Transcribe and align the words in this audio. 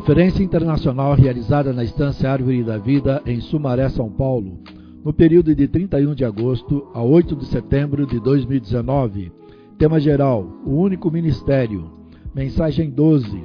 Conferência 0.00 0.42
internacional 0.42 1.14
realizada 1.14 1.72
na 1.72 1.84
Estância 1.84 2.30
Árvore 2.30 2.64
da 2.64 2.78
Vida, 2.78 3.22
em 3.26 3.40
Sumaré, 3.40 3.88
São 3.88 4.08
Paulo, 4.08 4.58
no 5.04 5.12
período 5.12 5.54
de 5.54 5.68
31 5.68 6.14
de 6.14 6.24
agosto 6.24 6.88
a 6.94 7.02
8 7.02 7.36
de 7.36 7.46
setembro 7.46 8.06
de 8.06 8.18
2019. 8.18 9.30
Tema 9.78 10.00
geral: 10.00 10.46
O 10.64 10.76
único 10.76 11.10
ministério. 11.10 11.90
Mensagem 12.34 12.88
12: 12.88 13.42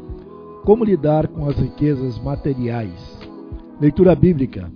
Como 0.64 0.84
lidar 0.84 1.28
com 1.28 1.48
as 1.48 1.58
riquezas 1.58 2.18
materiais. 2.24 3.20
Leitura 3.82 4.16
bíblica. 4.16 4.72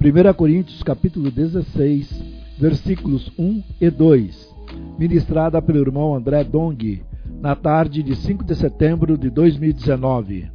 1 0.00 0.34
Coríntios 0.34 0.82
capítulo 0.82 1.30
16, 1.30 2.15
versículos 2.58 3.30
1 3.38 3.62
e 3.80 3.90
2. 3.90 4.54
Ministrada 4.98 5.60
pelo 5.60 5.78
irmão 5.78 6.14
André 6.14 6.42
Dong, 6.42 7.04
na 7.40 7.54
tarde 7.54 8.02
de 8.02 8.16
5 8.16 8.44
de 8.44 8.54
setembro 8.54 9.16
de 9.16 9.30
2019. 9.30 10.50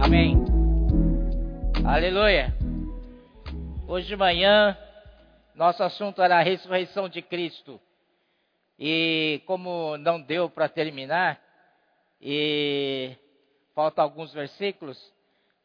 Amém. 0.00 0.44
Aleluia. 1.84 2.54
Hoje 3.88 4.06
de 4.06 4.16
manhã, 4.16 4.76
nosso 5.54 5.82
assunto 5.82 6.22
era 6.22 6.38
a 6.38 6.42
ressurreição 6.42 7.08
de 7.08 7.22
Cristo. 7.22 7.80
E 8.78 9.42
como 9.46 9.96
não 9.98 10.20
deu 10.20 10.48
para 10.48 10.68
terminar, 10.68 11.38
e 12.20 13.16
faltam 13.80 14.04
alguns 14.04 14.30
versículos, 14.30 15.10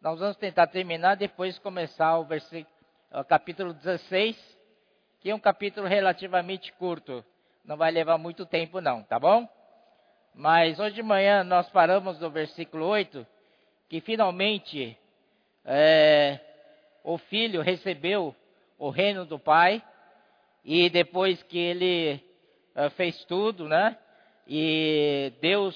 nós 0.01 0.17
vamos 0.17 0.37
tentar 0.37 0.67
terminar 0.67 1.15
depois 1.15 1.59
começar 1.59 2.17
o 2.17 2.25
o 3.11 3.23
capítulo 3.25 3.73
16, 3.73 4.57
que 5.19 5.31
é 5.31 5.35
um 5.35 5.39
capítulo 5.39 5.85
relativamente 5.85 6.71
curto. 6.73 7.25
Não 7.65 7.75
vai 7.75 7.91
levar 7.91 8.17
muito 8.17 8.45
tempo 8.45 8.79
não, 8.79 9.03
tá 9.03 9.19
bom? 9.19 9.45
Mas 10.33 10.79
hoje 10.79 10.95
de 10.95 11.03
manhã 11.03 11.43
nós 11.43 11.69
paramos 11.71 12.17
no 12.17 12.29
versículo 12.29 12.85
8, 12.85 13.27
que 13.89 13.99
finalmente 13.99 14.97
é, 15.65 16.39
o 17.03 17.17
filho 17.17 17.61
recebeu 17.61 18.33
o 18.79 18.89
reino 18.89 19.25
do 19.25 19.37
pai, 19.37 19.83
e 20.63 20.89
depois 20.89 21.43
que 21.43 21.57
ele 21.57 22.23
é, 22.75 22.89
fez 22.91 23.25
tudo, 23.25 23.67
né? 23.67 23.97
E 24.47 25.33
Deus 25.41 25.75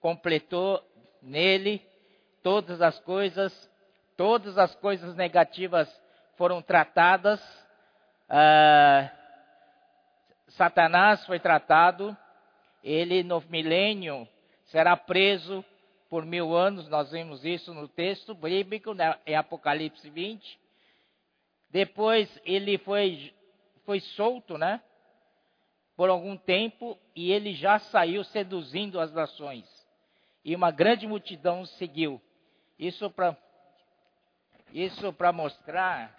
completou 0.00 0.82
nele 1.24 1.82
todas 2.42 2.82
as 2.82 2.98
coisas, 3.00 3.70
todas 4.16 4.58
as 4.58 4.74
coisas 4.76 5.16
negativas 5.16 5.88
foram 6.36 6.60
tratadas. 6.60 7.40
Uh, 8.28 9.10
Satanás 10.48 11.24
foi 11.26 11.40
tratado, 11.40 12.16
ele 12.82 13.22
no 13.22 13.42
milênio 13.48 14.28
será 14.66 14.96
preso 14.96 15.64
por 16.08 16.24
mil 16.24 16.54
anos, 16.54 16.88
nós 16.88 17.10
vimos 17.10 17.44
isso 17.44 17.74
no 17.74 17.88
texto 17.88 18.34
bíblico, 18.34 18.94
né, 18.94 19.18
em 19.26 19.34
Apocalipse 19.34 20.08
20. 20.08 20.60
Depois 21.70 22.40
ele 22.44 22.78
foi, 22.78 23.34
foi 23.84 23.98
solto, 23.98 24.56
né? 24.56 24.80
Por 25.96 26.08
algum 26.08 26.36
tempo, 26.36 26.96
e 27.16 27.32
ele 27.32 27.52
já 27.52 27.78
saiu 27.78 28.22
seduzindo 28.22 29.00
as 29.00 29.12
nações. 29.12 29.64
E 30.44 30.54
uma 30.54 30.70
grande 30.70 31.06
multidão 31.06 31.64
seguiu. 31.64 32.20
Isso 32.78 33.10
para 33.10 33.36
isso 34.72 35.12
para 35.12 35.32
mostrar 35.32 36.12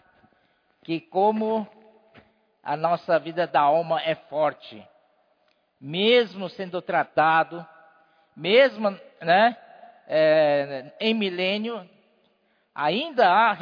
que 0.83 1.01
como 1.01 1.67
a 2.63 2.77
nossa 2.77 3.19
vida 3.19 3.45
da 3.45 3.59
alma 3.59 4.01
é 4.01 4.15
forte. 4.15 4.81
Mesmo 5.79 6.49
sendo 6.49 6.81
tratado, 6.81 7.65
mesmo 8.35 8.89
né, 9.21 9.57
é, 10.07 10.91
em 10.99 11.13
milênio, 11.13 11.87
ainda 12.73 13.29
há 13.29 13.57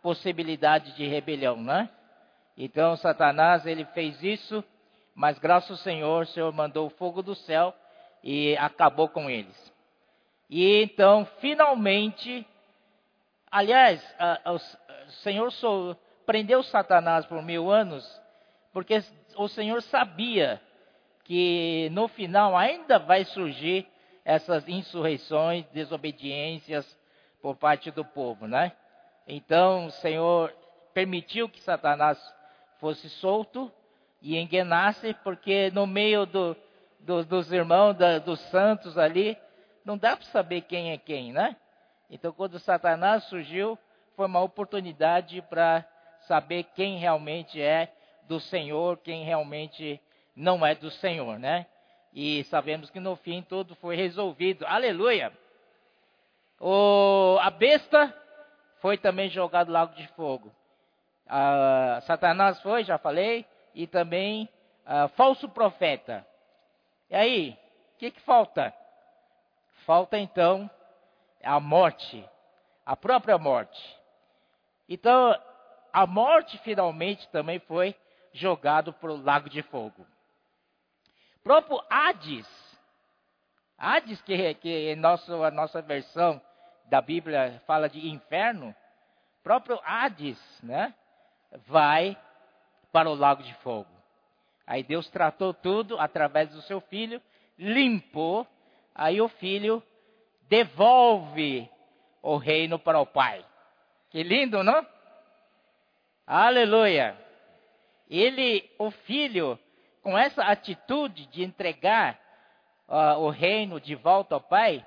possibilidade 0.00 0.92
de 0.92 1.06
rebelião, 1.06 1.56
né? 1.56 1.90
Então 2.56 2.96
Satanás 2.96 3.66
ele 3.66 3.84
fez 3.86 4.22
isso, 4.22 4.64
mas 5.14 5.38
graças 5.38 5.70
ao 5.70 5.76
Senhor, 5.78 6.22
o 6.22 6.26
Senhor 6.26 6.52
mandou 6.52 6.86
o 6.86 6.90
fogo 6.90 7.22
do 7.22 7.34
céu 7.34 7.74
e 8.22 8.56
acabou 8.56 9.08
com 9.08 9.28
eles. 9.28 9.71
E 10.54 10.82
então, 10.82 11.24
finalmente, 11.40 12.46
aliás, 13.50 14.04
a, 14.18 14.50
a, 14.50 14.52
o 14.52 14.58
Senhor 15.22 15.50
prendeu 16.26 16.62
Satanás 16.62 17.24
por 17.24 17.40
mil 17.42 17.70
anos 17.70 18.04
porque 18.70 19.02
o 19.36 19.48
Senhor 19.48 19.80
sabia 19.80 20.60
que 21.24 21.88
no 21.92 22.06
final 22.06 22.54
ainda 22.54 22.98
vai 22.98 23.24
surgir 23.24 23.86
essas 24.26 24.68
insurreições, 24.68 25.64
desobediências 25.72 26.86
por 27.40 27.56
parte 27.56 27.90
do 27.90 28.04
povo, 28.04 28.46
né? 28.46 28.72
Então 29.26 29.86
o 29.86 29.90
Senhor 29.90 30.54
permitiu 30.92 31.48
que 31.48 31.60
Satanás 31.60 32.18
fosse 32.78 33.08
solto 33.08 33.72
e 34.20 34.36
enganasse, 34.36 35.14
porque 35.24 35.70
no 35.72 35.86
meio 35.86 36.26
do, 36.26 36.54
do, 37.00 37.24
dos 37.24 37.50
irmãos, 37.50 37.94
da, 37.94 38.18
dos 38.18 38.38
santos 38.50 38.98
ali, 38.98 39.38
não 39.84 39.96
dá 39.96 40.16
para 40.16 40.26
saber 40.26 40.62
quem 40.62 40.92
é 40.92 40.98
quem, 40.98 41.32
né? 41.32 41.56
Então 42.10 42.32
quando 42.32 42.58
Satanás 42.58 43.24
surgiu, 43.24 43.78
foi 44.16 44.26
uma 44.26 44.40
oportunidade 44.40 45.40
para 45.42 45.84
saber 46.26 46.64
quem 46.74 46.98
realmente 46.98 47.60
é 47.60 47.92
do 48.28 48.38
Senhor 48.40 48.98
quem 48.98 49.24
realmente 49.24 50.00
não 50.34 50.64
é 50.64 50.74
do 50.74 50.90
Senhor, 50.90 51.38
né? 51.38 51.66
E 52.14 52.44
sabemos 52.44 52.90
que 52.90 53.00
no 53.00 53.16
fim 53.16 53.42
tudo 53.42 53.74
foi 53.76 53.96
resolvido. 53.96 54.66
Aleluia! 54.66 55.32
O, 56.60 57.38
a 57.40 57.50
besta 57.50 58.14
foi 58.80 58.98
também 58.98 59.28
jogado 59.28 59.68
no 59.68 59.74
lago 59.74 59.94
de 59.94 60.06
fogo. 60.08 60.52
Satanás 62.02 62.60
foi, 62.60 62.84
já 62.84 62.98
falei, 62.98 63.46
e 63.74 63.86
também 63.86 64.48
ah, 64.84 65.08
falso 65.08 65.48
profeta. 65.48 66.26
E 67.08 67.14
aí, 67.14 67.58
o 67.94 67.98
que, 67.98 68.10
que 68.10 68.20
falta? 68.20 68.74
Falta 69.84 70.18
então 70.18 70.70
a 71.42 71.58
morte, 71.58 72.24
a 72.86 72.96
própria 72.96 73.36
morte. 73.36 73.98
Então, 74.88 75.36
a 75.92 76.06
morte 76.06 76.56
finalmente 76.58 77.28
também 77.28 77.58
foi 77.60 77.94
jogado 78.32 78.92
para 78.92 79.10
o 79.12 79.22
lago 79.22 79.48
de 79.48 79.62
fogo. 79.62 80.06
Próprio 81.42 81.82
Hades, 81.90 82.48
Hades 83.76 84.22
que, 84.22 84.54
que 84.54 84.92
em 84.92 84.96
nosso, 84.96 85.42
a 85.42 85.50
nossa 85.50 85.82
versão 85.82 86.40
da 86.86 87.00
Bíblia 87.00 87.60
fala 87.66 87.88
de 87.88 88.08
inferno, 88.08 88.74
próprio 89.42 89.80
Hades, 89.84 90.38
né, 90.62 90.94
vai 91.66 92.16
para 92.92 93.10
o 93.10 93.14
lago 93.14 93.42
de 93.42 93.52
fogo. 93.54 93.90
Aí 94.66 94.82
Deus 94.82 95.10
tratou 95.10 95.52
tudo 95.52 95.98
através 95.98 96.50
do 96.50 96.62
seu 96.62 96.80
filho, 96.80 97.20
limpou, 97.58 98.46
aí 98.94 99.20
o 99.20 99.28
filho 99.28 99.82
devolve 100.48 101.68
o 102.22 102.36
reino 102.36 102.78
para 102.78 103.00
o 103.00 103.06
pai. 103.06 103.44
Que 104.10 104.22
lindo, 104.22 104.62
não? 104.62 104.86
Aleluia 106.26 107.22
ele, 108.12 108.70
o 108.78 108.90
filho, 108.90 109.58
com 110.02 110.16
essa 110.18 110.42
atitude 110.44 111.26
de 111.28 111.42
entregar 111.42 112.20
uh, 112.86 113.18
o 113.20 113.30
reino 113.30 113.80
de 113.80 113.94
volta 113.94 114.34
ao 114.34 114.40
pai, 114.40 114.84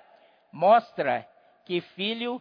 mostra 0.51 1.27
que 1.65 1.81
filho, 1.81 2.39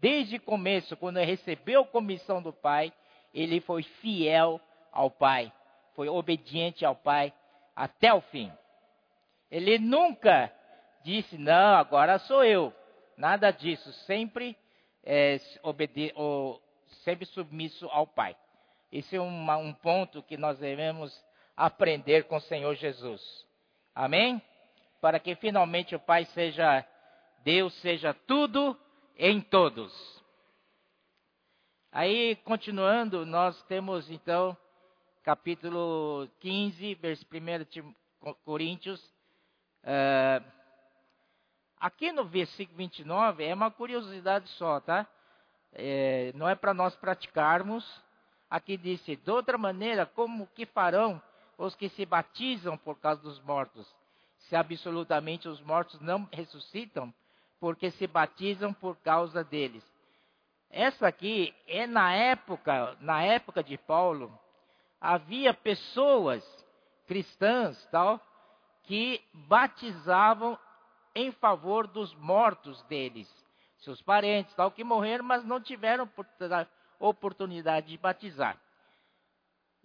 desde 0.00 0.36
o 0.36 0.42
começo, 0.42 0.96
quando 0.96 1.18
recebeu 1.18 1.82
a 1.82 1.86
comissão 1.86 2.42
do 2.42 2.52
pai, 2.52 2.92
ele 3.32 3.60
foi 3.60 3.84
fiel 3.84 4.60
ao 4.92 5.08
pai, 5.08 5.52
foi 5.94 6.08
obediente 6.08 6.84
ao 6.84 6.96
pai 6.96 7.32
até 7.76 8.12
o 8.12 8.20
fim. 8.20 8.52
Ele 9.48 9.78
nunca 9.78 10.52
disse, 11.04 11.36
não, 11.38 11.76
agora 11.76 12.18
sou 12.20 12.42
eu. 12.42 12.72
Nada 13.16 13.50
disso, 13.50 13.92
sempre, 14.06 14.56
é, 15.04 15.38
obede 15.62 16.12
sempre 17.04 17.26
submisso 17.26 17.86
ao 17.90 18.06
pai. 18.06 18.34
Esse 18.90 19.16
é 19.16 19.20
um 19.20 19.72
ponto 19.74 20.22
que 20.22 20.36
nós 20.36 20.58
devemos 20.58 21.12
aprender 21.56 22.24
com 22.24 22.36
o 22.36 22.40
Senhor 22.40 22.74
Jesus. 22.74 23.22
Amém? 23.94 24.40
Para 25.00 25.20
que 25.20 25.34
finalmente 25.36 25.94
o 25.94 26.00
Pai 26.00 26.24
seja, 26.26 26.84
Deus 27.44 27.74
seja 27.80 28.14
tudo 28.26 28.76
em 29.16 29.40
todos. 29.40 29.92
Aí, 31.92 32.36
continuando, 32.44 33.24
nós 33.26 33.60
temos 33.64 34.10
então 34.10 34.56
capítulo 35.22 36.28
15, 36.40 36.94
verso 36.94 37.24
1 37.32 38.34
Coríntios. 38.44 39.00
Uh, 39.82 40.63
Aqui 41.84 42.10
no 42.12 42.24
versículo 42.24 42.78
29 42.78 43.44
é 43.44 43.52
uma 43.52 43.70
curiosidade 43.70 44.48
só, 44.52 44.80
tá? 44.80 45.06
É, 45.70 46.32
não 46.34 46.48
é 46.48 46.54
para 46.54 46.72
nós 46.72 46.96
praticarmos. 46.96 47.84
Aqui 48.48 48.78
disse: 48.78 49.16
de 49.16 49.30
outra 49.30 49.58
maneira, 49.58 50.06
como 50.06 50.46
que 50.54 50.64
farão 50.64 51.20
os 51.58 51.74
que 51.74 51.90
se 51.90 52.06
batizam 52.06 52.78
por 52.78 52.98
causa 52.98 53.20
dos 53.20 53.38
mortos? 53.40 53.86
Se 54.48 54.56
absolutamente 54.56 55.46
os 55.46 55.60
mortos 55.60 56.00
não 56.00 56.26
ressuscitam, 56.32 57.12
porque 57.60 57.90
se 57.90 58.06
batizam 58.06 58.72
por 58.72 58.96
causa 59.00 59.44
deles. 59.44 59.84
Essa 60.70 61.06
aqui 61.06 61.54
é 61.66 61.86
na 61.86 62.14
época, 62.14 62.96
na 62.98 63.22
época 63.22 63.62
de 63.62 63.76
Paulo, 63.76 64.32
havia 64.98 65.52
pessoas 65.52 66.42
cristãs, 67.06 67.76
tal, 67.90 68.18
que 68.84 69.22
batizavam 69.34 70.58
em 71.14 71.30
favor 71.32 71.86
dos 71.86 72.14
mortos 72.14 72.82
deles, 72.84 73.28
seus 73.78 74.02
parentes, 74.02 74.54
tal, 74.54 74.70
que 74.70 74.82
morreram, 74.82 75.24
mas 75.24 75.44
não 75.44 75.60
tiveram 75.60 76.08
oportunidade 76.98 77.88
de 77.88 77.98
batizar. 77.98 78.58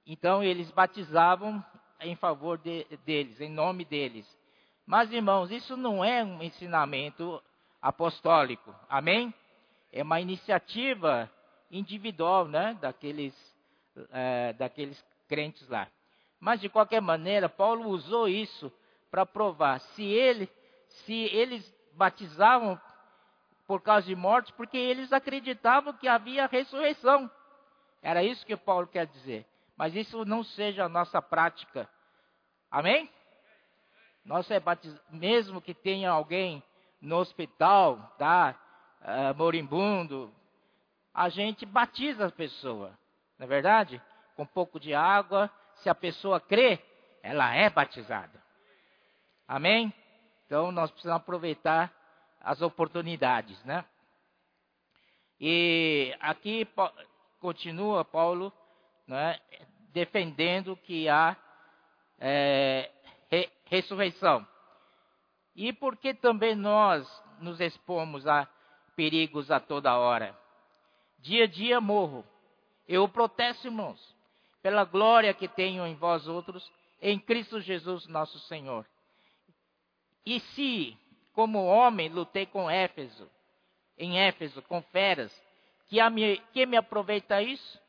Então 0.06 0.44
eles 0.44 0.72
batizavam 0.72 1.64
em 2.02 2.16
favor 2.16 2.58
de, 2.58 2.86
deles, 3.06 3.40
em 3.40 3.50
nome 3.50 3.86
deles. 3.86 4.26
Mas 4.86 5.12
irmãos, 5.12 5.52
isso 5.52 5.78
não 5.78 6.04
é 6.04 6.24
um 6.24 6.42
ensinamento 6.42 7.42
apostólico. 7.82 8.74
Amém? 8.90 9.34
É 9.92 10.02
uma 10.02 10.20
iniciativa 10.20 11.30
individual, 11.70 12.48
né, 12.48 12.78
daqueles, 12.82 13.36
é, 14.12 14.54
daqueles 14.54 15.00
crentes 15.28 15.68
lá. 15.68 15.88
Mas 16.40 16.62
de 16.62 16.70
qualquer 16.70 17.02
maneira, 17.02 17.48
Paulo 17.48 17.90
usou 17.90 18.28
isso 18.28 18.72
para 19.12 19.26
provar 19.26 19.80
se 19.80 20.04
ele 20.04 20.50
se 20.90 21.14
eles 21.14 21.74
batizavam 21.94 22.80
por 23.68 23.82
causa 23.82 24.08
de 24.08 24.16
morte, 24.16 24.52
porque 24.54 24.78
eles 24.78 25.14
acreditavam 25.14 25.94
que 25.94 26.08
havia 26.08 26.48
ressurreição. 26.48 27.30
Era 28.02 28.24
isso 28.24 28.46
que 28.46 28.56
Paulo 28.58 28.88
quer 28.88 29.06
dizer. 29.06 29.46
Mas 29.78 29.96
isso 29.96 30.26
não 30.26 30.44
seja 30.44 30.86
a 30.86 30.90
nossa 30.90 31.22
prática. 31.22 31.88
Amém? 32.72 33.10
Nós 34.26 34.50
é 34.52 34.60
batiz... 34.60 34.96
mesmo 35.10 35.62
que 35.62 35.74
tenha 35.74 36.10
alguém 36.10 36.64
no 37.02 37.18
hospital, 37.18 37.98
tá? 38.18 38.56
Uh, 39.02 39.38
moribundo, 39.38 40.34
a 41.14 41.30
gente 41.30 41.66
batiza 41.66 42.28
a 42.28 42.32
pessoa, 42.32 42.98
não 43.38 43.46
é 43.46 43.48
verdade? 43.48 44.02
Com 44.36 44.44
um 44.44 44.48
pouco 44.48 44.80
de 44.80 44.94
água, 44.94 45.50
se 45.76 45.90
a 45.90 45.96
pessoa 45.96 46.40
crê, 46.40 46.80
ela 47.24 47.54
é 47.56 47.70
batizada. 47.70 48.44
Amém? 49.48 49.94
Então 50.50 50.72
nós 50.72 50.90
precisamos 50.90 51.22
aproveitar 51.22 51.94
as 52.42 52.60
oportunidades, 52.60 53.64
né? 53.66 53.86
E 55.40 56.12
aqui 56.20 56.68
continua 57.40 58.04
Paulo 58.04 58.52
né, 59.08 59.40
defendendo 59.94 60.76
que 60.76 61.08
há 61.08 61.38
é, 62.18 62.90
re, 63.30 63.48
ressurreição. 63.66 64.46
E 65.56 65.72
porque 65.72 66.16
também 66.16 66.56
nós 66.56 67.08
nos 67.40 67.60
expomos 67.60 68.26
a 68.26 68.48
perigos 68.96 69.52
a 69.52 69.60
toda 69.60 70.00
hora. 70.00 70.36
Dia 71.20 71.44
a 71.44 71.48
dia 71.48 71.80
morro. 71.80 72.26
Eu 72.88 73.08
protesto, 73.08 73.68
irmãos, 73.68 74.00
pela 74.64 74.84
glória 74.84 75.32
que 75.32 75.48
tenho 75.48 75.86
em 75.86 75.94
vós 75.94 76.28
outros, 76.28 76.68
em 77.00 77.20
Cristo 77.20 77.62
Jesus 77.62 78.08
nosso 78.08 78.40
Senhor. 78.48 78.84
E 80.26 80.40
se, 80.40 80.98
como 81.34 81.66
homem, 81.66 82.10
lutei 82.10 82.46
com 82.46 82.70
Éfeso, 82.70 83.30
em 83.98 84.20
Éfeso, 84.20 84.62
com 84.64 84.82
feras, 84.82 85.32
que, 85.88 86.08
me, 86.10 86.38
que 86.54 86.66
me 86.66 86.78
aproveita 86.78 87.42
isso? 87.42 87.80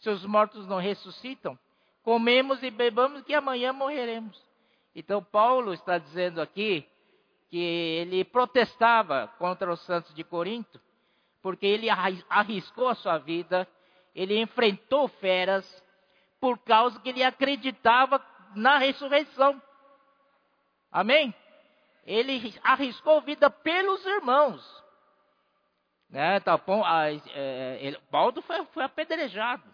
Se 0.00 0.10
os 0.10 0.24
mortos 0.26 0.66
não 0.66 0.78
ressuscitam, 0.78 1.58
comemos 2.02 2.62
e 2.62 2.70
bebamos 2.70 3.22
que 3.22 3.34
amanhã 3.34 3.72
morreremos. 3.72 4.38
Então 4.94 5.22
Paulo 5.22 5.72
está 5.72 5.98
dizendo 5.98 6.40
aqui 6.40 6.86
que 7.48 7.58
ele 7.58 8.24
protestava 8.24 9.28
contra 9.38 9.72
os 9.72 9.80
santos 9.82 10.14
de 10.14 10.24
Corinto, 10.24 10.80
porque 11.40 11.66
ele 11.66 11.88
arriscou 12.28 12.88
a 12.88 12.94
sua 12.94 13.18
vida, 13.18 13.66
ele 14.14 14.40
enfrentou 14.40 15.08
feras, 15.08 15.84
por 16.40 16.58
causa 16.58 17.00
que 17.00 17.08
ele 17.08 17.22
acreditava 17.22 18.20
na 18.54 18.76
ressurreição. 18.78 19.60
Amém? 20.92 21.34
Ele 22.04 22.54
arriscou 22.62 23.20
vida 23.22 23.50
pelos 23.50 24.04
irmãos. 24.04 24.84
Né, 26.08 26.38
tá 26.40 26.56
bom, 26.56 26.84
a, 26.84 27.10
é, 27.10 27.78
ele, 27.80 27.98
Paulo 28.10 28.40
foi, 28.42 28.64
foi, 28.66 28.84
apedrejado. 28.84 29.64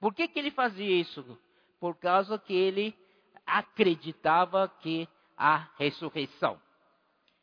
Por 0.00 0.12
que, 0.12 0.28
que 0.28 0.38
ele 0.38 0.50
fazia 0.50 1.00
isso? 1.00 1.38
Por 1.80 1.96
causa 1.96 2.38
que 2.38 2.52
ele 2.52 2.94
acreditava 3.46 4.68
que 4.80 5.08
a 5.36 5.68
ressurreição. 5.78 6.60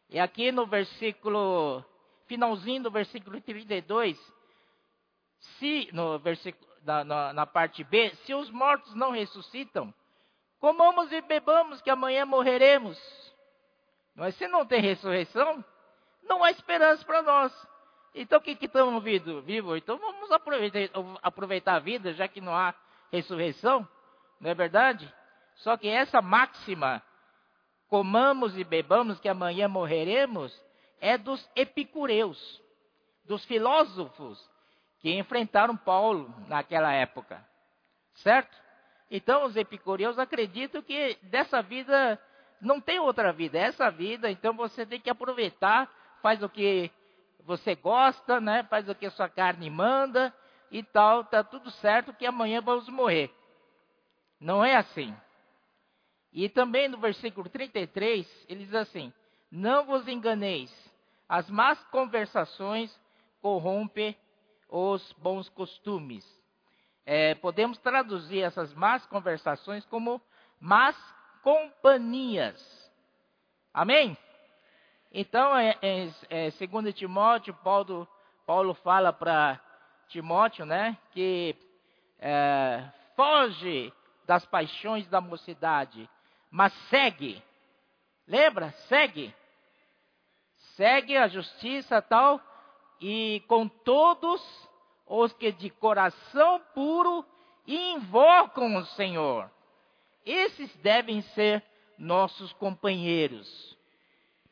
E 0.10 0.20
aqui 0.20 0.52
no 0.52 0.66
versículo, 0.66 1.84
finalzinho 2.28 2.84
do 2.84 2.92
versículo 2.92 3.40
32, 3.42 4.20
se, 5.40 5.90
no 5.92 6.20
versículo, 6.20 6.70
na, 6.84 7.04
na, 7.04 7.34
na 7.34 7.46
parte 7.46 7.84
B, 7.84 8.14
se 8.26 8.34
os 8.34 8.50
mortos 8.52 8.94
não 8.96 9.12
ressuscitam, 9.12 9.94
comamos 10.60 11.12
e 11.12 11.22
bebamos 11.22 11.82
que 11.82 11.90
amanhã 11.90 12.26
morreremos. 12.26 12.98
Mas 14.20 14.36
se 14.36 14.50
não 14.50 14.66
tem 14.66 14.82
ressurreição, 14.82 15.64
não 16.24 16.44
há 16.44 16.52
esperança 16.52 17.06
para 17.06 17.22
nós. 17.22 17.68
Então 18.14 18.38
o 18.38 18.42
que, 18.42 18.54
que 18.54 18.66
estamos 18.66 19.02
vivos? 19.02 19.78
Então 19.78 19.98
vamos 19.98 20.30
aproveitar, 20.30 20.90
aproveitar 21.24 21.76
a 21.76 21.80
vida, 21.80 22.14
já 22.14 22.28
que 22.28 22.42
não 22.42 22.54
há 22.54 22.76
ressurreição, 23.14 23.88
não 24.42 24.52
é 24.52 24.54
verdade? 24.54 25.12
Só 25.56 25.78
que 25.78 25.88
essa 25.88 26.22
máxima, 26.22 27.02
comamos 27.88 28.58
e 28.58 28.64
bebamos 28.66 29.22
que 29.22 29.30
amanhã 29.30 29.70
morreremos, 29.70 30.54
é 31.00 31.18
dos 31.18 31.50
epicureus, 31.56 32.62
dos 33.24 33.46
filósofos 33.46 34.38
que 35.00 35.18
enfrentaram 35.18 35.78
Paulo 35.78 36.30
naquela 36.50 36.92
época. 36.92 37.42
Certo? 38.16 38.54
Então 39.10 39.46
os 39.46 39.56
epicureus 39.56 40.20
acreditam 40.20 40.82
que 40.82 41.18
dessa 41.24 41.62
vida 41.62 42.22
não 42.62 42.82
tem 42.82 43.00
outra 43.00 43.32
vida, 43.32 43.58
é 43.58 43.64
essa 43.64 43.90
vida, 43.90 44.30
então 44.30 44.54
você 44.54 44.86
tem 44.86 45.00
que 45.00 45.10
aproveitar, 45.10 45.90
faz 46.22 46.42
o 46.44 46.50
que 46.50 46.92
você 47.46 47.76
gosta, 47.76 48.40
né? 48.40 48.64
Faz 48.64 48.88
o 48.88 48.96
que 48.96 49.06
a 49.06 49.12
sua 49.12 49.30
carne 49.30 49.70
manda 49.70 50.34
e 50.72 50.84
tal, 50.84 51.24
tá 51.24 51.44
tudo 51.44 51.72
certo 51.72 52.14
que 52.14 52.26
amanhã 52.26 52.62
vamos 52.62 52.88
morrer. 52.90 53.34
Não 54.40 54.64
é 54.64 54.76
assim. 54.76 55.16
E 56.32 56.48
também 56.48 56.88
no 56.88 56.98
versículo 56.98 57.50
33, 57.50 58.46
ele 58.48 58.66
diz 58.66 58.76
assim: 58.76 59.12
Não 59.52 59.86
vos 59.86 60.08
enganeis, 60.08 60.72
as 61.28 61.50
más 61.50 61.82
conversações 61.86 62.98
corrompem 63.42 64.16
os 64.70 65.12
bons 65.14 65.50
costumes. 65.50 66.26
É, 67.06 67.34
podemos 67.36 67.80
traduzir 67.80 68.42
essas 68.42 68.74
más 68.76 69.06
conversações 69.08 69.84
como 69.86 70.22
más 70.60 70.96
companhias. 71.50 72.92
Amém? 73.74 74.16
Então, 75.12 75.58
é, 75.58 75.76
é, 75.82 76.10
é, 76.30 76.52
segundo 76.52 76.94
Timóteo, 76.94 77.56
Paulo, 77.64 78.08
Paulo 78.46 78.76
fala 78.76 79.12
para 79.12 79.60
Timóteo, 80.10 80.64
né, 80.64 80.96
que 81.12 81.56
é, 82.20 82.84
foge 83.16 83.92
das 84.28 84.46
paixões 84.46 85.08
da 85.08 85.20
mocidade, 85.20 86.08
mas 86.52 86.72
segue. 86.90 87.42
Lembra? 88.28 88.72
Segue. 88.88 89.34
Segue 90.76 91.18
a 91.18 91.28
justiça 91.28 92.00
tal 92.00 92.40
e 93.02 93.44
com 93.48 93.68
todos 93.68 94.70
os 95.08 95.34
que 95.34 95.52
de 95.52 95.72
coração 95.72 96.62
puro 96.76 97.26
invocam 97.66 98.76
o 98.76 98.86
Senhor. 98.86 99.50
Esses 100.30 100.72
devem 100.76 101.24
ser 101.24 101.64
nossos 101.98 102.54
companheiros. 102.54 103.76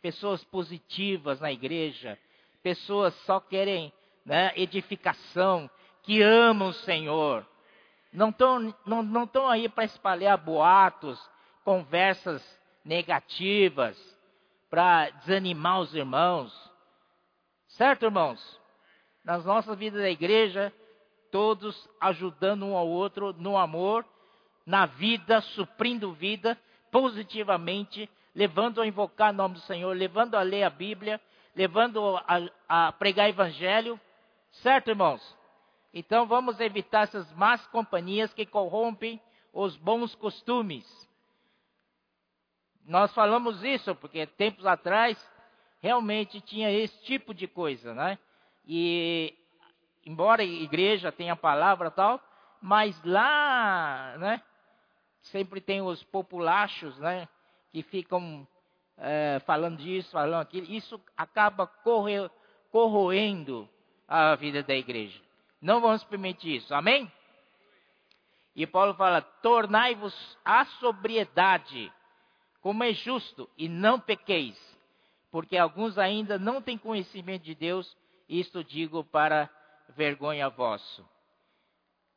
Pessoas 0.02 0.44
positivas 0.46 1.40
na 1.40 1.52
igreja, 1.52 2.18
pessoas 2.64 3.14
só 3.26 3.40
querem 3.40 3.94
né, 4.26 4.52
edificação, 4.56 5.70
que 6.02 6.20
amam 6.20 6.70
o 6.70 6.74
Senhor. 6.74 7.46
Não 8.12 8.30
estão 8.30 8.74
não, 8.88 9.04
não 9.04 9.30
aí 9.48 9.70
para 9.70 9.84
espalhar 9.84 10.36
boatos, 10.36 11.20
conversas 11.64 12.44
negativas, 12.84 13.96
para 14.72 15.12
desanimar 15.12 15.82
os 15.82 15.94
irmãos. 15.94 16.52
Certo, 17.68 18.06
irmãos? 18.06 18.60
Nas 19.24 19.46
nossas 19.46 19.78
vidas 19.78 20.02
da 20.02 20.10
igreja, 20.10 20.74
todos 21.32 21.88
ajudando 22.02 22.66
um 22.66 22.76
ao 22.76 22.88
outro 22.88 23.32
no 23.34 23.56
amor 23.56 24.04
na 24.68 24.86
vida, 24.86 25.40
suprindo 25.40 26.12
vida 26.12 26.60
positivamente, 26.92 28.10
levando 28.36 28.82
a 28.82 28.86
invocar 28.86 29.34
o 29.34 29.36
nome 29.36 29.56
do 29.56 29.62
Senhor, 29.62 29.96
levando 29.96 30.36
a 30.36 30.42
ler 30.42 30.64
a 30.64 30.70
Bíblia, 30.70 31.22
levando 31.56 32.18
a, 32.18 32.50
a 32.68 32.92
pregar 32.92 33.30
Evangelho. 33.30 33.98
Certo, 34.52 34.90
irmãos? 34.90 35.38
Então 35.94 36.28
vamos 36.28 36.60
evitar 36.60 37.04
essas 37.04 37.32
más 37.32 37.66
companhias 37.68 38.34
que 38.34 38.46
corrompem 38.46 39.22
os 39.54 39.78
bons 39.78 40.14
costumes. 40.16 40.86
Nós 42.86 43.14
falamos 43.14 43.64
isso 43.64 43.96
porque 43.96 44.26
tempos 44.26 44.66
atrás 44.66 45.18
realmente 45.80 46.42
tinha 46.42 46.70
esse 46.70 47.02
tipo 47.04 47.34
de 47.34 47.48
coisa, 47.48 47.94
né? 47.94 48.20
E 48.66 49.34
embora 50.06 50.42
a 50.42 50.46
igreja 50.46 51.10
tenha 51.10 51.34
a 51.34 51.38
palavra 51.38 51.90
tal, 51.90 52.22
mas 52.62 53.02
lá, 53.04 54.16
né? 54.20 54.44
Sempre 55.32 55.62
tem 55.62 55.82
os 55.82 56.04
populachos, 56.04 56.98
né? 57.00 57.28
Que 57.72 57.84
ficam 57.84 58.48
é, 58.98 59.42
falando 59.46 59.78
disso, 59.78 60.12
falando 60.12 60.42
aquilo. 60.42 60.72
Isso 60.72 61.00
acaba 61.16 61.68
corre, 61.68 62.30
corroendo 62.72 63.68
a 64.08 64.36
vida 64.36 64.64
da 64.64 64.76
igreja. 64.76 65.20
Não 65.62 65.82
vamos 65.82 66.04
permitir 66.04 66.58
isso. 66.58 66.74
Amém? 66.74 67.12
E 68.56 68.66
Paulo 68.66 68.94
fala: 68.96 69.22
tornai-vos 69.22 70.38
a 70.44 70.66
sobriedade, 70.66 71.92
como 72.62 72.84
é 72.84 72.94
justo, 72.94 73.50
e 73.58 73.70
não 73.70 74.00
pequeis, 74.00 74.58
porque 75.32 75.58
alguns 75.58 75.98
ainda 75.98 76.40
não 76.40 76.62
têm 76.62 76.78
conhecimento 76.78 77.44
de 77.44 77.54
Deus, 77.54 77.96
isto 78.28 78.64
digo 78.64 79.04
para 79.04 79.50
vergonha 79.90 80.50
vosso. 80.50 81.08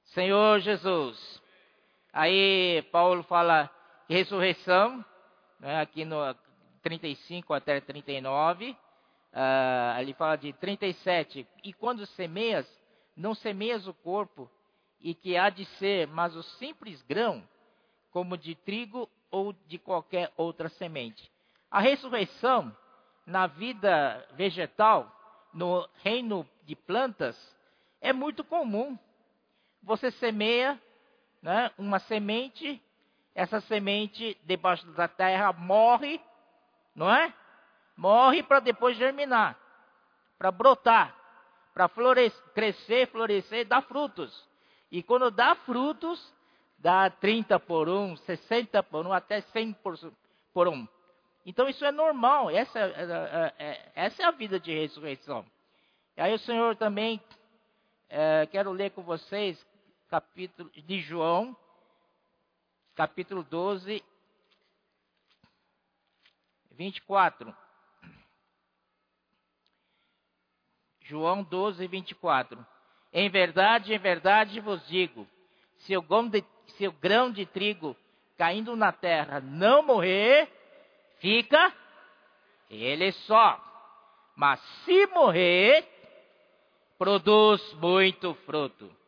Senhor 0.07 0.61
Jesus, 0.61 1.43
aí 2.13 2.83
Paulo 2.91 3.23
fala 3.25 3.71
ressurreição, 4.09 5.05
né, 5.59 5.81
aqui 5.81 6.05
no 6.05 6.17
35 6.83 7.53
até 7.53 7.81
39, 7.81 8.71
uh, 8.71 10.01
ele 10.01 10.15
fala 10.15 10.37
de 10.37 10.53
37, 10.55 11.47
e 11.63 11.73
quando 11.73 12.07
semeias, 12.07 12.67
não 13.17 13.35
semeias 13.35 13.87
o 13.87 13.95
corpo, 13.95 14.51
e 15.01 15.15
que 15.15 15.37
há 15.37 15.49
de 15.49 15.65
ser, 15.77 16.07
mas 16.09 16.35
o 16.35 16.43
simples 16.43 17.01
grão, 17.03 17.43
como 18.11 18.37
de 18.37 18.55
trigo 18.55 19.09
ou 19.31 19.53
de 19.53 19.79
qualquer 19.79 20.33
outra 20.37 20.69
semente. 20.71 21.31
A 21.71 21.81
ressurreição 21.81 22.75
na 23.25 23.47
vida 23.47 24.27
vegetal, 24.35 25.11
no 25.55 25.89
reino 26.03 26.47
de 26.65 26.75
plantas, 26.75 27.37
é 28.01 28.13
muito 28.13 28.43
comum. 28.43 28.99
Você 29.83 30.11
semeia 30.13 30.81
né, 31.43 31.71
uma 31.79 31.99
semente, 31.99 32.81
essa 33.35 33.61
semente 33.63 34.37
debaixo 34.45 34.87
da 34.93 35.09
terra 35.09 35.53
morre, 35.53 36.21
não 36.95 37.13
é? 37.13 37.33
Morre 37.97 38.43
para 38.43 38.61
depois 38.61 38.97
germinar, 38.97 39.59
para 40.39 40.51
brotar, 40.51 41.15
para 41.75 41.89
crescer, 42.55 43.09
florescer, 43.09 43.67
dar 43.67 43.83
frutos. 43.83 44.49
E 44.91 45.03
quando 45.03 45.31
dá 45.31 45.55
frutos, 45.55 46.35
dá 46.79 47.09
30 47.11 47.61
por 47.61 47.89
um, 47.89 48.17
60 48.17 48.83
por 48.83 49.07
um, 49.07 49.13
até 49.13 49.41
100 49.41 49.73
por, 49.75 49.99
por 50.53 50.69
um. 50.69 50.87
Então 51.45 51.69
isso 51.69 51.85
é 51.85 51.93
normal, 51.93 52.51
essa, 52.51 52.79
é, 52.79 53.55
é, 53.59 53.65
é, 53.67 53.93
essa 53.95 54.23
é 54.23 54.27
a 54.27 54.31
vida 54.31 54.59
de 54.59 54.73
ressurreição. 54.73 55.45
E 56.17 56.21
aí 56.21 56.35
o 56.35 56.39
Senhor 56.39 56.77
também, 56.77 57.21
é, 58.09 58.47
quero 58.47 58.73
ler 58.73 58.91
com 58.91 59.03
vocês, 59.03 59.65
capítulo 60.11 60.69
de 60.71 61.01
João, 61.03 61.57
capítulo 62.97 63.45
12, 63.45 64.03
24. 66.73 67.57
João 71.03 71.45
12, 71.45 71.87
24. 71.87 72.67
Em 73.13 73.31
verdade, 73.31 73.95
em 73.95 73.99
verdade 73.99 74.59
vos 74.59 74.85
digo: 74.89 75.29
se 75.79 75.97
o, 75.97 76.03
de, 76.29 76.45
se 76.77 76.89
o 76.89 76.93
grão 76.93 77.31
de 77.31 77.47
trigo 77.47 77.97
caindo 78.37 78.75
na 78.75 78.91
terra 78.91 79.41
não 79.41 79.81
morrer, 79.81 80.51
fica 81.21 81.73
ele 82.69 83.13
só. 83.13 83.65
Mas 84.35 84.61
se 84.85 85.07
morrer, 85.07 85.87
produz 86.99 87.63
muito 87.75 88.35
fruto. 88.47 89.00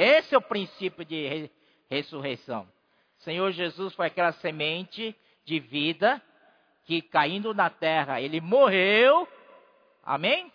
Esse 0.00 0.34
é 0.34 0.38
o 0.38 0.40
princípio 0.40 1.04
de 1.04 1.28
re, 1.28 1.50
ressurreição. 1.90 2.66
Senhor 3.18 3.52
Jesus 3.52 3.92
foi 3.94 4.06
aquela 4.06 4.32
semente 4.32 5.14
de 5.44 5.60
vida 5.60 6.22
que 6.86 7.02
caindo 7.02 7.52
na 7.52 7.68
terra, 7.68 8.18
ele 8.18 8.40
morreu. 8.40 9.28
Amém? 10.02 10.50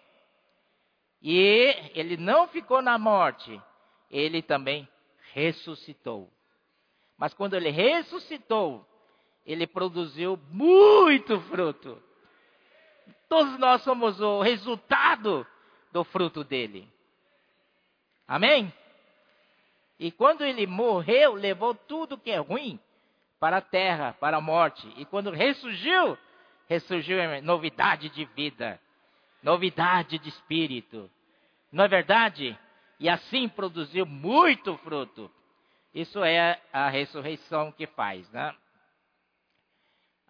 E 1.21 1.91
ele 1.93 2.17
não 2.17 2.47
ficou 2.47 2.81
na 2.81 2.97
morte, 2.97 3.61
ele 4.09 4.41
também 4.41 4.89
ressuscitou. 5.33 6.27
Mas 7.15 7.31
quando 7.35 7.53
ele 7.53 7.69
ressuscitou, 7.69 8.83
ele 9.45 9.67
produziu 9.67 10.39
muito 10.49 11.39
fruto. 11.41 12.01
Todos 13.29 13.59
nós 13.59 13.83
somos 13.83 14.19
o 14.19 14.41
resultado 14.41 15.45
do 15.91 16.03
fruto 16.03 16.43
dele. 16.43 16.91
Amém? 18.27 18.73
E 19.99 20.11
quando 20.11 20.43
ele 20.43 20.67
morreu, 20.67 21.33
levou 21.33 21.73
tudo 21.73 22.17
que 22.17 22.31
é 22.31 22.37
ruim 22.37 22.79
para 23.39 23.57
a 23.57 23.61
terra, 23.61 24.15
para 24.19 24.37
a 24.37 24.41
morte. 24.41 24.91
E 24.97 25.05
quando 25.05 25.31
ressurgiu, 25.31 26.17
ressurgiu 26.67 27.19
em 27.19 27.41
novidade 27.41 28.09
de 28.09 28.25
vida, 28.25 28.79
novidade 29.41 30.19
de 30.19 30.29
espírito. 30.29 31.09
Não 31.71 31.85
é 31.85 31.87
verdade? 31.87 32.57
E 32.99 33.09
assim 33.09 33.47
produziu 33.47 34.05
muito 34.05 34.77
fruto. 34.79 35.31
Isso 35.93 36.23
é 36.23 36.59
a 36.73 36.89
ressurreição 36.89 37.71
que 37.71 37.87
faz, 37.87 38.29
né? 38.31 38.53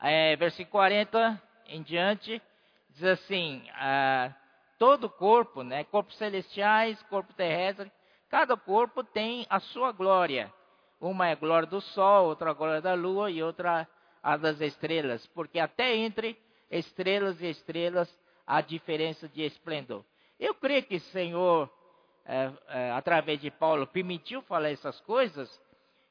É, 0.01 0.36
versículo 0.36 0.72
40 0.72 1.41
em 1.67 1.81
diante, 1.81 2.39
diz 2.89 3.03
assim: 3.03 3.67
ah, 3.74 4.31
todo 4.77 5.10
corpo, 5.10 5.63
né, 5.63 5.84
corpos 5.86 6.17
celestiais, 6.17 7.01
corpo 7.03 7.34
terrestre, 7.34 7.91
cada 8.36 8.58
corpo 8.58 9.01
tem 9.01 9.48
a 9.50 9.62
sua 9.62 9.94
glória. 9.94 10.54
Uma 11.00 11.30
é 11.30 11.32
a 11.32 11.36
glória 11.36 11.70
do 11.70 11.80
sol, 11.80 12.25
outra 12.25 12.51
a 12.51 12.54
glória 12.54 12.82
da 12.82 12.94
lua 12.94 13.32
e 13.32 13.42
outra 13.42 13.88
a 14.22 14.36
das 14.36 14.60
estrelas, 14.60 15.25
porque 15.27 15.58
até 15.58 15.96
entre 15.96 16.38
estrelas 16.70 17.42
e 17.42 17.50
estrelas 17.50 18.13
há 18.46 18.60
diferença 18.60 19.30
de 19.30 19.42
esplendor. 19.42 20.04
Eu 20.38 20.54
creio 20.54 20.84
que 20.84 20.98
o 20.98 21.00
Senhor, 21.00 21.72
é, 22.25 22.51
é, 22.68 22.92
através 22.92 23.39
de 23.39 23.50
Paulo, 23.50 23.88
permitiu 23.88 24.42
falar 24.42 24.70
essas 24.70 25.00
coisas, 25.00 25.50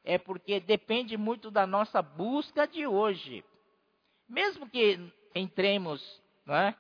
é 0.03 0.17
porque 0.17 0.61
depende 0.61 1.19
muito 1.19 1.51
da 1.51 1.67
nossa 1.67 2.01
busca 2.01 2.67
de 2.67 2.87
hoje. 2.87 3.45
Mesmo 4.27 4.67
que 4.67 4.99
entremos 5.35 6.03
é, 6.49 6.75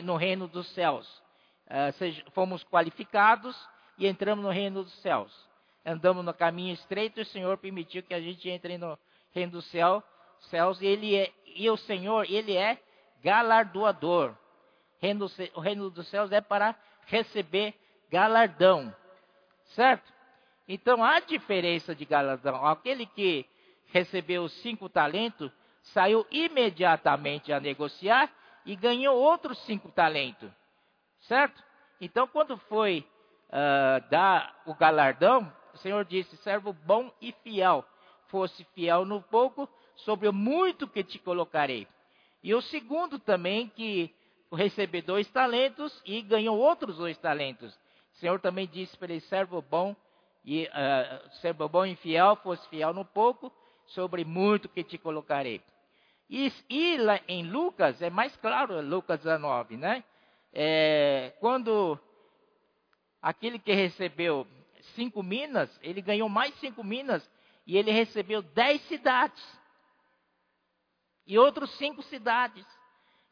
no 0.00 0.16
reino 0.16 0.48
dos 0.48 0.66
céus, 0.72 1.22
é, 1.66 1.92
seja, 1.92 2.24
fomos 2.30 2.64
qualificados 2.64 3.54
e 3.98 4.06
entramos 4.06 4.44
no 4.44 4.50
reino 4.50 4.82
dos 4.82 4.94
céus. 5.00 5.32
Andamos 5.84 6.24
no 6.24 6.32
caminho 6.32 6.72
estreito 6.74 7.20
e 7.20 7.22
o 7.22 7.26
Senhor 7.26 7.58
permitiu 7.58 8.02
que 8.02 8.14
a 8.14 8.20
gente 8.20 8.48
entre 8.48 8.78
no 8.78 8.98
reino 9.32 9.52
dos 9.52 9.66
céu, 9.70 10.02
céus 10.50 10.80
e, 10.80 10.86
ele 10.86 11.14
é, 11.14 11.32
e 11.46 11.68
o 11.68 11.76
Senhor, 11.76 12.26
Ele 12.28 12.56
é 12.56 12.78
galardoador 13.22 14.34
reino, 15.04 15.26
o 15.54 15.60
reino 15.60 15.90
dos 15.90 16.08
céus 16.08 16.32
é 16.32 16.40
para 16.40 16.74
receber 17.06 17.74
galardão. 18.10 18.94
Certo? 19.74 20.12
Então 20.66 21.04
há 21.04 21.20
diferença 21.20 21.94
de 21.94 22.04
galardão. 22.04 22.66
Aquele 22.66 23.04
que 23.06 23.46
recebeu 23.86 24.44
os 24.44 24.52
cinco 24.62 24.88
talentos 24.88 25.52
saiu 25.92 26.26
imediatamente 26.30 27.52
a 27.52 27.60
negociar 27.60 28.32
e 28.64 28.74
ganhou 28.74 29.16
outros 29.16 29.58
cinco 29.66 29.90
talentos. 29.90 30.50
Certo? 31.20 31.62
Então, 32.00 32.26
quando 32.26 32.56
foi 32.56 33.06
uh, 33.54 34.10
dar 34.10 34.62
o 34.66 34.74
galardão, 34.74 35.50
o 35.72 35.78
Senhor 35.78 36.04
disse: 36.04 36.36
servo 36.38 36.72
bom 36.72 37.10
e 37.22 37.32
fiel. 37.44 37.84
Fosse 38.28 38.64
fiel 38.74 39.04
no 39.04 39.22
pouco, 39.22 39.68
sobre 39.96 40.28
o 40.28 40.32
muito 40.32 40.88
que 40.88 41.04
te 41.04 41.18
colocarei. 41.18 41.86
E 42.42 42.52
o 42.54 42.60
segundo 42.60 43.18
também, 43.18 43.68
que 43.68 44.12
receber 44.52 45.02
dois 45.02 45.28
talentos 45.30 46.02
e 46.04 46.20
ganhou 46.20 46.58
outros 46.58 46.96
dois 46.96 47.16
talentos. 47.18 47.72
O 48.14 48.16
Senhor 48.18 48.40
também 48.40 48.66
disse 48.66 48.96
para 48.96 49.12
ele, 49.12 49.20
servo 49.22 49.62
bom 49.62 49.94
e 50.44 50.64
uh, 50.64 51.30
servo 51.40 51.68
bom 51.68 51.86
e 51.86 51.96
fiel, 51.96 52.36
fosse 52.36 52.68
fiel 52.68 52.92
no 52.92 53.04
pouco, 53.04 53.52
sobre 53.86 54.24
muito 54.24 54.68
que 54.68 54.84
te 54.84 54.98
colocarei. 54.98 55.60
E, 56.28 56.52
e 56.68 56.96
lá 56.98 57.20
em 57.28 57.44
Lucas, 57.44 58.00
é 58.00 58.10
mais 58.10 58.34
claro, 58.36 58.80
Lucas 58.80 59.20
19, 59.20 59.76
né? 59.76 60.04
É, 60.52 61.32
quando 61.40 61.98
aquele 63.24 63.58
que 63.58 63.72
recebeu 63.72 64.46
cinco 64.94 65.22
minas, 65.22 65.70
ele 65.82 66.02
ganhou 66.02 66.28
mais 66.28 66.54
cinco 66.56 66.84
minas 66.84 67.26
e 67.66 67.78
ele 67.78 67.90
recebeu 67.90 68.42
dez 68.42 68.82
cidades. 68.82 69.42
e 71.26 71.38
outros 71.38 71.70
cinco 71.78 72.02
cidades. 72.02 72.66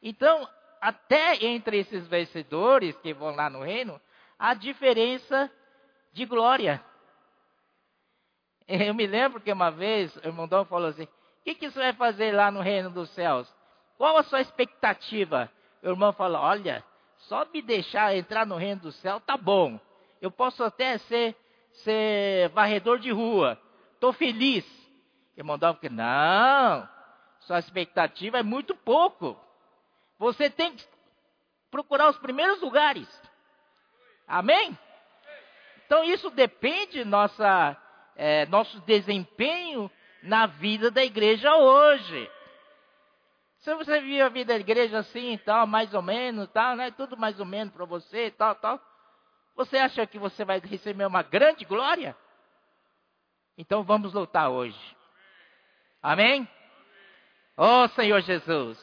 Então, 0.01 0.49
até 0.81 1.45
entre 1.45 1.77
esses 1.77 2.07
vencedores 2.07 2.97
que 2.97 3.13
vão 3.13 3.35
lá 3.35 3.51
no 3.51 3.61
reino, 3.61 4.01
há 4.39 4.55
diferença 4.55 5.51
de 6.11 6.25
glória. 6.25 6.83
Eu 8.67 8.95
me 8.95 9.05
lembro 9.05 9.39
que 9.39 9.53
uma 9.53 9.69
vez 9.69 10.15
o 10.15 10.27
irmão 10.27 10.47
Dom 10.47 10.65
falou 10.65 10.87
assim: 10.87 11.03
O 11.03 11.43
que, 11.43 11.53
que 11.53 11.69
você 11.69 11.77
vai 11.77 11.93
fazer 11.93 12.33
lá 12.33 12.49
no 12.49 12.61
reino 12.61 12.89
dos 12.89 13.11
céus? 13.11 13.47
Qual 13.95 14.17
a 14.17 14.23
sua 14.23 14.41
expectativa? 14.41 15.51
O 15.83 15.89
irmão 15.89 16.11
falou: 16.13 16.41
Olha, 16.41 16.83
só 17.27 17.45
me 17.53 17.61
deixar 17.61 18.15
entrar 18.15 18.45
no 18.45 18.57
reino 18.57 18.81
do 18.81 18.91
céu 18.91 19.19
tá 19.19 19.37
bom. 19.37 19.79
Eu 20.21 20.31
posso 20.31 20.63
até 20.63 20.97
ser, 20.99 21.35
ser 21.83 22.49
varredor 22.49 22.99
de 22.99 23.11
rua. 23.11 23.59
Estou 23.93 24.13
feliz. 24.13 24.65
Irmão 25.35 25.57
Dom 25.57 25.73
falou: 25.73 25.95
Não, 25.95 26.89
sua 27.41 27.59
expectativa 27.59 28.39
é 28.39 28.43
muito 28.43 28.75
pouco. 28.75 29.39
Você 30.19 30.49
tem 30.49 30.75
que 30.75 30.85
procurar 31.69 32.09
os 32.09 32.17
primeiros 32.17 32.61
lugares. 32.61 33.07
Amém? 34.27 34.77
Então 35.85 36.03
isso 36.03 36.29
depende 36.29 37.03
nossa 37.03 37.77
é, 38.15 38.45
nosso 38.45 38.79
desempenho 38.81 39.91
na 40.21 40.45
vida 40.45 40.89
da 40.89 41.03
igreja 41.03 41.55
hoje. 41.55 42.29
Se 43.63 43.73
você 43.75 44.01
vive 44.01 44.21
a 44.21 44.27
vida 44.27 44.53
da 44.53 44.59
igreja 44.59 44.99
assim, 44.99 45.39
tal, 45.45 45.65
mais 45.65 45.93
ou 45.93 46.01
menos, 46.01 46.49
tal, 46.49 46.75
né? 46.75 46.91
Tudo 46.91 47.15
mais 47.15 47.39
ou 47.39 47.45
menos 47.45 47.73
para 47.73 47.85
você, 47.85 48.29
tal, 48.31 48.53
tal. 48.55 48.77
Você 49.55 49.77
acha 49.77 50.05
que 50.05 50.19
você 50.19 50.43
vai 50.43 50.59
receber 50.59 51.05
uma 51.05 51.23
grande 51.23 51.63
glória? 51.63 52.13
Então 53.57 53.81
vamos 53.81 54.13
lutar 54.13 54.49
hoje. 54.49 54.77
Amém? 56.01 56.45
Oh 57.55 57.87
Senhor 57.89 58.19
Jesus, 58.19 58.77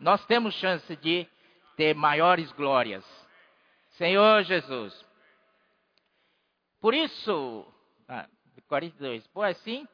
nós 0.00 0.24
temos 0.24 0.54
chance 0.54 0.96
de 0.96 1.28
ter 1.76 1.94
maiores 1.94 2.50
glórias. 2.52 3.04
Senhor 3.98 4.42
Jesus. 4.44 5.04
Por 6.80 6.94
isso, 6.94 7.66
ah, 8.08 8.26
42. 8.66 9.26
Por 9.26 9.44
assim, 9.44 9.86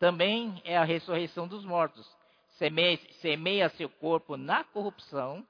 também 0.00 0.60
é 0.64 0.76
a 0.76 0.82
ressurreição 0.82 1.46
dos 1.46 1.64
mortos. 1.64 2.19
Semeia, 2.60 3.00
semeia 3.22 3.68
seu 3.70 3.88
corpo 3.88 4.36
na 4.36 4.62
corrupção, 4.62 5.42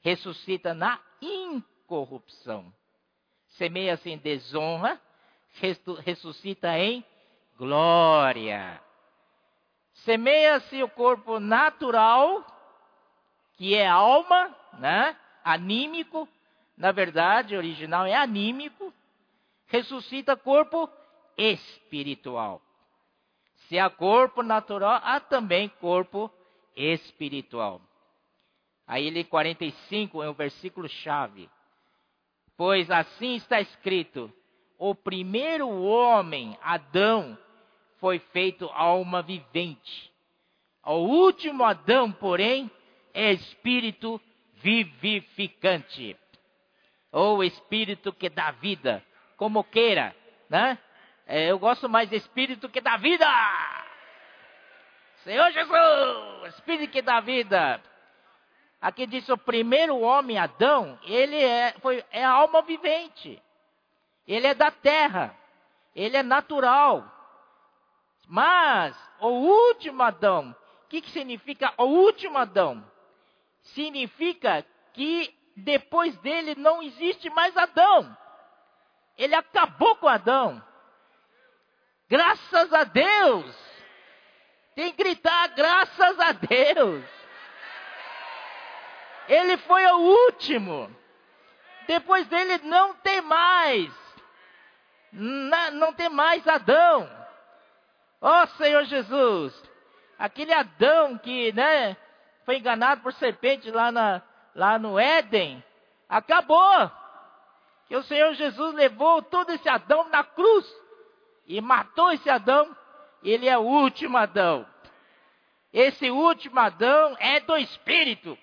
ressuscita 0.00 0.72
na 0.72 0.98
incorrupção. 1.20 2.72
Semeia-se 3.58 4.08
em 4.08 4.16
desonra, 4.16 4.98
ressuscita 6.02 6.78
em 6.78 7.04
glória. 7.58 8.80
Semeia-se 9.92 10.82
o 10.82 10.88
corpo 10.88 11.38
natural, 11.38 12.42
que 13.58 13.74
é 13.74 13.86
alma, 13.86 14.56
né? 14.78 15.14
Anímico, 15.44 16.26
na 16.74 16.90
verdade, 16.90 17.54
original 17.54 18.06
é 18.06 18.14
anímico. 18.14 18.94
Ressuscita 19.66 20.34
corpo 20.38 20.88
espiritual. 21.36 22.62
Se 23.70 23.78
há 23.78 23.88
corpo 23.88 24.42
natural, 24.42 25.00
há 25.04 25.20
também 25.20 25.68
corpo 25.68 26.28
espiritual. 26.74 27.80
Aí 28.84 29.06
ele 29.06 29.22
45 29.22 30.24
é 30.24 30.28
o 30.28 30.34
versículo 30.34 30.88
chave. 30.88 31.48
Pois 32.56 32.90
assim 32.90 33.36
está 33.36 33.60
escrito: 33.60 34.28
o 34.76 34.92
primeiro 34.92 35.68
homem, 35.68 36.58
Adão, 36.60 37.38
foi 38.00 38.18
feito 38.18 38.68
alma 38.72 39.22
vivente. 39.22 40.12
O 40.84 40.96
último 40.96 41.62
Adão, 41.62 42.10
porém, 42.10 42.68
é 43.14 43.32
espírito 43.32 44.20
vivificante. 44.54 46.16
Ou 47.12 47.44
espírito 47.44 48.12
que 48.12 48.28
dá 48.28 48.50
vida, 48.50 49.00
como 49.36 49.62
queira, 49.62 50.12
né? 50.48 50.76
É, 51.32 51.46
eu 51.46 51.60
gosto 51.60 51.88
mais 51.88 52.10
de 52.10 52.16
espírito 52.16 52.68
que 52.68 52.80
da 52.80 52.96
vida. 52.96 53.24
Senhor 55.22 55.48
Jesus, 55.52 56.54
espírito 56.56 56.90
que 56.90 57.00
dá 57.00 57.20
vida. 57.20 57.80
Aqui 58.80 59.06
diz 59.06 59.28
o 59.28 59.38
primeiro 59.38 60.00
homem, 60.00 60.38
Adão, 60.38 60.98
ele 61.04 61.40
é, 61.40 61.72
foi, 61.80 62.04
é 62.10 62.24
alma 62.24 62.62
vivente. 62.62 63.40
Ele 64.26 64.44
é 64.44 64.54
da 64.54 64.72
terra. 64.72 65.32
Ele 65.94 66.16
é 66.16 66.22
natural. 66.24 67.04
Mas 68.26 68.96
o 69.20 69.28
último 69.28 70.02
Adão, 70.02 70.50
o 70.84 70.88
que, 70.88 71.00
que 71.00 71.12
significa 71.12 71.72
o 71.76 71.84
último 71.84 72.38
Adão? 72.38 72.84
Significa 73.62 74.66
que 74.92 75.32
depois 75.54 76.16
dele 76.16 76.56
não 76.56 76.82
existe 76.82 77.30
mais 77.30 77.56
Adão. 77.56 78.16
Ele 79.16 79.36
acabou 79.36 79.94
com 79.94 80.08
Adão. 80.08 80.60
Graças 82.10 82.72
a 82.72 82.82
Deus. 82.82 83.56
Tem 84.74 84.90
que 84.90 84.96
gritar, 84.96 85.46
graças 85.54 86.18
a 86.18 86.32
Deus. 86.32 87.04
Ele 89.28 89.56
foi 89.58 89.86
o 89.86 89.98
último. 90.26 90.90
Depois 91.86 92.26
dele 92.26 92.58
não 92.64 92.94
tem 92.94 93.20
mais. 93.20 93.94
Não, 95.12 95.70
não 95.70 95.92
tem 95.92 96.08
mais 96.08 96.46
Adão. 96.48 97.08
Ó 98.20 98.42
oh, 98.42 98.46
Senhor 98.56 98.82
Jesus. 98.84 99.62
Aquele 100.18 100.52
Adão 100.52 101.16
que, 101.16 101.52
né, 101.52 101.96
foi 102.44 102.56
enganado 102.56 103.02
por 103.02 103.12
serpente 103.12 103.70
lá, 103.70 103.92
na, 103.92 104.20
lá 104.52 104.80
no 104.80 104.98
Éden. 104.98 105.62
Acabou. 106.08 106.90
Que 107.86 107.94
o 107.94 108.02
Senhor 108.02 108.34
Jesus 108.34 108.74
levou 108.74 109.22
todo 109.22 109.50
esse 109.50 109.68
Adão 109.68 110.08
na 110.08 110.24
cruz 110.24 110.79
e 111.50 111.60
matou 111.60 112.12
esse 112.12 112.30
Adão, 112.30 112.76
ele 113.24 113.48
é 113.48 113.58
o 113.58 113.62
último 113.62 114.16
Adão. 114.16 114.64
Esse 115.72 116.08
último 116.08 116.60
Adão 116.60 117.16
é 117.18 117.40
do 117.40 117.56
Espírito. 117.56 118.38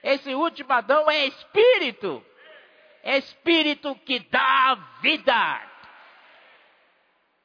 Esse 0.00 0.32
último 0.32 0.72
Adão 0.72 1.10
é 1.10 1.26
Espírito. 1.26 2.24
É 3.02 3.18
Espírito 3.18 3.96
que 4.06 4.20
dá 4.20 4.76
vida. 5.00 5.60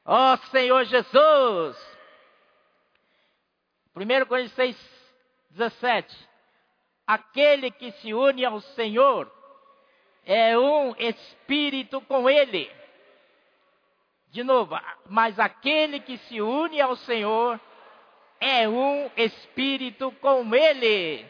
Ó 0.06 0.34
oh, 0.34 0.38
Senhor 0.52 0.84
Jesus. 0.84 1.98
1 3.96 4.26
Coríntios 4.28 4.54
6, 4.54 5.08
17. 5.50 6.30
Aquele 7.08 7.72
que 7.72 7.92
se 7.94 8.14
une 8.14 8.46
ao 8.46 8.62
Senhor 8.62 9.32
é 10.24 10.56
um 10.56 10.96
espírito 10.96 12.00
com 12.02 12.30
Ele. 12.30 12.85
De 14.36 14.44
novo, 14.44 14.78
mas 15.08 15.40
aquele 15.40 15.98
que 16.02 16.18
se 16.18 16.42
une 16.42 16.82
ao 16.82 16.98
Senhor 16.98 17.58
é 18.38 18.68
um 18.68 19.10
espírito 19.16 20.12
com 20.20 20.54
ele. 20.54 21.26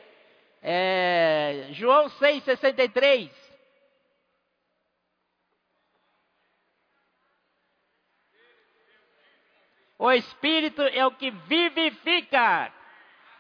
É, 0.60 1.68
João 1.74 2.10
6,63. 2.10 3.30
O 10.00 10.12
espírito 10.12 10.82
é 10.82 11.06
o 11.06 11.12
que 11.12 11.30
vivifica. 11.30 12.74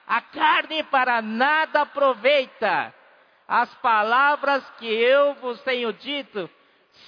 A 0.06 0.21
carne 0.21 0.84
para 0.84 1.23
nada 1.23 1.82
aproveita. 1.82 2.93
As 3.47 3.73
palavras 3.80 4.63
que 4.78 4.86
eu 4.86 5.34
vos 5.34 5.60
tenho 5.63 5.91
dito 5.91 6.47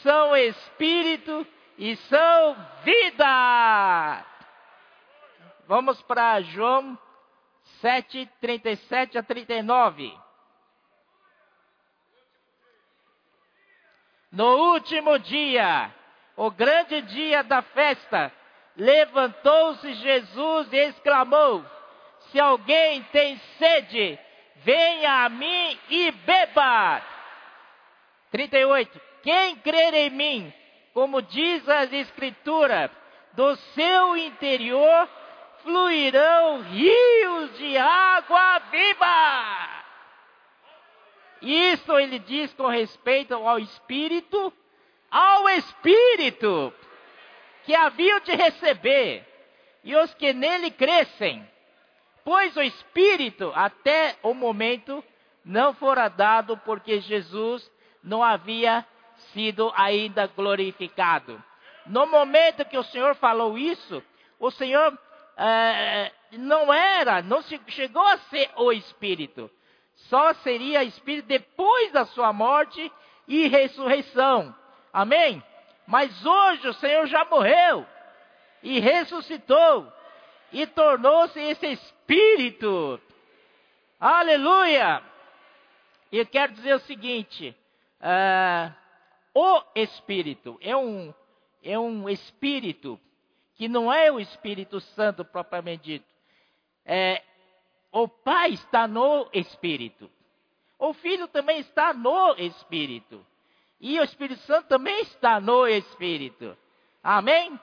são 0.01 0.35
espírito 0.35 1.45
e 1.77 1.95
são 1.95 2.55
vida. 2.83 4.25
Vamos 5.67 6.01
para 6.03 6.41
João 6.41 6.97
7, 7.81 8.27
37 8.41 9.17
a 9.17 9.23
39. 9.23 10.17
No 14.31 14.73
último 14.73 15.17
dia, 15.19 15.93
o 16.35 16.51
grande 16.51 17.01
dia 17.03 17.43
da 17.43 17.61
festa, 17.61 18.31
levantou-se 18.75 19.93
Jesus 19.93 20.71
e 20.71 20.77
exclamou: 20.77 21.65
Se 22.31 22.39
alguém 22.39 23.03
tem 23.03 23.37
sede, 23.57 24.19
venha 24.57 25.25
a 25.25 25.29
mim 25.29 25.79
e 25.89 26.11
beba. 26.11 27.01
38. 28.31 29.01
Quem 29.23 29.55
crer 29.57 29.93
em 29.93 30.09
mim, 30.11 30.53
como 30.97 31.21
diz 31.21 31.69
as 31.69 31.93
Escrituras, 31.93 32.89
do 33.33 33.55
seu 33.55 34.17
interior 34.17 35.07
fluirão 35.61 36.63
rios 36.63 37.55
de 37.55 37.77
água 37.77 38.57
viva. 38.71 39.83
Isso 41.39 41.99
ele 41.99 42.17
diz 42.17 42.51
com 42.55 42.65
respeito 42.65 43.35
ao 43.35 43.59
Espírito, 43.59 44.51
ao 45.11 45.47
Espírito 45.49 46.73
que 47.63 47.75
haviam 47.75 48.19
de 48.21 48.31
receber, 48.31 49.23
e 49.83 49.95
os 49.95 50.11
que 50.15 50.33
nele 50.33 50.71
crescem, 50.71 51.47
Pois 52.25 52.57
o 52.57 52.61
Espírito, 52.63 53.51
até 53.53 54.15
o 54.23 54.33
momento, 54.33 55.03
não 55.45 55.75
fora 55.75 56.09
dado 56.09 56.57
porque 56.65 56.99
Jesus 57.01 57.71
não 58.03 58.23
havia 58.23 58.83
sido 59.33 59.71
ainda 59.75 60.27
glorificado. 60.27 61.41
No 61.85 62.05
momento 62.05 62.65
que 62.65 62.77
o 62.77 62.83
Senhor 62.83 63.15
falou 63.15 63.57
isso, 63.57 64.03
o 64.39 64.51
Senhor 64.51 64.97
é, 65.37 66.11
não 66.33 66.73
era, 66.73 67.21
não 67.21 67.41
chegou 67.67 68.03
a 68.03 68.17
ser 68.17 68.49
o 68.55 68.71
Espírito. 68.71 69.49
Só 69.95 70.33
seria 70.35 70.83
Espírito 70.83 71.27
depois 71.27 71.91
da 71.91 72.05
sua 72.05 72.31
morte 72.33 72.91
e 73.27 73.47
ressurreição. 73.47 74.55
Amém? 74.91 75.43
Mas 75.85 76.25
hoje 76.25 76.67
o 76.67 76.73
Senhor 76.73 77.07
já 77.07 77.25
morreu 77.25 77.85
e 78.61 78.79
ressuscitou 78.79 79.91
e 80.51 80.65
tornou-se 80.67 81.39
esse 81.39 81.67
Espírito. 81.67 82.99
Aleluia! 83.99 85.01
E 86.11 86.19
eu 86.19 86.25
quero 86.25 86.53
dizer 86.53 86.75
o 86.75 86.79
seguinte: 86.79 87.55
uh, 88.01 88.73
o 89.37 89.63
Espírito 89.75 90.57
é 90.61 90.75
um, 90.75 91.13
é 91.61 91.77
um 91.77 92.09
Espírito 92.09 92.99
que 93.53 93.67
não 93.67 93.93
é 93.93 94.11
o 94.11 94.19
Espírito 94.19 94.79
Santo 94.79 95.23
propriamente 95.23 95.83
dito. 95.83 96.05
É, 96.83 97.21
o 97.91 98.07
Pai 98.07 98.49
está 98.49 98.87
no 98.87 99.29
Espírito. 99.31 100.09
O 100.79 100.91
Filho 100.91 101.27
também 101.27 101.59
está 101.59 101.93
no 101.93 102.33
Espírito. 102.35 103.23
E 103.79 103.99
o 103.99 104.03
Espírito 104.03 104.41
Santo 104.41 104.69
também 104.69 105.01
está 105.01 105.39
no 105.39 105.67
Espírito. 105.67 106.57
Amém? 107.03 107.59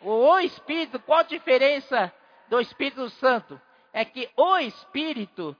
O 0.00 0.40
Espírito, 0.40 0.98
qual 0.98 1.20
a 1.20 1.22
diferença 1.22 2.12
do 2.48 2.60
Espírito 2.60 3.08
Santo? 3.10 3.60
É 3.92 4.04
que 4.04 4.28
o 4.36 4.58
Espírito 4.58 5.56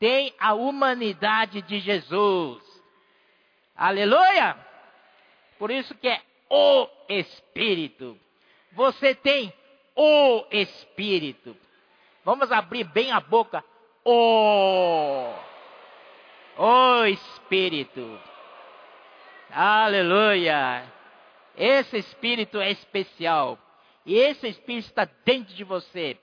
tem 0.00 0.34
a 0.40 0.54
humanidade 0.54 1.62
de 1.62 1.78
Jesus. 1.78 2.64
Aleluia! 3.76 4.67
Por 5.58 5.70
isso 5.70 5.94
que 5.94 6.08
é 6.08 6.20
o 6.48 6.88
Espírito. 7.08 8.18
Você 8.72 9.14
tem 9.14 9.52
o 9.94 10.44
Espírito. 10.50 11.56
Vamos 12.24 12.52
abrir 12.52 12.84
bem 12.84 13.10
a 13.10 13.20
boca. 13.20 13.64
O. 14.04 15.32
O 16.56 17.04
Espírito. 17.06 18.20
Aleluia. 19.50 20.84
Esse 21.56 21.98
Espírito 21.98 22.60
é 22.60 22.70
especial. 22.70 23.58
E 24.06 24.14
esse 24.14 24.46
Espírito 24.48 24.86
está 24.86 25.08
dentro 25.24 25.54
de 25.54 25.64
você. 25.64 26.16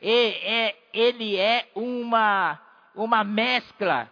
E, 0.00 0.30
é, 0.42 0.76
ele 0.92 1.36
é 1.36 1.68
uma 1.74 2.58
uma 2.94 3.24
mescla 3.24 4.10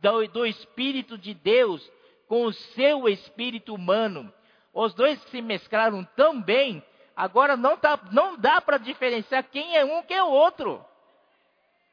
do, 0.00 0.26
do 0.28 0.46
Espírito 0.46 1.18
de 1.18 1.34
Deus 1.34 1.90
com 2.28 2.44
o 2.44 2.52
seu 2.52 3.08
espírito 3.08 3.74
humano. 3.74 4.32
Os 4.72 4.94
dois 4.94 5.20
se 5.24 5.40
mesclaram 5.42 6.04
tão 6.14 6.40
bem, 6.40 6.84
agora 7.16 7.56
não, 7.56 7.76
tá, 7.76 7.98
não 8.12 8.36
dá 8.36 8.60
para 8.60 8.78
diferenciar 8.78 9.42
quem 9.44 9.76
é 9.76 9.84
um, 9.84 10.02
quem 10.02 10.16
é 10.16 10.22
o 10.22 10.30
outro. 10.30 10.84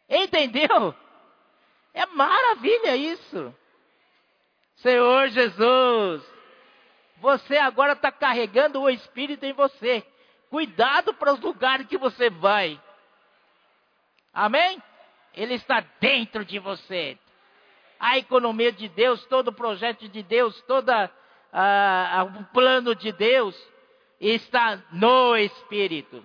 Entendeu? 0.07 0.93
É 1.93 2.05
maravilha 2.05 2.95
isso. 2.95 3.55
Senhor 4.75 5.29
Jesus, 5.29 6.21
você 7.17 7.57
agora 7.57 7.93
está 7.93 8.11
carregando 8.11 8.81
o 8.81 8.89
Espírito 8.89 9.45
em 9.45 9.53
você. 9.53 10.05
Cuidado 10.49 11.13
para 11.13 11.33
os 11.33 11.39
lugares 11.39 11.87
que 11.87 11.97
você 11.97 12.29
vai. 12.29 12.79
Amém? 14.33 14.81
Ele 15.33 15.55
está 15.55 15.83
dentro 15.99 16.45
de 16.45 16.59
você. 16.59 17.17
A 18.07 18.19
economia 18.19 18.71
de 18.71 18.87
Deus, 18.87 19.25
todo 19.25 19.47
o 19.47 19.51
projeto 19.51 20.07
de 20.07 20.21
Deus, 20.21 20.61
todo 20.67 20.91
o 20.91 22.43
plano 22.53 22.93
de 22.93 23.11
Deus 23.11 23.59
está 24.21 24.79
no 24.91 25.35
Espírito. 25.35 26.23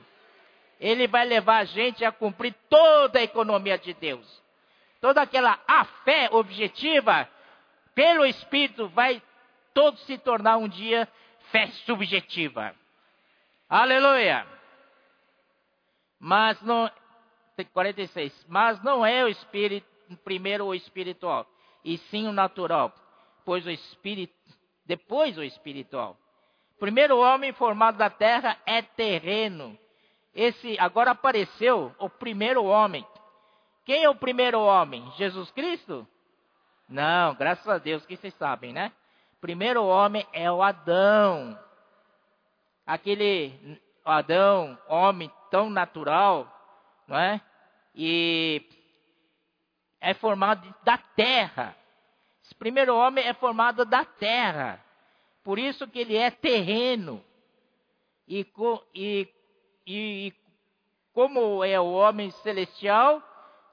Ele 0.79 1.09
vai 1.09 1.25
levar 1.25 1.57
a 1.61 1.65
gente 1.65 2.05
a 2.05 2.13
cumprir 2.13 2.55
toda 2.69 3.19
a 3.19 3.23
economia 3.23 3.79
de 3.79 3.95
Deus. 3.95 4.43
Toda 5.01 5.23
aquela 5.23 5.59
a 5.67 5.87
fé 6.05 6.29
objetiva, 6.31 7.27
pelo 7.95 8.27
Espírito, 8.27 8.87
vai 8.89 9.23
todo 9.73 9.97
se 10.01 10.19
tornar 10.19 10.59
um 10.59 10.69
dia 10.69 11.09
fé 11.51 11.67
subjetiva. 11.87 12.75
Aleluia! 13.71 14.47
Mas 16.19 16.61
não, 16.61 16.91
46. 17.73 18.45
Mas 18.47 18.83
não 18.83 19.07
é 19.07 19.25
o 19.25 19.29
espírito, 19.29 19.89
primeiro 20.23 20.67
o 20.67 20.75
espiritual, 20.75 21.47
e 21.85 21.99
sim 21.99 22.27
o 22.27 22.33
natural, 22.33 22.93
pois 23.45 23.67
o 23.67 23.71
espírito, 23.71 24.35
depois 24.87 25.37
o 25.39 25.43
espiritual. 25.43 26.17
Primeiro 26.79 27.19
homem 27.19 27.53
formado 27.53 27.99
da 27.99 28.09
terra 28.09 28.57
é 28.67 28.81
terreno. 28.83 29.79
Esse 30.35 30.79
agora 30.79 31.11
apareceu 31.11 31.95
o 31.99 32.09
primeiro 32.09 32.65
homem. 32.65 33.07
Quem 33.85 34.05
é 34.05 34.09
o 34.09 34.15
primeiro 34.15 34.61
homem? 34.61 35.11
Jesus 35.17 35.51
Cristo? 35.51 36.07
Não, 36.89 37.35
graças 37.35 37.69
a 37.69 37.79
Deus 37.79 38.05
que 38.07 38.17
vocês 38.17 38.35
sabem, 38.35 38.73
né? 38.73 38.93
Primeiro 39.41 39.85
homem 39.85 40.27
é 40.33 40.51
o 40.51 40.63
Adão. 40.63 41.59
Aquele 42.87 43.81
Adão, 44.05 44.79
homem 44.89 45.31
tão 45.51 45.69
natural, 45.71 46.49
não 47.07 47.19
é? 47.19 47.41
e 47.95 48.63
é 50.01 50.15
formado 50.15 50.75
da 50.83 50.97
terra. 50.99 51.77
Esse 52.45 52.55
primeiro 52.55 52.97
homem 52.97 53.27
é 53.27 53.35
formado 53.35 53.85
da 53.85 54.05
terra. 54.05 54.83
Por 55.45 55.59
isso 55.59 55.87
que 55.87 55.99
ele 55.99 56.17
é 56.17 56.31
terreno. 56.31 57.23
E, 58.27 58.47
e, 58.95 59.29
e 59.87 60.35
como 61.13 61.65
é 61.65 61.79
o 61.79 61.93
homem 61.93 62.31
celestial, 62.31 63.23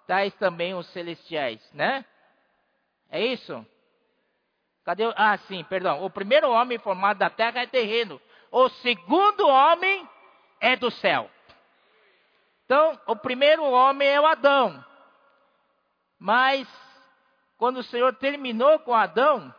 tais 0.06 0.34
também 0.36 0.74
os 0.74 0.88
celestiais, 0.88 1.62
né? 1.74 2.06
É 3.10 3.26
isso? 3.26 3.66
Cadê? 4.84 5.04
Ah, 5.16 5.38
sim, 5.48 5.64
perdão. 5.66 6.04
O 6.04 6.10
primeiro 6.10 6.50
homem 6.50 6.78
formado 6.78 7.18
da 7.18 7.30
terra 7.30 7.62
é 7.62 7.68
terreno. 7.68 8.22
O 8.52 8.70
segundo 8.70 9.48
homem 9.48 10.08
é 10.60 10.76
do 10.76 10.90
céu. 10.90 11.30
Então, 12.66 13.00
o 13.06 13.16
primeiro 13.16 13.64
homem 13.64 14.08
é 14.08 14.20
o 14.20 14.26
Adão. 14.26 14.84
Mas, 16.20 16.68
quando 17.58 17.78
o 17.78 17.84
Senhor 17.84 18.16
terminou 18.16 18.80
com 18.80 18.94
Adão, 18.94 19.54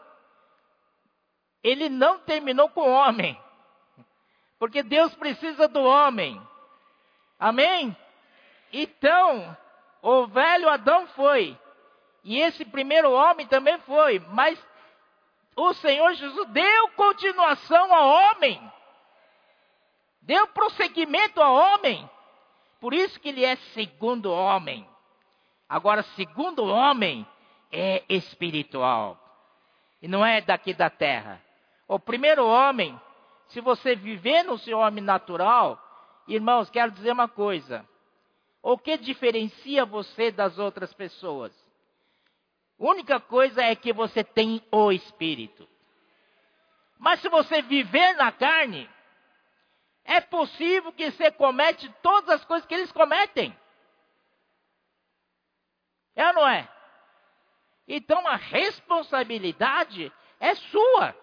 ele 1.62 1.88
não 1.88 2.18
terminou 2.20 2.68
com 2.70 2.82
o 2.82 2.92
homem. 2.92 3.40
Porque 4.58 4.82
Deus 4.82 5.14
precisa 5.14 5.68
do 5.68 5.80
homem. 5.82 6.40
Amém? 7.38 7.96
Então, 8.72 9.56
o 10.02 10.26
velho 10.26 10.68
Adão 10.68 11.06
foi. 11.08 11.58
E 12.24 12.38
esse 12.40 12.64
primeiro 12.64 13.10
homem 13.12 13.46
também 13.46 13.78
foi. 13.80 14.18
Mas 14.18 14.62
o 15.54 15.72
Senhor 15.74 16.12
Jesus 16.14 16.48
deu 16.48 16.88
continuação 16.90 17.94
ao 17.94 18.08
homem. 18.08 18.72
Deu 20.22 20.46
prosseguimento 20.48 21.40
ao 21.40 21.54
homem. 21.54 22.08
Por 22.80 22.92
isso 22.92 23.18
que 23.20 23.28
ele 23.28 23.44
é 23.44 23.56
segundo 23.56 24.30
homem. 24.32 24.88
Agora, 25.68 26.02
segundo 26.14 26.64
homem 26.64 27.26
é 27.70 28.02
espiritual. 28.09 29.18
E 30.00 30.09
não 30.09 30.24
é 30.24 30.40
daqui 30.40 30.72
da 30.72 30.88
terra. 30.88 31.42
O 31.87 31.98
primeiro 31.98 32.46
homem, 32.46 32.98
se 33.48 33.61
você 33.61 33.94
viver 33.94 34.44
no 34.44 34.59
seu 34.59 34.78
homem 34.78 35.02
natural, 35.02 35.78
irmãos, 36.26 36.70
quero 36.70 36.92
dizer 36.92 37.12
uma 37.12 37.28
coisa. 37.28 37.87
O 38.62 38.78
que 38.78 38.96
diferencia 38.96 39.85
você 39.85 40.31
das 40.31 40.59
outras 40.59 40.92
pessoas? 40.94 41.52
A 42.78 42.85
única 42.85 43.20
coisa 43.20 43.62
é 43.62 43.74
que 43.74 43.92
você 43.92 44.22
tem 44.22 44.62
o 44.70 44.92
espírito. 44.92 45.68
Mas 46.98 47.20
se 47.20 47.28
você 47.28 47.62
viver 47.62 48.14
na 48.14 48.33
carne, 48.33 48.88
é 50.04 50.20
possível 50.20 50.92
que 50.92 51.11
você 51.11 51.31
comete 51.31 51.92
todas 52.02 52.31
as 52.31 52.44
coisas 52.44 52.66
que 52.66 52.74
eles 52.74 52.90
cometem. 52.92 53.54
É 56.18 56.26
ou 56.26 56.35
não 56.35 56.48
é? 56.48 56.68
Então 57.87 58.26
a 58.26 58.35
responsabilidade 58.35 60.12
é 60.40 60.52
sua. 60.57 61.16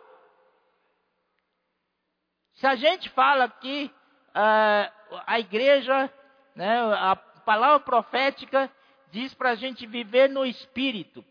Se 2.54 2.66
a 2.66 2.76
gente 2.76 3.10
fala 3.10 3.50
que 3.50 3.92
uh, 4.30 5.22
a 5.28 5.38
igreja, 5.38 6.10
né, 6.56 6.80
a 6.94 7.14
palavra 7.18 7.82
profética 7.82 8.72
diz 9.12 9.34
para 9.34 9.52
a 9.52 9.56
gente 9.56 9.86
viver 9.86 10.30
no 10.30 10.46
espírito, 10.46 11.26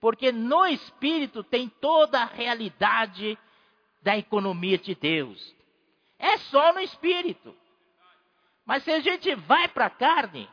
porque 0.00 0.32
no 0.32 0.66
espírito 0.66 1.44
tem 1.44 1.68
toda 1.68 2.20
a 2.20 2.26
realidade 2.26 3.38
da 4.02 4.18
economia 4.18 4.78
de 4.78 4.96
Deus. 4.96 5.54
É 6.18 6.38
só 6.38 6.72
no 6.72 6.80
espírito. 6.80 7.56
Mas 8.66 8.82
se 8.82 8.90
a 8.90 8.98
gente 8.98 9.32
vai 9.36 9.68
para 9.68 9.86
a 9.86 9.90
carne, 9.90 10.50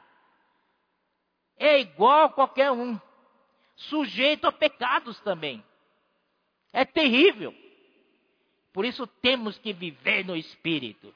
é 1.58 1.80
igual 1.80 2.26
a 2.26 2.30
qualquer 2.30 2.72
um, 2.72 3.00
sujeito 3.76 4.48
a 4.48 4.52
pecados 4.52 5.20
também. 5.22 5.64
É 6.74 6.86
terrível. 6.86 7.54
Por 8.74 8.86
isso 8.86 9.08
temos 9.08 9.58
que 9.58 9.74
viver 9.74 10.26
no 10.26 10.36
Espírito. 10.36 11.14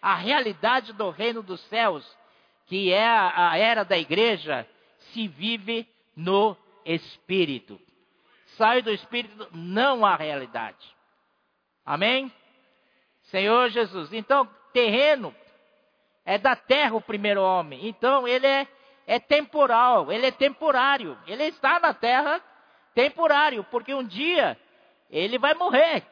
A 0.00 0.14
realidade 0.14 0.92
do 0.92 1.10
reino 1.10 1.42
dos 1.42 1.60
céus, 1.68 2.06
que 2.66 2.92
é 2.92 3.06
a 3.06 3.56
era 3.56 3.84
da 3.84 3.96
igreja, 3.96 4.68
se 5.12 5.28
vive 5.28 5.86
no 6.14 6.56
Espírito. 6.84 7.80
Sai 8.56 8.82
do 8.82 8.90
Espírito, 8.90 9.48
não 9.52 10.04
há 10.04 10.16
realidade. 10.16 10.94
Amém? 11.84 12.30
Senhor 13.24 13.70
Jesus. 13.70 14.12
Então, 14.12 14.46
terreno 14.72 15.34
é 16.24 16.38
da 16.38 16.54
terra 16.54 16.94
o 16.94 17.00
primeiro 17.00 17.42
homem. 17.42 17.88
Então, 17.88 18.26
ele 18.28 18.46
é, 18.46 18.66
é 19.12 19.18
temporal, 19.18 20.10
ele 20.10 20.28
é 20.28 20.30
temporário. 20.30 21.18
Ele 21.26 21.44
está 21.44 21.78
na 21.78 21.92
terra 21.92 22.42
temporário, 22.94 23.62
porque 23.64 23.92
um 23.92 24.02
dia 24.02 24.58
ele 25.10 25.38
vai 25.38 25.52
morrer. 25.52 26.02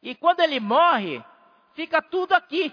E 0.00 0.14
quando 0.14 0.38
ele 0.38 0.60
morre, 0.60 1.20
fica 1.74 2.00
tudo 2.00 2.34
aqui. 2.34 2.72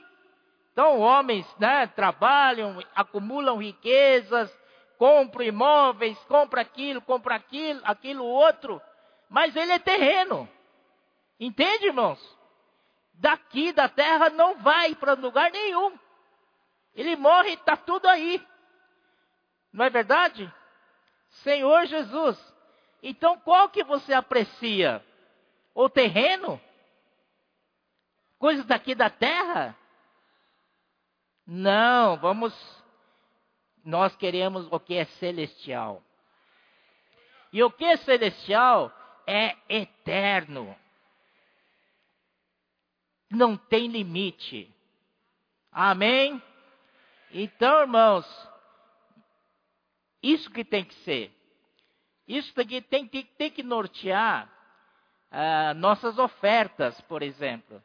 Então, 0.71 0.99
homens 0.99 1.43
né, 1.57 1.87
trabalham, 1.87 2.77
acumulam 2.93 3.57
riquezas, 3.57 4.55
compram 4.99 5.43
imóveis, 5.43 6.15
compram 6.25 6.61
aquilo, 6.61 7.01
compram 7.01 7.35
aquilo, 7.35 7.81
aquilo 7.83 8.25
outro, 8.25 8.79
mas 9.27 9.55
ele 9.55 9.71
é 9.71 9.79
terreno. 9.79 10.47
Entende, 11.39 11.87
irmãos? 11.87 12.19
Daqui 13.15 13.71
da 13.71 13.89
terra 13.89 14.29
não 14.29 14.59
vai 14.59 14.93
para 14.93 15.13
lugar 15.13 15.49
nenhum. 15.49 15.97
Ele 16.93 17.15
morre 17.15 17.49
e 17.49 17.53
está 17.53 17.75
tudo 17.75 18.07
aí. 18.07 18.39
Não 19.75 19.83
é 19.83 19.89
verdade? 19.89 20.49
Senhor 21.43 21.85
Jesus. 21.85 22.55
Então 23.03 23.37
qual 23.41 23.67
que 23.67 23.83
você 23.83 24.13
aprecia? 24.13 25.05
O 25.73 25.89
terreno? 25.89 26.61
Coisas 28.39 28.65
daqui 28.65 28.95
da 28.95 29.09
terra? 29.09 29.75
Não, 31.45 32.15
vamos. 32.15 32.53
Nós 33.83 34.15
queremos 34.15 34.65
o 34.71 34.79
que 34.79 34.95
é 34.95 35.03
celestial. 35.03 36.01
E 37.51 37.61
o 37.61 37.69
que 37.69 37.83
é 37.83 37.97
celestial 37.97 38.93
é 39.27 39.57
eterno. 39.67 40.73
Não 43.29 43.57
tem 43.57 43.87
limite. 43.87 44.73
Amém? 45.69 46.41
Então, 47.29 47.81
irmãos, 47.81 48.25
isso 50.33 50.49
que 50.49 50.63
tem 50.63 50.83
que 50.83 50.95
ser. 51.03 51.31
Isso 52.27 52.53
que 52.53 52.81
tem, 52.81 53.07
tem, 53.07 53.23
tem 53.37 53.51
que 53.51 53.61
nortear 53.61 54.49
ah, 55.31 55.73
nossas 55.75 56.17
ofertas, 56.17 56.99
por 57.01 57.21
exemplo. 57.21 57.81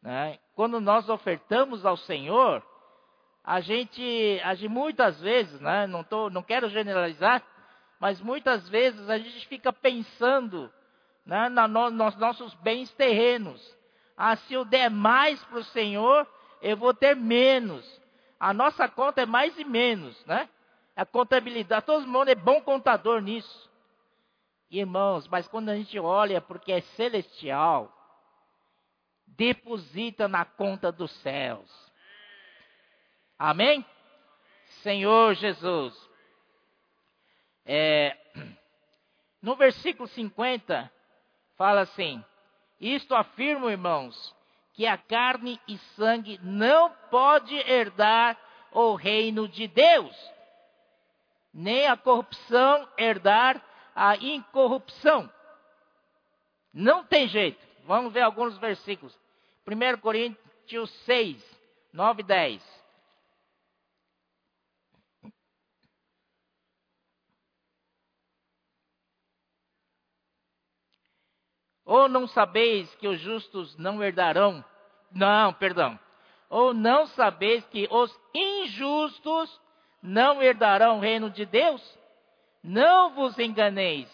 Né? 0.00 0.38
Quando 0.54 0.80
nós 0.80 1.08
ofertamos 1.08 1.84
ao 1.84 1.96
Senhor, 1.96 2.64
a 3.42 3.60
gente, 3.60 4.40
a 4.44 4.54
muitas 4.68 5.20
vezes, 5.20 5.60
né, 5.60 5.86
não, 5.86 6.04
tô, 6.04 6.30
não 6.30 6.42
quero 6.42 6.68
generalizar, 6.68 7.42
mas 7.98 8.20
muitas 8.20 8.68
vezes 8.68 9.08
a 9.10 9.18
gente 9.18 9.46
fica 9.48 9.72
pensando 9.72 10.72
né, 11.26 11.48
na, 11.48 11.66
no, 11.66 11.90
nos 11.90 12.16
nossos 12.16 12.54
bens 12.54 12.92
terrenos. 12.92 13.60
Ah, 14.16 14.36
se 14.36 14.54
eu 14.54 14.64
der 14.64 14.90
mais 14.90 15.42
para 15.44 15.58
o 15.58 15.64
Senhor, 15.64 16.26
eu 16.60 16.76
vou 16.76 16.94
ter 16.94 17.16
menos. 17.16 18.00
A 18.38 18.52
nossa 18.52 18.88
conta 18.88 19.22
é 19.22 19.26
mais 19.26 19.58
e 19.58 19.64
menos, 19.64 20.24
né? 20.26 20.48
A 20.94 21.06
contabilidade, 21.06 21.86
todo 21.86 22.06
mundo 22.06 22.28
é 22.28 22.34
bom 22.34 22.60
contador 22.60 23.20
nisso. 23.20 23.70
Irmãos, 24.70 25.26
mas 25.28 25.48
quando 25.48 25.68
a 25.68 25.76
gente 25.76 25.98
olha 25.98 26.40
porque 26.40 26.72
é 26.72 26.80
celestial, 26.80 27.92
deposita 29.26 30.28
na 30.28 30.44
conta 30.44 30.92
dos 30.92 31.10
céus. 31.20 31.70
Amém? 33.38 33.84
Senhor 34.82 35.34
Jesus. 35.34 35.94
É, 37.64 38.16
no 39.40 39.56
versículo 39.56 40.08
50, 40.08 40.90
fala 41.56 41.82
assim: 41.82 42.24
Isto 42.80 43.14
afirmo, 43.14 43.70
irmãos, 43.70 44.34
que 44.72 44.86
a 44.86 44.96
carne 44.96 45.60
e 45.68 45.76
sangue 45.96 46.38
não 46.42 46.90
pode 47.10 47.54
herdar 47.54 48.38
o 48.72 48.94
reino 48.94 49.46
de 49.48 49.68
Deus, 49.68 50.16
nem 51.52 51.86
a 51.86 51.96
corrupção 51.96 52.88
herdar 52.96 53.62
a 53.94 54.16
incorrupção. 54.16 55.30
Não 56.72 57.04
tem 57.04 57.28
jeito. 57.28 57.62
Vamos 57.84 58.12
ver 58.12 58.22
alguns 58.22 58.56
versículos. 58.58 59.18
1 59.66 60.00
Coríntios 60.00 60.90
6, 61.04 61.60
9 61.92 62.22
e 62.22 62.24
10. 62.24 62.82
Ou 71.84 72.08
não 72.08 72.26
sabeis 72.26 72.94
que 72.94 73.06
os 73.06 73.20
justos 73.20 73.76
não 73.76 74.02
herdarão? 74.02 74.64
Não, 75.10 75.52
perdão. 75.52 75.98
Ou 76.48 76.72
não 76.72 77.06
sabeis 77.08 77.66
que 77.66 77.86
os 77.90 78.18
injustos 78.34 79.60
não 80.02 80.42
herdarão 80.42 80.96
o 80.96 81.00
reino 81.00 81.30
de 81.30 81.46
Deus? 81.46 81.80
Não 82.62 83.14
vos 83.14 83.38
enganeis, 83.38 84.08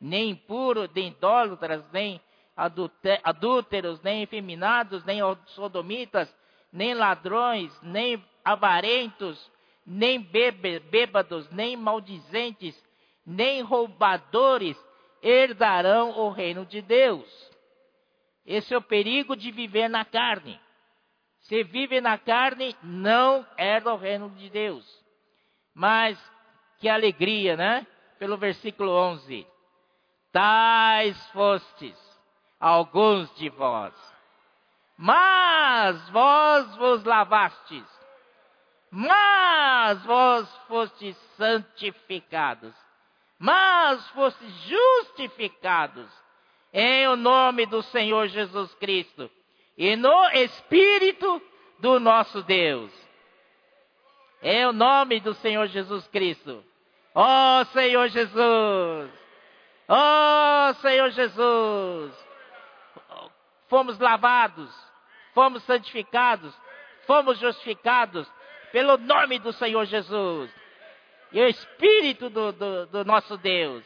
nem 0.00 0.30
impuros, 0.30 0.88
nem 0.94 1.08
idólatras, 1.08 1.84
nem 1.92 2.20
adúlteros, 3.22 4.00
nem 4.02 4.22
efeminados, 4.22 5.04
nem 5.04 5.20
sodomitas, 5.46 6.34
nem 6.72 6.94
ladrões, 6.94 7.72
nem 7.82 8.22
avarentos, 8.44 9.50
nem 9.86 10.20
bêbados, 10.90 11.50
nem 11.50 11.76
maldizentes, 11.76 12.74
nem 13.24 13.62
roubadores 13.62 14.76
herdarão 15.22 16.18
o 16.18 16.30
reino 16.30 16.64
de 16.66 16.82
Deus. 16.82 17.52
Esse 18.46 18.74
é 18.74 18.78
o 18.78 18.82
perigo 18.82 19.34
de 19.34 19.50
viver 19.50 19.88
na 19.88 20.04
carne. 20.04 20.60
Se 21.40 21.62
vive 21.62 22.00
na 22.00 22.18
carne, 22.18 22.76
não 22.82 23.46
herda 23.56 23.92
o 23.92 23.96
reino 23.96 24.30
de 24.30 24.50
Deus. 24.50 25.03
Mas 25.74 26.18
que 26.78 26.88
alegria, 26.88 27.56
né? 27.56 27.86
Pelo 28.18 28.36
versículo 28.36 28.90
11. 28.90 29.46
Tais 30.32 31.26
fostes 31.28 31.96
alguns 32.60 33.34
de 33.36 33.48
vós. 33.50 33.94
Mas 34.96 36.08
vós 36.10 36.76
vos 36.76 37.04
lavastes. 37.04 37.84
Mas 38.90 40.04
vós 40.04 40.48
fostes 40.68 41.16
santificados 41.36 42.74
mas 43.38 44.08
fossem 44.10 44.48
justificados 44.48 46.10
em 46.72 47.06
o 47.08 47.14
nome 47.14 47.66
do 47.66 47.82
Senhor 47.82 48.26
Jesus 48.28 48.74
Cristo 48.76 49.30
e 49.76 49.96
no 49.96 50.30
Espírito 50.30 51.42
do 51.78 52.00
nosso 52.00 52.42
Deus. 52.42 52.90
Em 54.44 54.66
o 54.66 54.74
nome 54.74 55.20
do 55.20 55.32
Senhor 55.32 55.66
Jesus 55.68 56.06
Cristo. 56.08 56.62
Ó 57.14 57.60
oh, 57.60 57.64
Senhor 57.66 58.08
Jesus! 58.08 59.10
Ó 59.88 60.68
oh, 60.68 60.74
Senhor 60.74 61.10
Jesus! 61.10 62.14
Fomos 63.68 63.98
lavados, 63.98 64.70
fomos 65.32 65.62
santificados, 65.62 66.54
fomos 67.06 67.38
justificados 67.38 68.30
pelo 68.70 68.98
nome 68.98 69.38
do 69.38 69.50
Senhor 69.54 69.86
Jesus 69.86 70.50
e 71.32 71.40
o 71.40 71.48
Espírito 71.48 72.28
do, 72.28 72.52
do, 72.52 72.86
do 72.86 73.04
nosso 73.04 73.38
Deus. 73.38 73.82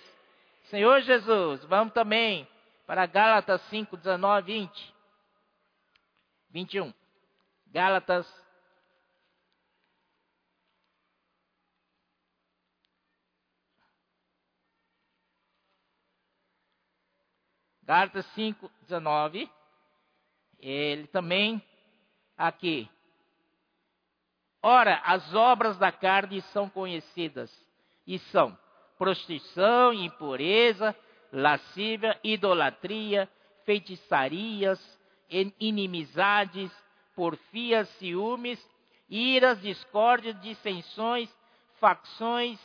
Senhor 0.64 1.00
Jesus, 1.02 1.64
vamos 1.66 1.94
também 1.94 2.48
para 2.84 3.06
Gálatas 3.06 3.60
5, 3.70 3.96
19, 3.96 4.52
20. 4.52 4.94
21. 6.50 6.92
Gálatas 7.68 8.47
Gálatas 17.88 18.26
5, 18.34 18.70
19. 18.82 19.50
Ele 20.60 21.06
também 21.06 21.62
aqui 22.36 22.86
Ora, 24.62 24.96
as 25.06 25.34
obras 25.34 25.78
da 25.78 25.90
carne 25.90 26.42
são 26.52 26.68
conhecidas 26.68 27.50
e 28.06 28.18
são 28.18 28.58
prostituição, 28.98 29.94
impureza, 29.94 30.94
lascívia, 31.32 32.18
idolatria, 32.22 33.26
feitiçarias, 33.64 34.78
inimizades, 35.58 36.70
porfias, 37.14 37.88
ciúmes, 37.96 38.60
iras, 39.08 39.62
discórdias, 39.62 40.38
dissensões, 40.42 41.34
facções, 41.80 42.60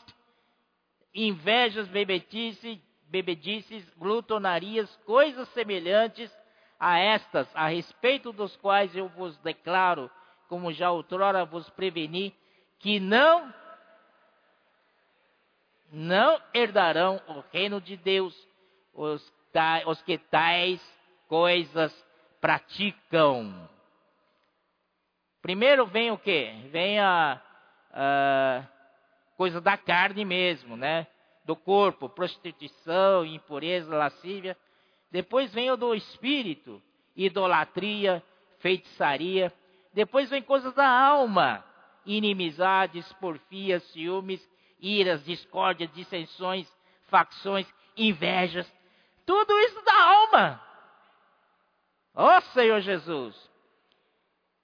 invejas, 1.13 1.87
bebedices, 1.87 2.81
bebedices, 3.13 3.87
glutonarias, 3.95 4.89
coisas 5.05 5.47
semelhantes 5.49 6.35
a 6.79 6.97
estas, 6.97 7.47
a 7.55 7.67
respeito 7.67 8.33
dos 8.33 8.55
quais 8.55 8.95
eu 8.95 9.07
vos 9.07 9.37
declaro, 9.37 10.09
como 10.49 10.73
já 10.73 10.89
outrora 10.89 11.45
vos 11.45 11.69
preveni, 11.69 12.35
que 12.79 12.99
não 12.99 13.53
não 15.91 16.41
herdarão 16.55 17.21
o 17.27 17.43
reino 17.53 17.79
de 17.79 17.95
Deus 17.95 18.35
os, 18.95 19.31
os 19.85 20.01
que 20.01 20.17
tais 20.17 20.81
coisas 21.27 21.93
praticam. 22.41 23.69
Primeiro 25.39 25.85
vem 25.85 26.09
o 26.09 26.17
que? 26.17 26.51
Vem 26.71 26.99
a, 26.99 27.39
a 27.91 28.63
coisa 29.37 29.61
da 29.61 29.77
carne 29.77 30.25
mesmo, 30.25 30.75
né? 30.75 31.05
Do 31.45 31.55
corpo, 31.55 32.07
prostituição, 32.07 33.25
impureza, 33.25 33.95
lascívia. 33.95 34.57
Depois 35.11 35.53
vem 35.53 35.69
o 35.71 35.77
do 35.77 35.93
espírito, 35.93 36.81
idolatria, 37.15 38.23
feitiçaria. 38.59 39.53
Depois 39.93 40.29
vem 40.29 40.41
coisas 40.41 40.73
da 40.73 40.87
alma, 40.87 41.63
inimizades, 42.05 43.11
porfias, 43.13 43.83
ciúmes, 43.91 44.41
iras, 44.79 45.23
discórdias, 45.23 45.91
dissensões, 45.93 46.67
facções, 47.07 47.67
invejas. 47.95 48.71
Tudo 49.25 49.53
isso 49.59 49.81
da 49.83 50.03
alma. 50.03 50.61
Ó 52.15 52.37
oh, 52.37 52.41
Senhor 52.41 52.79
Jesus. 52.81 53.51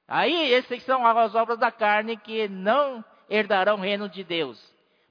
Aí, 0.08 0.54
essas 0.54 0.82
são 0.84 1.06
as 1.06 1.36
obras 1.36 1.60
da 1.60 1.72
carne 1.72 2.18
que 2.18 2.48
não 2.48 3.06
herdarão 3.30 3.76
o 3.76 3.82
reino 3.82 4.10
de 4.10 4.24
Deus. 4.24 4.60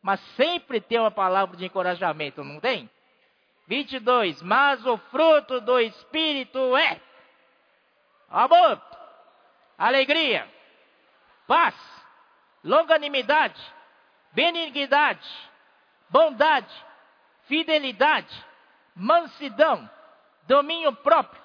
Mas 0.03 0.21
sempre 0.37 0.81
tem 0.81 0.99
uma 0.99 1.11
palavra 1.11 1.57
de 1.57 1.67
encorajamento, 1.67 2.45
não 2.45 2.61
tem? 2.61 2.89
22. 3.67 4.43
Mas 4.43 4.85
o 4.87 4.97
fruto 4.97 5.61
do 5.61 5.79
Espírito 5.79 6.77
é 6.77 7.01
amor, 8.31 8.81
alegria, 9.77 10.47
paz, 11.47 11.75
longanimidade, 12.65 13.61
benignidade, 14.33 15.29
bondade, 16.09 16.73
fidelidade, 17.47 18.45
mansidão, 18.95 19.89
domínio 20.47 20.93
próprio. 20.93 21.43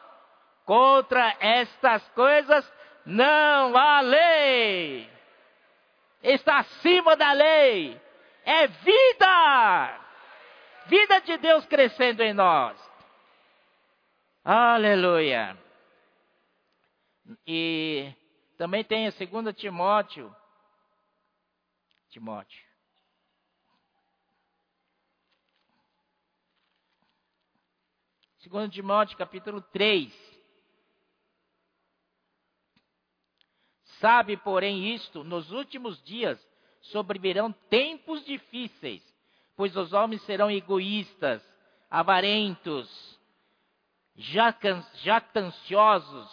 Contra 0.66 1.36
estas 1.40 2.08
coisas 2.10 2.72
não 3.06 3.76
há 3.76 4.00
lei. 4.00 5.10
Está 6.22 6.60
acima 6.60 7.18
da 7.18 7.34
lei. 7.34 8.02
É 8.46 8.68
vida. 8.68 10.00
Vida 10.88 11.20
de 11.22 11.38
Deus 11.38 11.66
crescendo 11.66 12.22
em 12.22 12.34
nós. 12.34 12.78
Aleluia. 14.44 15.58
E 17.48 18.14
também 18.58 18.84
tem 18.84 19.08
a 19.08 19.12
2 19.12 19.56
Timóteo. 19.56 20.36
Timóteo. 22.10 22.74
2 28.46 28.70
Timóteo 28.70 29.18
capítulo 29.18 29.62
3. 29.62 30.14
Sabe, 34.00 34.36
porém, 34.36 34.94
isto: 34.94 35.24
nos 35.24 35.50
últimos 35.52 36.04
dias 36.04 36.38
sobrevirão 36.84 37.52
tempos 37.70 38.24
difíceis, 38.26 39.02
pois 39.56 39.76
os 39.76 39.94
homens 39.94 40.22
serão 40.24 40.52
egoístas, 40.52 41.42
avarentos, 41.90 43.20
jactanciosos, 44.16 46.30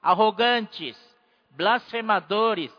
arrogantes, 0.00 0.96
blasfemadores, 1.50 2.72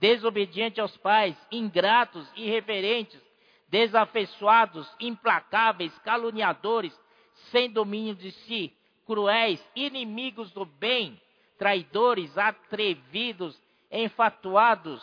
desobedientes 0.00 0.78
aos 0.78 0.96
pais, 0.96 1.36
ingratos, 1.50 2.26
irreverentes, 2.36 3.20
desafeiçoados, 3.68 4.90
implacáveis, 5.00 5.96
caluniadores, 6.00 6.98
sem 7.50 7.70
domínio 7.70 8.14
de 8.14 8.30
si, 8.30 8.72
cruéis, 9.06 9.64
inimigos 9.74 10.52
do 10.52 10.64
bem, 10.64 11.20
traidores, 11.58 12.36
atrevidos, 12.38 13.60
enfatuados, 13.90 15.02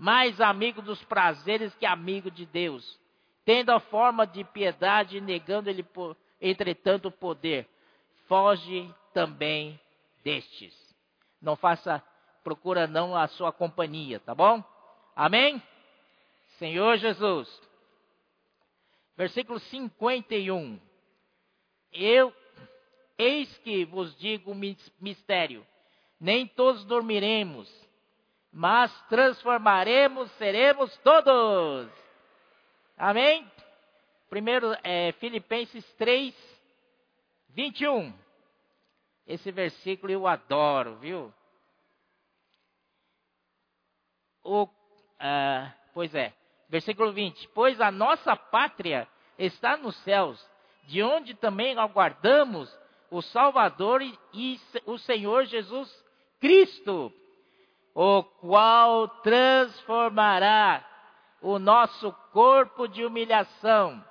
mais 0.00 0.40
amigo 0.40 0.80
dos 0.80 1.04
prazeres 1.04 1.74
que 1.74 1.84
amigo 1.84 2.30
de 2.30 2.46
Deus, 2.46 2.98
tendo 3.44 3.68
a 3.68 3.78
forma 3.78 4.26
de 4.26 4.42
piedade, 4.44 5.20
negando-lhe, 5.20 5.84
entretanto, 6.40 7.08
o 7.08 7.12
poder. 7.12 7.68
Foge 8.26 8.90
também 9.12 9.78
destes. 10.24 10.74
Não 11.38 11.54
faça, 11.54 12.02
procura 12.42 12.86
não 12.86 13.14
a 13.14 13.28
sua 13.28 13.52
companhia, 13.52 14.18
tá 14.20 14.34
bom? 14.34 14.64
Amém? 15.14 15.62
Senhor 16.58 16.96
Jesus. 16.96 17.46
Versículo 19.18 19.58
51. 19.58 20.80
Eu, 21.92 22.32
eis 23.18 23.54
que 23.58 23.84
vos 23.84 24.16
digo 24.16 24.54
mistério: 24.98 25.66
nem 26.18 26.46
todos 26.46 26.86
dormiremos, 26.86 27.70
mas 28.52 28.92
transformaremos, 29.08 30.30
seremos 30.32 30.96
todos. 30.98 31.90
Amém? 32.96 33.50
Primeiro, 34.28 34.76
é, 34.82 35.12
Filipenses 35.12 35.84
3, 35.94 36.34
21. 37.50 38.12
Esse 39.26 39.50
versículo 39.52 40.12
eu 40.12 40.26
adoro, 40.26 40.96
viu? 40.96 41.32
O, 44.42 44.68
ah, 45.18 45.72
pois 45.94 46.14
é, 46.14 46.32
versículo 46.68 47.12
20: 47.12 47.48
Pois 47.54 47.80
a 47.80 47.90
nossa 47.90 48.34
pátria 48.34 49.06
está 49.38 49.76
nos 49.76 49.96
céus 50.02 50.44
de 50.84 51.02
onde 51.02 51.34
também 51.34 51.78
aguardamos 51.78 52.74
o 53.10 53.22
Salvador 53.22 54.02
e, 54.02 54.60
o 54.86 54.98
Senhor 54.98 55.44
Jesus 55.44 55.88
Cristo, 56.40 57.12
o 57.94 58.22
qual 58.22 59.08
transformará 59.22 60.84
o 61.40 61.58
nosso 61.58 62.12
corpo 62.32 62.86
de 62.86 63.04
humilhação 63.04 64.04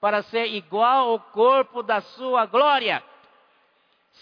para 0.00 0.22
ser 0.24 0.46
igual 0.46 1.10
ao 1.10 1.20
corpo 1.20 1.82
da 1.82 2.00
sua 2.00 2.46
glória, 2.46 3.02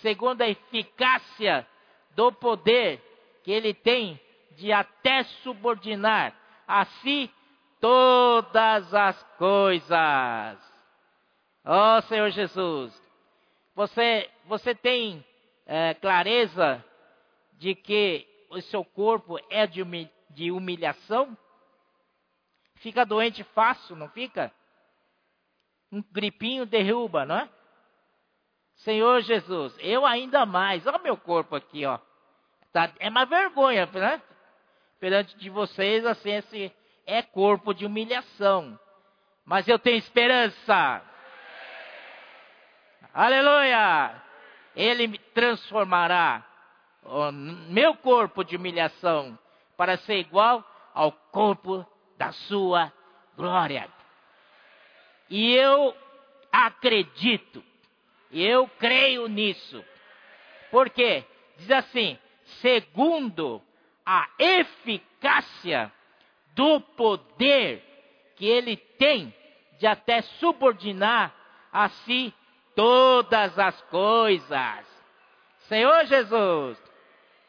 segundo 0.03 0.43
a 0.43 0.49
eficácia 0.49 1.67
do 2.15 2.33
poder 2.33 3.03
que 3.43 3.51
ele 3.51 3.75
tem 3.75 4.21
de 4.53 4.73
até 4.73 5.25
subordinar 5.43 6.35
a 6.67 6.85
si 6.85 7.31
todas 7.81 8.95
as 8.95 9.23
coisas. 9.37 10.75
Oh 11.65 12.01
Senhor 12.03 12.31
Jesus, 12.31 13.03
você, 13.75 14.31
você 14.47 14.75
tem 14.75 15.25
é, 15.67 15.95
clareza 15.95 16.85
de 17.55 17.75
que 17.75 18.27
o 18.59 18.63
seu 18.63 18.85
corpo 18.85 19.39
é 19.51 19.67
de, 19.67 20.51
humilhação? 20.51 21.37
Fica 22.77 23.05
doente 23.05 23.43
fácil, 23.45 23.97
não 23.97 24.09
fica? 24.09 24.53
Um 25.91 26.03
gripinho 26.03 26.67
derruba, 26.67 27.25
não 27.25 27.37
é? 27.37 27.49
Senhor 28.77 29.21
Jesus, 29.23 29.77
eu 29.79 30.05
ainda 30.05 30.45
mais, 30.45 30.87
olha 30.87 30.99
meu 30.99 31.17
corpo 31.17 31.55
aqui, 31.55 31.87
ó. 31.87 31.99
Tá, 32.73 32.93
é 32.99 33.09
uma 33.09 33.25
vergonha, 33.25 33.87
né? 33.87 34.21
Perante 34.99 35.37
de 35.37 35.49
vocês, 35.49 36.05
assim, 36.05 36.33
esse 36.33 36.75
é 37.07 37.23
corpo 37.23 37.73
de 37.73 37.87
humilhação. 37.87 38.79
Mas 39.45 39.69
eu 39.69 39.79
tenho 39.79 39.99
esperança. 39.99 41.03
Aleluia! 43.13 44.23
Ele 44.75 45.17
transformará 45.33 46.45
o 47.05 47.33
meu 47.33 47.95
corpo 47.97 48.43
de 48.45 48.57
humilhação 48.57 49.39
para 49.77 49.97
ser 49.99 50.19
igual 50.19 50.65
ao 50.95 51.13
corpo 51.13 51.87
da 52.17 52.33
sua 52.33 52.93
glória. 53.37 53.89
E 55.29 55.53
eu 55.55 55.95
acredito, 56.53 57.63
eu 58.31 58.69
creio 58.79 59.27
nisso. 59.27 59.85
Porque 60.71 61.25
diz 61.57 61.71
assim, 61.71 62.19
segundo 62.61 63.63
a 64.05 64.29
eficácia 64.39 65.93
do 66.55 66.81
poder 66.81 67.83
que 68.37 68.47
ele 68.47 68.77
tem 68.77 69.35
de 69.79 69.87
até 69.87 70.23
subordinar 70.23 71.35
a 71.73 71.89
si 71.89 72.33
todas 72.75 73.59
as 73.59 73.81
coisas. 73.83 74.95
Senhor 75.69 76.05
Jesus, 76.05 76.79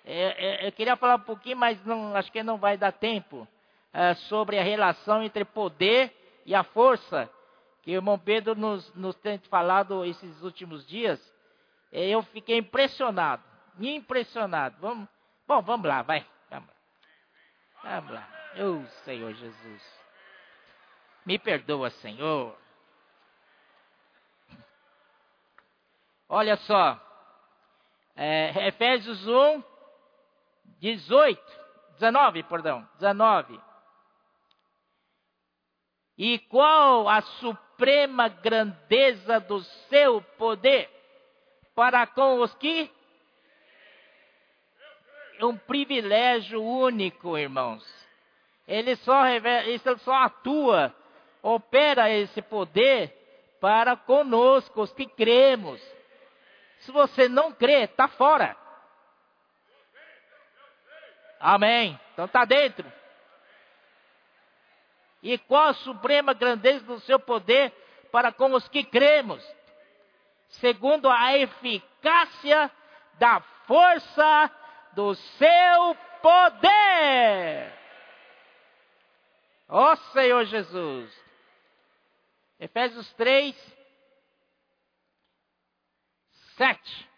eu, 0.06 0.30
eu, 0.32 0.54
eu, 0.68 0.72
queria 0.72 0.96
falar 0.96 1.16
um 1.16 1.22
pouquinho, 1.22 1.58
mas 1.58 1.84
não, 1.84 2.16
acho 2.16 2.32
que 2.32 2.44
não 2.44 2.58
vai 2.58 2.78
dar 2.78 2.92
tempo, 2.92 3.48
é, 3.92 4.14
sobre 4.14 4.60
a 4.60 4.64
relação 4.64 5.24
entre 5.24 5.44
poder 5.44 6.14
e 6.46 6.54
a 6.54 6.64
força 6.64 7.30
que 7.82 7.92
o 7.92 7.96
irmão 7.96 8.18
Pedro 8.18 8.56
nos, 8.56 8.94
nos 8.94 9.16
tem 9.18 9.38
falado 9.50 10.06
esses 10.06 10.42
últimos 10.44 10.86
dias, 10.88 11.20
é, 11.92 12.10
eu 12.10 12.22
fiquei 12.24 12.58
impressionado, 12.58 13.44
impressionado. 13.80 14.76
Vamos, 14.80 15.08
bom, 15.48 15.62
vamos 15.62 15.88
lá, 15.88 16.02
vai, 16.02 16.26
vamos 16.50 16.70
lá. 16.70 16.76
Vamos 17.84 18.12
lá. 18.12 18.28
Oh, 18.58 18.86
Senhor 19.04 19.34
Jesus. 19.34 20.06
Me 21.26 21.40
perdoa, 21.40 21.90
Senhor. 21.90 22.56
Olha 26.28 26.58
só, 26.58 27.00
é, 28.16 28.68
Efésios 28.68 29.28
1, 29.28 29.64
18, 30.94 31.42
19, 32.00 32.44
perdão, 32.44 32.88
19. 33.00 33.60
E 36.16 36.38
qual 36.40 37.10
a 37.10 37.22
suprema 37.22 38.28
grandeza 38.28 39.40
do 39.40 39.62
seu 39.90 40.22
poder 40.38 40.88
para 41.74 42.06
com 42.06 42.40
os 42.40 42.54
que? 42.56 42.92
Um 45.42 45.58
privilégio 45.58 46.64
único, 46.64 47.36
irmãos. 47.36 47.84
Ele 48.68 48.96
só, 48.98 49.24
revela, 49.24 49.66
ele 49.66 49.80
só 49.98 50.14
atua, 50.14 50.96
opera 51.42 52.10
esse 52.12 52.42
poder 52.44 53.12
para 53.60 53.98
conosco, 53.98 54.82
os 54.82 54.94
que 54.94 55.08
cremos. 55.08 55.82
Se 56.80 56.92
você 56.92 57.28
não 57.28 57.52
crê, 57.52 57.84
está 57.84 58.08
fora. 58.08 58.65
Amém. 61.40 62.00
Então 62.14 62.26
está 62.26 62.46
dentro. 62.46 62.92
E 65.22 65.38
qual 65.38 65.70
a 65.70 65.74
suprema 65.74 66.34
grandeza 66.34 66.86
do 66.86 67.00
seu 67.00 67.20
poder 67.20 67.72
para 68.12 68.32
com 68.32 68.54
os 68.54 68.68
que 68.68 68.84
cremos? 68.84 69.44
Segundo 70.50 71.10
a 71.10 71.38
eficácia 71.38 72.72
da 73.16 73.42
força 73.66 74.52
do 74.94 75.16
seu 75.16 75.98
poder. 76.22 77.74
Ó 79.68 79.92
oh, 79.92 79.96
Senhor 80.14 80.46
Jesus. 80.46 81.26
Efésios 82.60 83.12
3, 83.14 83.56
7. 86.58 87.10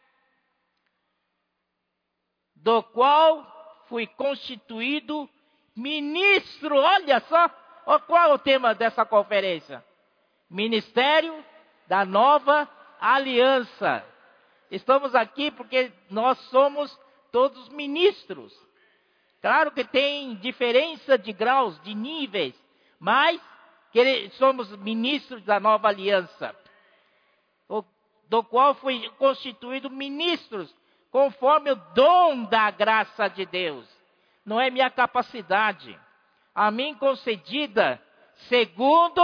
Do 2.55 2.82
qual 2.84 3.57
fui 3.89 4.07
constituído 4.07 5.29
ministro, 5.75 6.75
olha 6.75 7.19
só, 7.21 7.49
qual 7.99 8.31
é 8.31 8.33
o 8.33 8.39
tema 8.39 8.73
dessa 8.73 9.05
conferência? 9.05 9.83
Ministério 10.49 11.43
da 11.88 12.05
Nova 12.05 12.69
Aliança. 12.99 14.03
Estamos 14.69 15.15
aqui 15.15 15.51
porque 15.51 15.91
nós 16.09 16.38
somos 16.49 16.97
todos 17.31 17.69
ministros. 17.69 18.53
Claro 19.41 19.71
que 19.71 19.83
tem 19.83 20.35
diferença 20.35 21.17
de 21.17 21.31
graus, 21.31 21.79
de 21.81 21.93
níveis, 21.93 22.55
mas 22.99 23.39
somos 24.33 24.69
ministros 24.77 25.43
da 25.43 25.59
nova 25.59 25.88
aliança, 25.88 26.55
do 28.29 28.43
qual 28.43 28.75
fui 28.75 29.09
constituído 29.11 29.89
ministros, 29.89 30.73
conforme 31.12 31.72
o 31.72 31.76
dom 31.93 32.43
da 32.45 32.70
graça 32.72 33.28
de 33.28 33.45
Deus. 33.45 33.88
Não 34.45 34.60
é 34.60 34.70
minha 34.70 34.89
capacidade 34.89 35.99
a 36.53 36.72
mim 36.72 36.95
concedida 36.95 38.01
segundo 38.49 39.22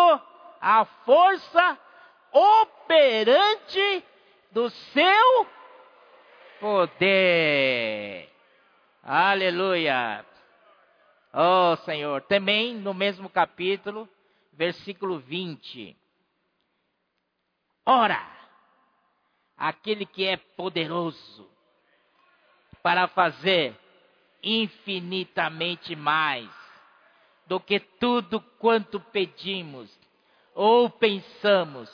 a 0.61 0.85
força 1.05 1.79
operante 2.31 4.03
do 4.51 4.69
seu 4.69 5.47
poder. 6.59 8.29
Aleluia. 9.03 10.23
Oh 11.33 11.75
Senhor, 11.77 12.21
também 12.21 12.75
no 12.75 12.93
mesmo 12.93 13.27
capítulo, 13.27 14.07
versículo 14.53 15.17
20. 15.17 15.97
Ora, 17.85 18.23
aquele 19.57 20.05
que 20.05 20.25
é 20.25 20.37
poderoso 20.37 21.52
para 22.83 23.07
fazer 23.07 23.73
infinitamente 24.43 25.95
mais 25.95 26.49
do 27.47 27.59
que 27.59 27.79
tudo 27.79 28.41
quanto 28.59 28.99
pedimos 28.99 29.89
ou 30.53 30.89
pensamos, 30.89 31.89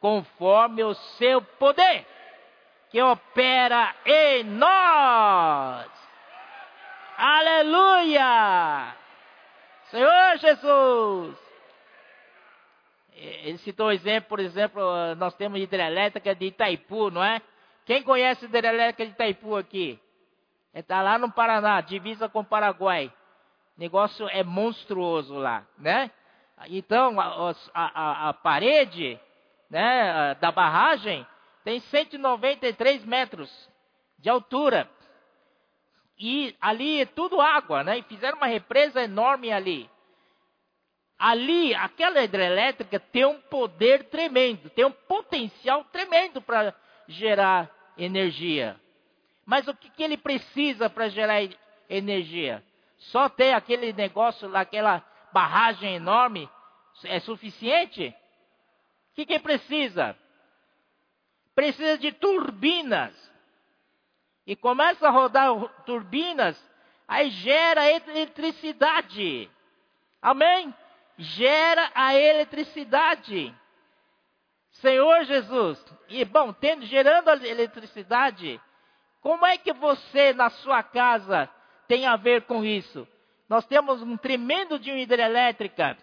conforme 0.00 0.82
o 0.82 0.92
seu 0.92 1.40
poder 1.40 2.04
que 2.90 3.00
opera 3.00 3.94
em 4.04 4.44
nós. 4.44 5.90
Aleluia! 7.16 8.94
Senhor 9.90 10.36
Jesus! 10.38 11.38
Ele 13.16 13.58
citou 13.58 13.86
um 13.86 13.92
exemplo, 13.92 14.28
por 14.28 14.40
exemplo, 14.40 14.82
nós 15.16 15.34
temos 15.34 15.60
hidrelétrica 15.60 16.34
de 16.34 16.46
Itaipu, 16.46 17.10
não 17.10 17.22
é? 17.22 17.40
Quem 17.86 18.02
conhece 18.02 18.44
hidrelétrica 18.44 19.06
de 19.06 19.12
Itaipu 19.12 19.56
aqui? 19.56 20.00
Está 20.74 21.00
lá 21.00 21.18
no 21.18 21.30
Paraná, 21.30 21.80
divisa 21.80 22.28
com 22.28 22.40
o 22.40 22.44
Paraguai 22.44 23.12
negócio 23.76 24.28
é 24.28 24.42
monstruoso 24.42 25.34
lá, 25.34 25.66
né? 25.78 26.10
Então, 26.68 27.20
a, 27.20 27.54
a, 27.74 28.28
a 28.28 28.32
parede 28.32 29.18
né, 29.68 30.34
da 30.40 30.52
barragem 30.52 31.26
tem 31.64 31.80
193 31.80 33.04
metros 33.04 33.50
de 34.18 34.30
altura. 34.30 34.88
E 36.16 36.54
ali 36.60 37.00
é 37.00 37.06
tudo 37.06 37.40
água, 37.40 37.82
né? 37.82 37.98
E 37.98 38.02
fizeram 38.02 38.36
uma 38.36 38.46
represa 38.46 39.02
enorme 39.02 39.52
ali. 39.52 39.90
Ali, 41.18 41.74
aquela 41.74 42.22
hidrelétrica 42.22 43.00
tem 43.00 43.24
um 43.24 43.40
poder 43.40 44.04
tremendo, 44.04 44.70
tem 44.70 44.84
um 44.84 44.92
potencial 44.92 45.84
tremendo 45.84 46.40
para 46.40 46.74
gerar 47.08 47.70
energia. 47.96 48.80
Mas 49.46 49.68
o 49.68 49.74
que, 49.74 49.90
que 49.90 50.02
ele 50.02 50.16
precisa 50.16 50.88
para 50.88 51.08
gerar 51.08 51.42
energia? 51.88 52.62
Só 52.96 53.28
ter 53.28 53.52
aquele 53.52 53.92
negócio 53.92 54.54
aquela 54.56 55.04
barragem 55.32 55.96
enorme, 55.96 56.48
é 57.04 57.18
suficiente? 57.20 58.14
O 59.10 59.14
que, 59.14 59.26
que 59.26 59.38
precisa? 59.38 60.16
Precisa 61.54 61.98
de 61.98 62.12
turbinas. 62.12 63.12
E 64.46 64.54
começa 64.54 65.08
a 65.08 65.10
rodar 65.10 65.52
turbinas, 65.86 66.62
aí 67.08 67.30
gera 67.30 67.90
eletricidade. 67.90 69.50
Amém? 70.20 70.74
Gera 71.16 71.90
a 71.94 72.14
eletricidade. 72.14 73.54
Senhor 74.72 75.24
Jesus. 75.24 75.84
E 76.08 76.24
bom, 76.24 76.52
tendo, 76.52 76.84
gerando 76.86 77.28
a 77.28 77.36
eletricidade, 77.36 78.60
como 79.24 79.46
é 79.46 79.56
que 79.56 79.72
você 79.72 80.34
na 80.34 80.50
sua 80.50 80.82
casa 80.82 81.48
tem 81.88 82.04
a 82.04 82.14
ver 82.14 82.42
com 82.42 82.62
isso. 82.62 83.08
Nós 83.48 83.64
temos 83.64 84.02
um 84.02 84.18
tremendo 84.18 84.78
de 84.78 84.90
uma 84.90 85.00
hidrelétrica, 85.00 85.96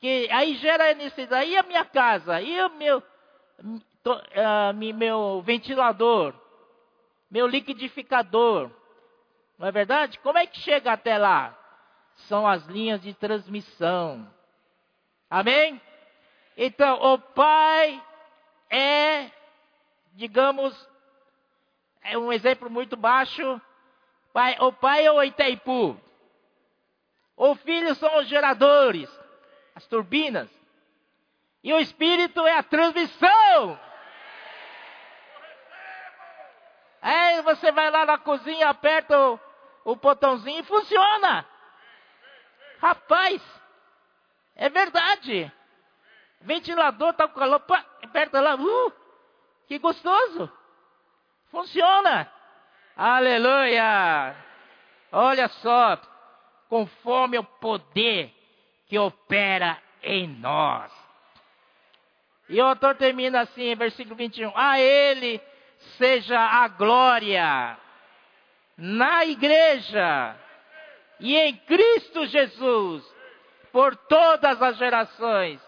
que 0.00 0.28
aí 0.32 0.56
gera 0.56 0.92
necessidade. 0.92 1.48
E 1.48 1.56
a 1.56 1.62
minha 1.62 1.84
casa? 1.84 2.42
E 2.42 2.60
o 2.60 2.70
meu, 2.70 2.98
uh, 2.98 4.74
meu 4.74 5.40
ventilador? 5.42 6.34
Meu 7.30 7.46
liquidificador? 7.46 8.68
Não 9.56 9.68
é 9.68 9.70
verdade? 9.70 10.18
Como 10.18 10.36
é 10.36 10.44
que 10.44 10.58
chega 10.58 10.90
até 10.90 11.16
lá? 11.16 11.56
São 12.26 12.44
as 12.48 12.66
linhas 12.66 13.00
de 13.00 13.14
transmissão. 13.14 14.28
Amém? 15.30 15.80
Então, 16.56 17.00
o 17.00 17.16
Pai 17.16 18.02
é, 18.68 19.30
digamos, 20.14 20.74
é 22.08 22.18
um 22.18 22.32
exemplo 22.32 22.70
muito 22.70 22.96
baixo, 22.96 23.60
Pai, 24.36 24.54
o 24.60 24.70
pai 24.70 25.06
é 25.06 25.10
o 25.10 25.22
Itaipu. 25.22 25.98
O 27.34 27.54
filho 27.54 27.94
são 27.94 28.18
os 28.18 28.28
geradores, 28.28 29.08
as 29.74 29.86
turbinas. 29.86 30.50
E 31.64 31.72
o 31.72 31.78
espírito 31.78 32.46
é 32.46 32.58
a 32.58 32.62
transmissão. 32.62 33.80
Aí 37.00 37.40
você 37.40 37.72
vai 37.72 37.90
lá 37.90 38.04
na 38.04 38.18
cozinha, 38.18 38.68
aperta 38.68 39.18
o, 39.18 39.40
o 39.86 39.96
botãozinho 39.96 40.60
e 40.60 40.64
funciona. 40.64 41.46
Rapaz, 42.78 43.42
é 44.54 44.68
verdade. 44.68 45.50
Ventilador 46.42 47.14
tá 47.14 47.26
com 47.26 47.40
calor, 47.40 47.60
pá, 47.60 47.82
aperta 48.02 48.38
lá, 48.38 48.54
uh, 48.54 48.92
que 49.66 49.78
gostoso. 49.78 50.52
Funciona. 51.50 52.30
Aleluia! 52.96 54.34
Olha 55.12 55.48
só, 55.48 55.98
conforme 56.68 57.38
o 57.38 57.44
poder 57.44 58.32
que 58.86 58.98
opera 58.98 59.78
em 60.02 60.28
nós. 60.28 60.92
E 62.48 62.60
o 62.60 62.64
autor 62.64 62.94
termina 62.94 63.40
assim, 63.40 63.74
versículo 63.74 64.14
21. 64.14 64.52
A 64.56 64.78
Ele 64.80 65.40
seja 65.98 66.38
a 66.38 66.68
glória 66.68 67.76
na 68.76 69.24
igreja 69.24 70.36
e 71.18 71.34
em 71.36 71.56
Cristo 71.56 72.26
Jesus 72.26 73.04
por 73.72 73.96
todas 73.96 74.62
as 74.62 74.76
gerações, 74.76 75.60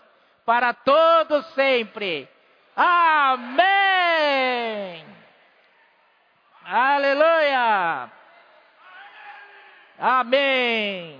para 0.45 0.72
todos 0.72 1.45
sempre. 1.55 2.29
Amém. 2.76 3.89
Aleluia. 6.71 8.12
Amém. 9.99 11.19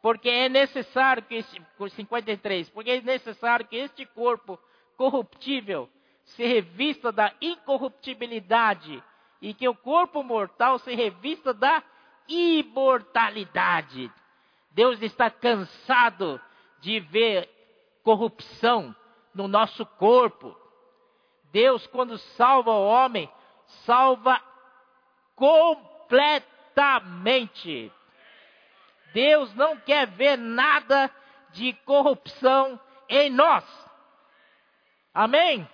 Porque 0.00 0.28
é 0.28 0.48
necessário 0.48 1.24
que, 1.24 1.42
53, 1.42 2.70
porque 2.70 2.90
é 2.92 3.00
necessário 3.00 3.66
que 3.66 3.74
este 3.74 4.06
corpo 4.06 4.60
corruptível 4.96 5.90
se 6.24 6.46
revista 6.46 7.10
da 7.10 7.34
incorruptibilidade 7.40 9.02
e 9.42 9.52
que 9.52 9.68
o 9.68 9.74
corpo 9.74 10.22
mortal 10.22 10.78
se 10.78 10.94
revista 10.94 11.52
da 11.52 11.82
imortalidade. 12.28 14.08
Deus 14.70 15.02
está 15.02 15.28
cansado 15.28 16.40
de 16.78 17.00
ver 17.00 17.50
corrupção 18.04 18.94
no 19.34 19.48
nosso 19.48 19.84
corpo. 19.84 20.56
Deus, 21.52 21.86
quando 21.88 22.16
salva 22.18 22.70
o 22.70 22.86
homem, 22.86 23.28
salva 23.84 24.40
completamente. 25.34 27.92
Deus 29.12 29.52
não 29.54 29.76
quer 29.76 30.06
ver 30.06 30.38
nada 30.38 31.10
de 31.50 31.72
corrupção 31.84 32.80
em 33.08 33.28
nós. 33.30 33.64
Amém? 35.12 35.68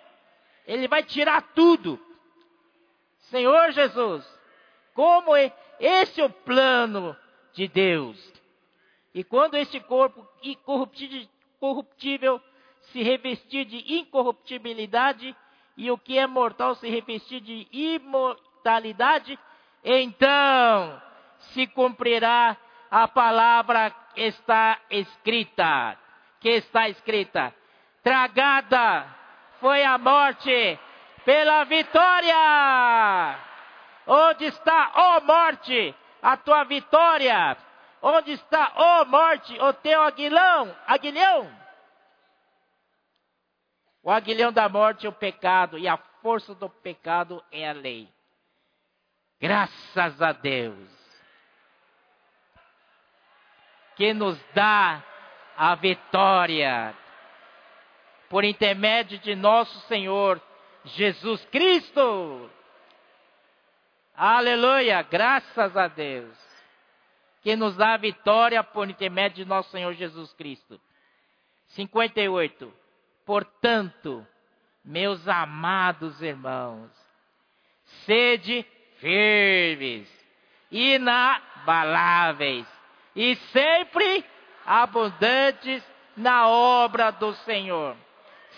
Ele 0.67 0.89
vai 0.89 1.03
tirar 1.03 1.43
tudo. 1.55 2.01
Senhor 3.31 3.73
Jesus, 3.73 4.27
como 4.95 5.37
é 5.37 5.53
esse 5.79 6.21
é 6.21 6.25
o 6.25 6.31
plano 6.31 7.15
de 7.53 7.69
Deus. 7.69 8.17
E 9.13 9.23
quando 9.23 9.57
esse 9.57 9.79
corpo 9.81 10.27
corruptível 11.59 12.41
se 12.93 13.03
revestir 13.03 13.64
de 13.64 13.99
incorruptibilidade 13.99 15.34
e 15.76 15.91
o 15.91 15.99
que 15.99 16.18
é 16.18 16.26
mortal 16.26 16.74
se 16.74 16.89
revestir 16.89 17.41
de 17.41 17.66
imortalidade, 17.70 19.39
então 19.84 21.03
se 21.39 21.66
cumprirá 21.66 22.57
a 22.91 23.07
palavra 23.07 23.91
que 24.14 24.22
está 24.22 24.78
escrita, 24.91 25.99
que 26.41 26.49
está 26.51 26.89
escrita, 26.89 27.55
tragada 28.03 29.07
foi 29.61 29.84
a 29.84 29.99
morte 29.99 30.78
pela 31.24 31.64
vitória. 31.64 33.37
Onde 34.07 34.45
está, 34.47 34.93
ó 34.95 35.18
oh 35.18 35.20
morte, 35.22 35.95
a 36.22 36.37
tua 36.37 36.64
vitória? 36.64 37.57
Onde 38.01 38.32
está, 38.32 38.72
ó 38.76 39.03
oh 39.03 39.05
morte, 39.07 39.59
o 39.61 39.72
teu 39.72 40.01
aguilhão, 40.03 40.74
aguilhão? 40.87 41.66
O 44.07 44.11
aguilhão 44.13 44.53
da 44.53 44.69
morte 44.69 45.05
é 45.05 45.09
o 45.09 45.13
pecado 45.13 45.77
e 45.77 45.89
a 45.89 45.97
força 46.23 46.55
do 46.55 46.71
pecado 46.71 47.43
é 47.51 47.69
a 47.69 47.73
lei. 47.73 48.09
Graças 49.41 50.23
a 50.23 50.31
Deus 50.31 50.89
que 53.97 54.15
nos 54.15 54.41
dá 54.55 55.03
a 55.57 55.75
vitória 55.75 56.97
por 58.29 58.45
intermédio 58.45 59.19
de 59.19 59.35
nosso 59.35 59.77
Senhor 59.89 60.41
Jesus 60.85 61.45
Cristo. 61.47 62.49
Aleluia, 64.15 65.03
graças 65.03 65.77
a 65.77 65.89
Deus, 65.89 66.39
que 67.43 67.57
nos 67.57 67.77
dá 67.77 67.95
a 67.95 67.97
vitória 67.99 68.63
por 68.63 68.89
intermédio 68.89 69.39
de 69.39 69.45
nosso 69.45 69.69
Senhor 69.73 69.93
Jesus 69.95 70.33
Cristo. 70.35 70.81
58. 71.71 72.86
Portanto, 73.27 74.27
meus 74.83 75.29
amados 75.29 76.22
irmãos, 76.22 76.91
sede 78.07 78.64
firmes, 78.99 80.09
inabaláveis 80.70 82.66
e 83.14 83.37
sempre 83.53 84.24
abundantes 84.64 85.85
na 86.16 86.49
obra 86.49 87.11
do 87.11 87.35
Senhor 87.35 87.95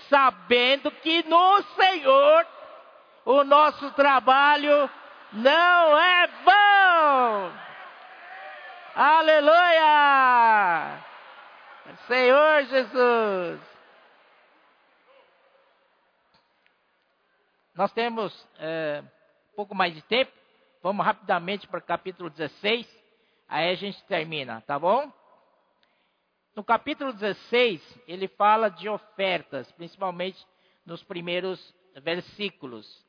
sabendo 0.08 0.90
que 0.90 1.22
no 1.28 1.62
Senhor 1.62 2.46
o 3.24 3.44
nosso 3.44 3.90
trabalho 3.92 4.90
não 5.32 5.98
é 5.98 6.26
bom. 6.44 7.52
Aleluia! 8.94 10.98
Senhor 12.06 12.62
Jesus. 12.64 13.60
Nós 17.78 17.92
temos 17.92 18.34
é, 18.58 19.04
pouco 19.54 19.72
mais 19.72 19.94
de 19.94 20.02
tempo. 20.02 20.32
Vamos 20.82 21.06
rapidamente 21.06 21.68
para 21.68 21.78
o 21.78 21.82
capítulo 21.82 22.28
16. 22.28 22.84
Aí 23.48 23.70
a 23.70 23.74
gente 23.76 24.02
termina, 24.06 24.60
tá 24.62 24.76
bom? 24.76 25.08
No 26.56 26.64
capítulo 26.64 27.12
16, 27.12 28.00
ele 28.08 28.26
fala 28.26 28.68
de 28.68 28.88
ofertas, 28.88 29.70
principalmente 29.70 30.44
nos 30.84 31.04
primeiros 31.04 31.72
versículos. 32.02 33.06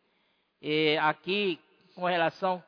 E 0.61 0.99
aqui, 1.01 1.59
com 1.95 2.05
relação 2.05 2.63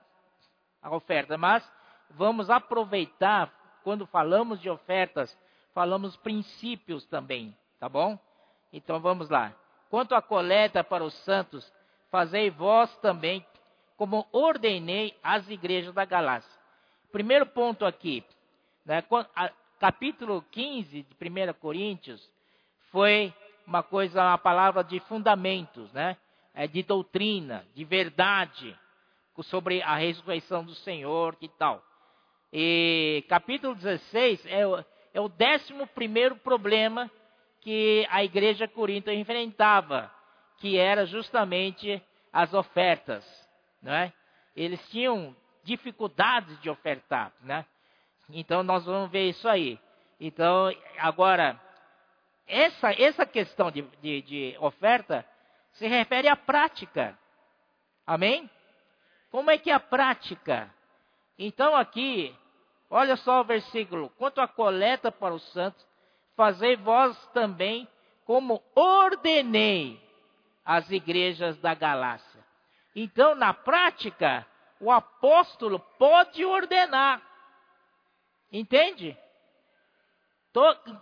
à 0.82 0.90
oferta. 0.96 1.38
Mas 1.38 1.64
vamos 2.10 2.50
aproveitar, 2.50 3.54
quando 3.84 4.08
falamos 4.08 4.60
de 4.60 4.72
ofertas, 4.72 5.38
falamos 5.72 6.18
princípios 6.18 7.06
também, 7.06 7.56
tá 7.80 7.88
bom? 7.88 8.18
Então 8.74 9.00
vamos 9.00 9.30
lá. 9.30 9.54
Quanto 9.88 10.16
à 10.16 10.22
coleta 10.22 10.84
para 10.84 11.04
os 11.04 11.14
santos, 11.26 11.72
fazei 12.12 12.50
vós 12.50 12.96
também, 12.98 13.44
como 13.98 14.28
ordenei 14.32 15.16
às 15.24 15.50
igrejas 15.50 15.94
da 15.94 16.06
Galácia. 16.06 16.52
Primeiro 17.12 17.46
ponto 17.46 17.86
aqui, 17.86 18.24
né, 18.86 19.04
capítulo 19.80 20.44
15 20.52 21.04
de 21.04 21.30
1 21.30 21.54
Coríntios 21.54 22.30
foi 22.92 23.34
uma 23.66 23.82
coisa, 23.82 24.22
uma 24.22 24.38
palavra 24.38 24.84
de 24.84 25.00
fundamentos, 25.02 25.92
né? 25.94 26.18
É 26.54 26.68
de 26.68 26.84
doutrina, 26.84 27.66
de 27.74 27.86
verdade, 27.86 28.78
sobre 29.44 29.82
a 29.82 29.96
ressurreição 29.96 30.64
do 30.64 30.76
Senhor 30.76 31.36
e 31.42 31.48
tal. 31.48 31.82
E 32.52 33.24
capítulo 33.30 33.74
16 33.74 34.46
é, 34.48 34.68
o, 34.68 34.84
é 35.14 35.22
o 35.22 35.30
décimo 35.30 35.88
primeiro 35.88 36.36
problema 36.36 37.10
que 37.62 38.06
a 38.10 38.24
igreja 38.24 38.68
corinta 38.68 39.14
enfrentava, 39.14 40.12
que 40.62 40.78
era 40.78 41.08
justamente 41.08 42.02
as 42.32 42.54
ofertas, 42.54 43.26
né? 43.82 44.14
Eles 44.56 44.80
tinham 44.90 45.36
dificuldades 45.64 46.60
de 46.62 46.70
ofertar, 46.70 47.34
né? 47.42 47.66
Então 48.30 48.62
nós 48.62 48.86
vamos 48.86 49.10
ver 49.10 49.28
isso 49.28 49.50
aí. 49.50 49.80
Então, 50.20 50.72
agora, 51.00 51.60
essa, 52.48 52.92
essa 52.92 53.26
questão 53.26 53.72
de, 53.72 53.82
de, 54.02 54.22
de 54.22 54.58
oferta 54.60 55.26
se 55.74 55.88
refere 55.88 56.28
à 56.28 56.36
prática. 56.36 57.18
Amém? 58.06 58.48
Como 59.32 59.50
é 59.50 59.58
que 59.58 59.72
é 59.72 59.74
a 59.74 59.80
prática? 59.80 60.70
Então 61.40 61.76
aqui, 61.76 62.36
olha 62.88 63.16
só 63.18 63.42
o 63.42 63.46
versículo. 63.46 64.10
Quanto 64.12 64.40
à 64.40 64.48
coleta 64.48 65.12
para 65.12 65.34
os 65.34 65.44
santos, 65.54 65.84
fazei 66.36 66.76
vós 66.76 67.18
também 67.34 67.88
como 68.26 68.62
ordenei 68.76 70.11
as 70.64 70.90
igrejas 70.92 71.58
da 71.60 71.74
Galácia. 71.74 72.46
Então, 72.96 73.36
na 73.36 73.54
prática, 73.54 74.46
o 74.80 74.92
apóstolo 74.92 75.80
pode 75.98 76.44
ordenar. 76.44 77.22
Entende? 78.52 79.18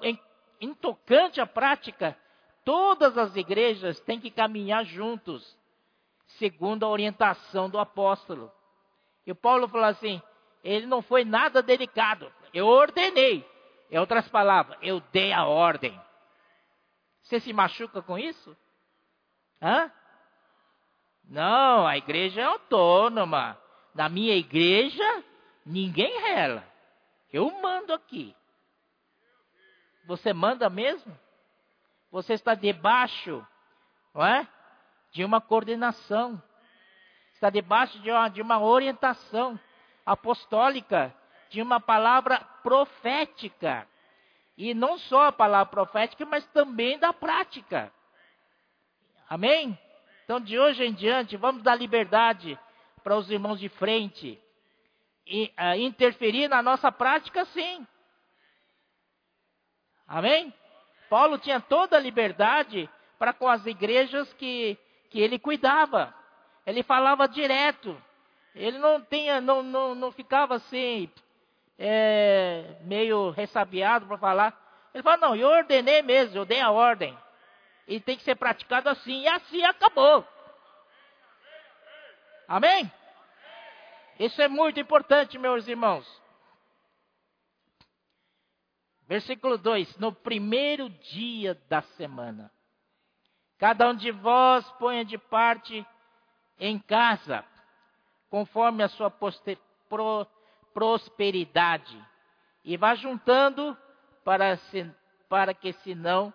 Em, 0.02 0.20
em 0.62 0.74
tocante 0.74 1.42
à 1.42 1.48
prática, 1.48 2.16
todas 2.64 3.18
as 3.18 3.36
igrejas 3.36 4.00
têm 4.02 4.20
que 4.20 4.30
caminhar 4.30 4.86
juntos, 4.86 5.58
segundo 6.38 6.86
a 6.86 6.90
orientação 6.90 7.70
do 7.70 7.80
apóstolo. 7.80 8.52
E 9.26 9.34
Paulo 9.34 9.68
falou 9.68 9.88
assim: 9.88 10.22
ele 10.64 10.86
não 10.86 11.02
foi 11.02 11.26
nada 11.26 11.62
delicado, 11.64 12.32
eu 12.54 12.68
ordenei. 12.68 13.48
Em 13.90 13.98
outras 13.98 14.28
palavras, 14.30 14.78
eu 14.84 15.00
dei 15.12 15.34
a 15.34 15.46
ordem. 15.46 16.00
Você 17.24 17.40
se 17.40 17.52
machuca 17.52 18.02
com 18.04 18.20
isso? 18.20 18.56
Hã? 19.62 19.92
Não, 21.26 21.86
a 21.86 21.98
igreja 21.98 22.42
é 22.42 22.44
autônoma. 22.46 23.58
Na 23.94 24.10
minha 24.10 24.36
igreja, 24.36 25.24
Ninguém 25.70 26.20
rela. 26.22 26.64
Eu 27.32 27.52
mando 27.62 27.94
aqui. 27.94 28.36
Você 30.08 30.34
manda 30.34 30.68
mesmo? 30.68 31.16
Você 32.12 32.34
está 32.34 32.56
debaixo, 32.56 33.46
não 34.16 34.26
é? 34.26 34.48
De 35.12 35.24
uma 35.24 35.40
coordenação. 35.40 36.42
Está 37.34 37.52
debaixo 37.52 38.00
de 38.00 38.10
uma, 38.10 38.30
de 38.30 38.42
uma 38.42 38.60
orientação 38.60 39.60
apostólica, 40.04 41.14
de 41.52 41.62
uma 41.62 41.80
palavra 41.80 42.40
profética. 42.64 43.88
E 44.58 44.74
não 44.74 44.98
só 44.98 45.26
a 45.28 45.32
palavra 45.32 45.68
profética, 45.68 46.26
mas 46.26 46.48
também 46.48 46.98
da 46.98 47.14
prática. 47.14 47.94
Amém? 49.30 49.78
Então, 50.26 50.42
de 50.42 50.58
hoje 50.58 50.84
em 50.84 50.92
diante, 50.92 51.38
vamos 51.38 51.62
dar 51.62 51.76
liberdade 51.76 52.58
para 53.04 53.16
os 53.16 53.30
irmãos 53.30 53.60
de 53.60 53.70
frente 53.70 54.42
e, 55.26 55.54
uh, 55.60 55.76
interferir 55.80 56.48
na 56.48 56.64
nossa 56.64 56.92
prática, 56.92 57.46
sim. 57.46 57.86
Amém? 60.08 60.52
Paulo 61.10 61.38
tinha 61.38 61.62
toda 61.62 61.96
a 61.96 62.00
liberdade 62.00 62.90
para 63.20 63.32
com 63.32 63.48
as 63.48 63.64
igrejas 63.68 64.32
que, 64.34 64.76
que 65.12 65.20
ele 65.20 65.38
cuidava. 65.38 66.12
Ele 66.66 66.82
falava 66.82 67.28
direto. 67.28 67.96
Ele 68.56 68.80
não, 68.80 69.00
tinha, 69.00 69.40
não, 69.40 69.62
não, 69.62 69.94
não 69.94 70.12
ficava 70.12 70.56
assim, 70.56 71.10
é, 71.78 72.78
meio 72.82 73.30
ressabiado 73.30 74.08
para 74.08 74.18
falar. 74.18 74.90
Ele 74.92 75.04
falou, 75.04 75.20
não, 75.20 75.36
eu 75.36 75.48
ordenei 75.48 76.02
mesmo, 76.02 76.36
eu 76.36 76.46
dei 76.46 76.62
a 76.62 76.72
ordem. 76.72 77.16
E 77.90 78.00
tem 78.00 78.16
que 78.16 78.24
ser 78.24 78.36
praticado 78.36 78.88
assim. 78.88 79.24
E 79.24 79.28
assim 79.28 79.64
acabou. 79.64 80.26
Amém? 82.48 82.90
Isso 84.20 84.40
é 84.40 84.48
muito 84.48 84.80
importante, 84.80 85.40
meus 85.40 85.68
irmãos. 85.68 86.08
Versículo 89.08 89.58
2: 89.58 89.98
No 89.98 90.14
primeiro 90.14 90.88
dia 90.88 91.60
da 91.68 91.82
semana, 91.82 92.52
cada 93.58 93.90
um 93.90 93.96
de 93.96 94.12
vós 94.12 94.70
ponha 94.74 95.04
de 95.04 95.18
parte 95.18 95.84
em 96.60 96.78
casa, 96.78 97.44
conforme 98.30 98.84
a 98.84 98.90
sua 98.90 99.10
pro, 99.10 100.28
prosperidade, 100.76 102.00
e 102.64 102.78
vá 102.78 102.94
juntando 102.94 103.76
para, 104.24 104.58
se, 104.58 104.88
para 105.28 105.56
que 105.56 105.74
senão 105.74 106.32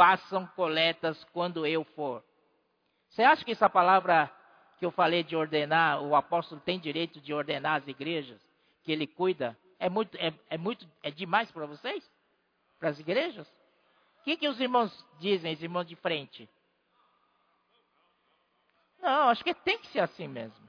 façam 0.00 0.46
coletas 0.56 1.22
quando 1.24 1.66
eu 1.66 1.84
for. 1.84 2.24
Você 3.10 3.22
acha 3.22 3.44
que 3.44 3.52
essa 3.52 3.68
palavra 3.68 4.34
que 4.78 4.86
eu 4.86 4.90
falei 4.90 5.22
de 5.22 5.36
ordenar, 5.36 6.00
o 6.02 6.16
apóstolo 6.16 6.58
tem 6.62 6.80
direito 6.80 7.20
de 7.20 7.34
ordenar 7.34 7.82
as 7.82 7.86
igrejas, 7.86 8.40
que 8.82 8.90
ele 8.90 9.06
cuida? 9.06 9.54
É 9.78 9.90
muito, 9.90 10.16
é, 10.16 10.32
é 10.48 10.56
muito, 10.56 10.88
é 11.02 11.10
demais 11.10 11.52
para 11.52 11.66
vocês? 11.66 12.02
Para 12.78 12.88
as 12.88 12.98
igrejas? 12.98 13.46
O 14.20 14.24
que, 14.24 14.38
que 14.38 14.48
os 14.48 14.58
irmãos 14.58 15.06
dizem, 15.18 15.52
os 15.52 15.62
irmãos 15.62 15.84
de 15.84 15.96
frente? 15.96 16.48
Não, 19.02 19.28
acho 19.28 19.44
que 19.44 19.52
tem 19.52 19.76
que 19.80 19.88
ser 19.88 20.00
assim 20.00 20.26
mesmo. 20.26 20.66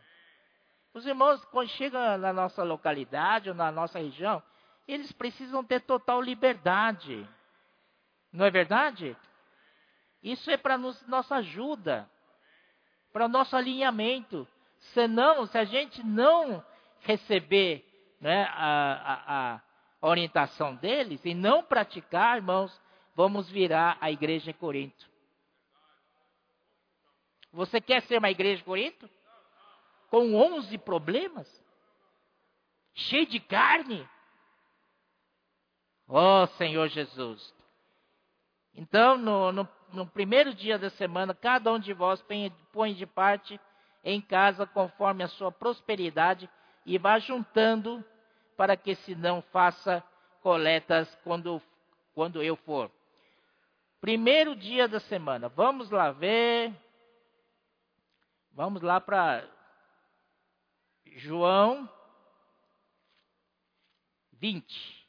Os 0.93 1.05
irmãos, 1.05 1.41
quando 1.45 1.69
chegam 1.69 2.17
na 2.17 2.33
nossa 2.33 2.63
localidade 2.63 3.47
ou 3.47 3.55
na 3.55 3.71
nossa 3.71 3.97
região, 3.97 4.43
eles 4.85 5.09
precisam 5.13 5.63
ter 5.63 5.79
total 5.79 6.21
liberdade. 6.21 7.25
Não 8.31 8.45
é 8.45 8.51
verdade? 8.51 9.15
Isso 10.23 10.49
é 10.49 10.57
para 10.57 10.77
nossa 10.77 11.35
ajuda, 11.35 12.09
para 13.11 13.27
nosso 13.27 13.55
alinhamento. 13.55 14.47
Senão, 14.93 15.45
se 15.45 15.57
a 15.57 15.63
gente 15.63 16.03
não 16.03 16.63
receber 17.01 17.85
né, 18.19 18.45
a, 18.51 19.25
a, 19.25 19.61
a 20.01 20.07
orientação 20.07 20.75
deles 20.75 21.23
e 21.25 21.33
não 21.33 21.63
praticar, 21.63 22.37
irmãos, 22.37 22.79
vamos 23.15 23.49
virar 23.49 23.97
a 23.99 24.11
igreja 24.11 24.51
de 24.51 24.57
Corinto. 24.57 25.09
Você 27.51 27.81
quer 27.81 28.01
ser 28.03 28.19
uma 28.19 28.31
igreja 28.31 28.57
de 28.57 28.63
Corinto? 28.63 29.09
Com 30.09 30.35
11 30.35 30.77
problemas? 30.79 31.47
Cheio 32.93 33.25
de 33.25 33.39
carne? 33.39 34.07
Oh, 36.07 36.45
Senhor 36.57 36.87
Jesus. 36.89 37.53
Então, 38.73 39.17
no, 39.17 39.51
no, 39.51 39.69
no, 39.91 40.07
primeiro 40.07 40.53
dia 40.53 40.77
da 40.77 40.89
semana, 40.89 41.33
cada 41.33 41.71
um 41.71 41.79
de 41.79 41.93
vós 41.93 42.23
põe 42.71 42.93
de 42.93 43.05
parte 43.05 43.59
em 44.03 44.21
casa 44.21 44.65
conforme 44.65 45.23
a 45.23 45.27
sua 45.27 45.51
prosperidade 45.51 46.49
e 46.85 46.97
vá 46.97 47.19
juntando 47.19 48.03
para 48.55 48.75
que 48.77 48.95
se 48.95 49.15
não 49.15 49.41
faça 49.41 50.03
coletas 50.41 51.13
quando, 51.23 51.61
quando 52.13 52.41
eu 52.41 52.55
for. 52.55 52.91
Primeiro 53.99 54.55
dia 54.55 54.87
da 54.87 54.99
semana, 54.99 55.47
vamos 55.49 55.91
lá 55.91 56.11
ver. 56.11 56.73
Vamos 58.53 58.81
lá 58.81 58.99
para 58.99 59.47
João 61.05 61.87
20. 64.33 65.00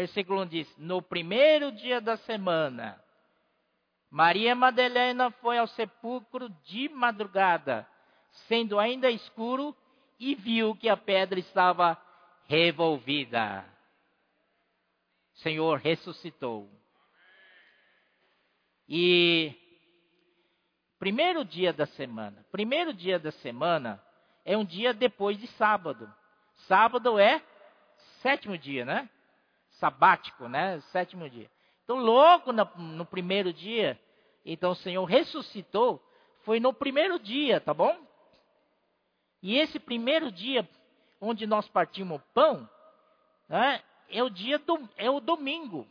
Versículo 0.00 0.40
1 0.40 0.46
diz: 0.46 0.76
No 0.78 1.02
primeiro 1.02 1.70
dia 1.70 2.00
da 2.00 2.16
semana, 2.16 2.98
Maria 4.10 4.54
Madalena 4.54 5.30
foi 5.30 5.58
ao 5.58 5.66
sepulcro 5.66 6.48
de 6.64 6.88
madrugada, 6.88 7.86
sendo 8.48 8.78
ainda 8.78 9.10
escuro, 9.10 9.76
e 10.18 10.34
viu 10.34 10.74
que 10.74 10.88
a 10.88 10.96
pedra 10.96 11.38
estava 11.38 12.00
revolvida. 12.46 13.62
Senhor 15.34 15.78
ressuscitou. 15.78 16.66
E 18.88 19.54
primeiro 20.98 21.44
dia 21.44 21.74
da 21.74 21.84
semana, 21.84 22.42
primeiro 22.50 22.94
dia 22.94 23.18
da 23.18 23.32
semana 23.32 24.02
é 24.46 24.56
um 24.56 24.64
dia 24.64 24.94
depois 24.94 25.38
de 25.38 25.46
sábado. 25.48 26.10
Sábado 26.66 27.18
é 27.18 27.42
sétimo 28.22 28.56
dia, 28.56 28.86
né? 28.86 29.06
Sabático, 29.80 30.46
né? 30.46 30.80
Sétimo 30.92 31.28
dia. 31.28 31.50
Então, 31.82 31.96
logo 31.96 32.52
no, 32.52 32.64
no 32.76 33.04
primeiro 33.04 33.52
dia, 33.52 33.98
então 34.44 34.72
o 34.72 34.76
Senhor 34.76 35.04
ressuscitou, 35.04 36.00
foi 36.42 36.60
no 36.60 36.72
primeiro 36.72 37.18
dia, 37.18 37.60
tá 37.60 37.74
bom? 37.74 37.98
E 39.42 39.56
esse 39.56 39.80
primeiro 39.80 40.30
dia, 40.30 40.68
onde 41.20 41.46
nós 41.46 41.66
partimos 41.68 42.20
o 42.20 42.24
pão, 42.32 42.68
né, 43.48 43.82
é 44.08 44.22
o 44.22 44.30
dia 44.30 44.58
do, 44.58 44.88
é 44.96 45.10
o 45.10 45.18
domingo. 45.18 45.86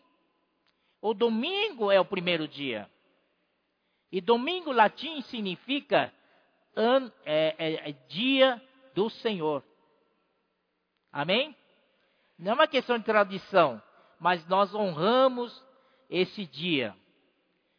O 1.01 1.13
domingo 1.13 1.91
é 1.91 1.99
o 1.99 2.05
primeiro 2.05 2.47
dia. 2.47 2.89
E 4.11 4.21
domingo 4.21 4.71
latim 4.71 5.21
significa 5.23 6.13
an, 6.75 7.11
é, 7.25 7.55
é, 7.57 7.89
é 7.89 7.91
dia 8.07 8.61
do 8.93 9.09
Senhor. 9.09 9.63
Amém? 11.11 11.55
Não 12.39 12.53
é 12.53 12.55
uma 12.55 12.67
questão 12.67 12.97
de 12.97 13.03
tradição, 13.03 13.81
mas 14.17 14.47
nós 14.47 14.73
honramos 14.73 15.61
esse 16.09 16.45
dia. 16.45 16.95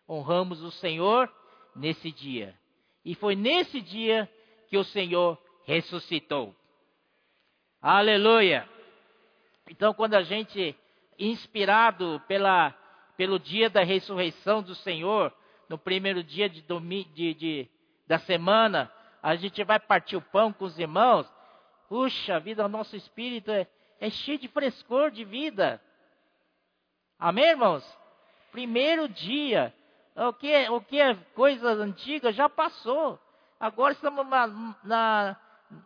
Honramos 0.07 0.63
o 0.63 0.71
Senhor 0.71 1.33
nesse 1.75 2.13
dia. 2.13 2.55
E 3.03 3.15
foi 3.15 3.35
nesse 3.35 3.81
dia 3.81 4.31
que 4.69 4.77
o 4.77 4.85
Senhor 4.85 5.39
ressuscitou. 5.65 6.55
Aleluia! 7.81 8.69
Então, 9.67 9.95
quando 9.95 10.15
a 10.15 10.23
gente, 10.23 10.77
inspirado 11.19 12.23
pela, 12.29 12.75
pelo 13.17 13.39
dia 13.39 13.71
da 13.71 13.83
ressurreição 13.83 14.63
do 14.63 14.75
Senhor, 14.75 15.33
no 15.71 15.79
primeiro 15.79 16.23
dia 16.23 16.51
de, 16.51 16.63
de, 17.15 17.35
de, 17.35 17.69
da 18.07 18.19
semana, 18.19 18.93
a 19.23 19.37
gente 19.37 19.65
vai 19.65 19.81
partir 19.81 20.17
o 20.17 20.21
pão 20.21 20.53
com 20.53 20.67
os 20.67 20.79
irmãos. 20.79 21.27
Puxa 21.89 22.39
vida, 22.39 22.67
o 22.67 22.69
nosso 22.69 22.95
espírito 22.95 23.51
é, 23.51 23.67
é 24.01 24.09
cheio 24.09 24.39
de 24.39 24.49
frescor 24.49 25.11
de 25.11 25.25
vida. 25.25 25.81
Amém, 27.19 27.51
irmãos? 27.51 27.85
Primeiro 28.51 29.07
dia. 29.09 29.75
O 30.17 30.33
que, 30.33 30.51
é, 30.51 30.71
o 30.71 30.81
que 30.81 30.99
é 30.99 31.15
coisa 31.35 31.71
antiga 31.73 32.33
já 32.33 32.49
passou. 32.49 33.21
Agora 33.61 33.93
estamos 33.93 34.27
na, 34.27 34.47
na, 34.83 35.37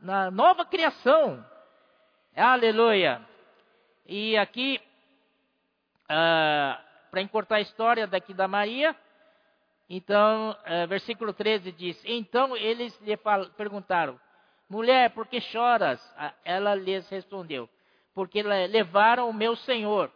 na 0.00 0.30
nova 0.30 0.64
criação. 0.64 1.44
Aleluia. 2.36 3.20
E 4.06 4.36
aqui, 4.36 4.80
uh, 6.04 6.80
para 7.10 7.20
encurtar 7.20 7.56
a 7.56 7.60
história 7.60 8.06
daqui 8.06 8.32
da 8.32 8.46
Maria, 8.46 8.96
então, 9.90 10.50
uh, 10.50 10.86
versículo 10.86 11.32
13 11.32 11.72
diz: 11.72 12.00
Então 12.04 12.56
eles 12.56 12.98
lhe 13.00 13.16
perguntaram, 13.56 14.18
mulher, 14.68 15.10
por 15.10 15.26
que 15.26 15.40
choras? 15.40 16.00
Ela 16.44 16.74
lhes 16.74 17.08
respondeu: 17.08 17.68
Porque 18.14 18.42
levaram 18.42 19.28
o 19.28 19.34
meu 19.34 19.56
senhor 19.56 20.10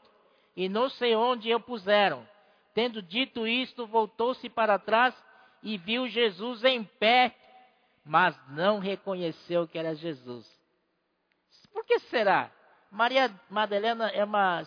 e 0.57 0.69
não 0.69 0.89
sei 0.89 1.15
onde 1.17 1.51
eu 1.51 1.61
puseram. 1.61 2.27
Tendo 2.75 3.03
dito 3.03 3.47
isto, 3.47 3.87
voltou-se 3.87 4.49
para 4.49 4.79
trás 4.79 5.15
e 5.63 5.77
viu 5.77 6.07
Jesus 6.07 6.63
em 6.65 6.85
pé, 6.85 7.35
mas 8.05 8.39
não 8.51 8.79
reconheceu 8.79 9.67
que 9.67 9.79
era 9.79 9.95
Jesus. 9.95 10.47
Por 11.73 11.85
que 11.85 11.99
será? 12.01 12.51
Maria 12.91 13.31
Madalena 13.51 14.09
é 14.11 14.25
uma 14.25 14.67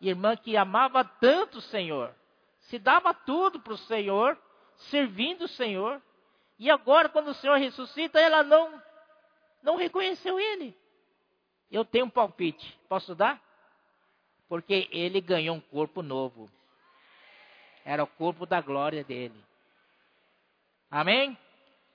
irmã 0.00 0.36
que 0.36 0.56
amava 0.56 1.04
tanto 1.04 1.58
o 1.58 1.62
Senhor, 1.62 2.14
se 2.60 2.78
dava 2.78 3.12
tudo 3.12 3.60
para 3.60 3.72
o 3.72 3.78
Senhor, 3.78 4.38
servindo 4.76 5.42
o 5.42 5.48
Senhor, 5.48 6.00
e 6.58 6.70
agora, 6.70 7.08
quando 7.08 7.28
o 7.28 7.34
Senhor 7.34 7.56
ressuscita, 7.58 8.18
ela 8.18 8.42
não, 8.42 8.82
não 9.62 9.76
reconheceu 9.76 10.38
Ele. 10.38 10.76
Eu 11.70 11.84
tenho 11.84 12.06
um 12.06 12.10
palpite, 12.10 12.78
posso 12.88 13.14
dar? 13.14 13.40
Porque 14.48 14.88
ele 14.90 15.20
ganhou 15.20 15.56
um 15.56 15.60
corpo 15.60 16.02
novo. 16.02 16.50
Era 17.84 18.02
o 18.02 18.06
corpo 18.06 18.46
da 18.46 18.60
glória 18.60 19.04
dele. 19.04 19.38
Amém? 20.90 21.36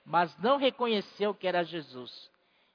Mas 0.04 0.36
não 0.38 0.56
reconheceu 0.56 1.34
que 1.34 1.46
era 1.46 1.64
Jesus. 1.64 2.30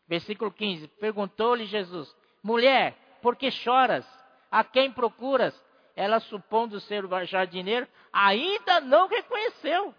Versículo 0.07 0.51
15: 0.51 0.87
Perguntou-lhe 0.99 1.65
Jesus: 1.65 2.13
Mulher, 2.43 2.95
por 3.21 3.35
que 3.35 3.51
choras? 3.51 4.05
A 4.51 4.63
quem 4.63 4.91
procuras? 4.91 5.53
Ela, 5.95 6.19
supondo 6.21 6.79
ser 6.79 7.05
o 7.05 7.25
jardineiro, 7.25 7.87
ainda 8.11 8.81
não 8.81 9.07
reconheceu. 9.07 9.93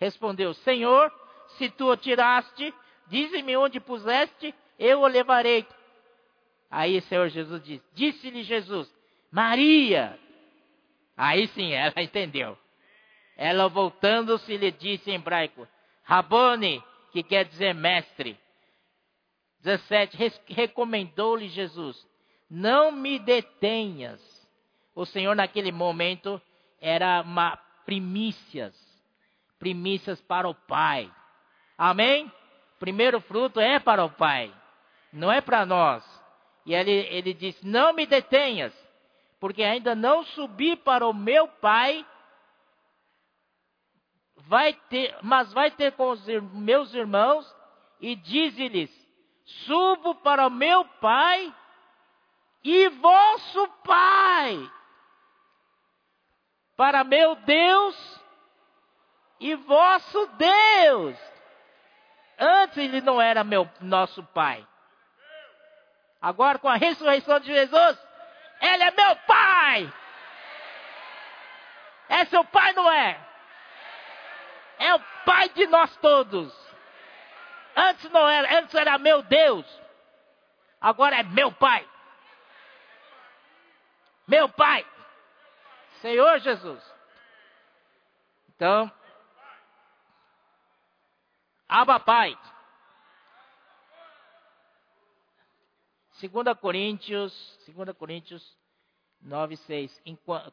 Respondeu: 0.00 0.54
Senhor, 0.54 1.12
se 1.56 1.68
tu 1.70 1.90
o 1.90 1.96
tiraste, 1.96 2.72
dize-me 3.08 3.56
onde 3.56 3.80
puseste, 3.80 4.54
eu 4.78 5.00
o 5.00 5.06
levarei. 5.06 5.66
Aí 6.70 6.98
o 6.98 7.02
Senhor 7.02 7.28
Jesus 7.28 7.62
disse: 7.62 7.84
Disse-lhe 7.94 8.42
Jesus: 8.42 8.92
Maria. 9.30 10.18
Aí 11.16 11.48
sim 11.48 11.72
ela 11.72 11.94
entendeu. 12.02 12.58
Ela 13.36 13.68
voltando-se 13.68 14.56
lhe 14.56 14.70
disse 14.70 15.10
em 15.10 15.14
hebraico: 15.14 15.66
Rabone, 16.04 16.82
que 17.12 17.22
quer 17.22 17.44
dizer 17.44 17.74
mestre. 17.74 18.38
17. 19.60 20.16
Recomendou-lhe 20.48 21.48
Jesus: 21.48 22.06
Não 22.50 22.92
me 22.92 23.18
detenhas. 23.18 24.20
O 24.94 25.04
Senhor, 25.06 25.34
naquele 25.36 25.70
momento, 25.70 26.40
era 26.80 27.22
uma 27.22 27.56
primícias 27.84 28.88
primícias 29.58 30.20
para 30.22 30.48
o 30.48 30.54
Pai. 30.54 31.10
Amém? 31.76 32.30
Primeiro 32.78 33.20
fruto 33.20 33.60
é 33.60 33.78
para 33.78 34.04
o 34.04 34.10
Pai, 34.10 34.52
não 35.12 35.30
é 35.30 35.40
para 35.40 35.66
nós. 35.66 36.04
E 36.68 36.74
ele, 36.74 36.92
ele 36.92 37.32
diz: 37.32 37.58
Não 37.62 37.94
me 37.94 38.04
detenhas, 38.04 38.74
porque 39.40 39.62
ainda 39.62 39.94
não 39.94 40.22
subi 40.22 40.76
para 40.76 41.08
o 41.08 41.14
meu 41.14 41.48
Pai, 41.48 42.06
vai 44.36 44.74
ter, 44.74 45.16
mas 45.22 45.50
vai 45.54 45.70
ter 45.70 45.92
com 45.92 46.10
os 46.10 46.22
meus 46.52 46.92
irmãos 46.92 47.50
e 48.02 48.14
dize-lhes: 48.14 48.90
Subo 49.64 50.16
para 50.16 50.46
o 50.46 50.50
meu 50.50 50.84
Pai 51.00 51.54
e 52.62 52.90
vosso 52.90 53.68
Pai, 53.82 54.70
para 56.76 57.02
meu 57.02 57.34
Deus 57.34 58.20
e 59.40 59.54
vosso 59.54 60.26
Deus. 60.36 61.16
Antes 62.38 62.76
ele 62.76 63.00
não 63.00 63.18
era 63.18 63.42
meu 63.42 63.66
nosso 63.80 64.22
Pai. 64.34 64.68
Agora 66.20 66.58
com 66.58 66.68
a 66.68 66.76
ressurreição 66.76 67.38
de 67.40 67.46
Jesus, 67.46 67.98
ele 68.60 68.82
é 68.82 68.90
meu 68.90 69.16
Pai. 69.16 69.92
É 72.08 72.24
seu 72.26 72.44
Pai, 72.44 72.72
não 72.72 72.90
é? 72.90 73.20
É 74.78 74.94
o 74.94 75.00
Pai 75.24 75.48
de 75.50 75.66
nós 75.66 75.94
todos. 75.98 76.52
Antes 77.76 78.10
não 78.10 78.28
era, 78.28 78.58
antes 78.58 78.74
era 78.74 78.98
meu 78.98 79.22
Deus. 79.22 79.66
Agora 80.80 81.16
é 81.16 81.22
meu 81.22 81.52
Pai. 81.52 81.88
Meu 84.26 84.48
Pai. 84.48 84.84
Senhor 86.00 86.38
Jesus. 86.40 86.82
Então, 88.48 88.90
Abba 91.68 92.00
Pai. 92.00 92.36
2 96.20 96.58
Coríntios, 96.58 97.58
2 97.66 97.96
Coríntios 97.96 98.56
9, 99.20 99.56
6. 99.56 100.02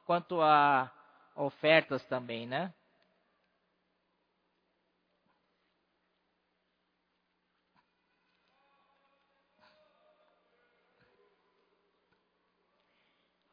Quanto 0.05 0.41
a 0.41 0.91
ofertas 1.35 2.05
também, 2.05 2.45
né? 2.47 2.73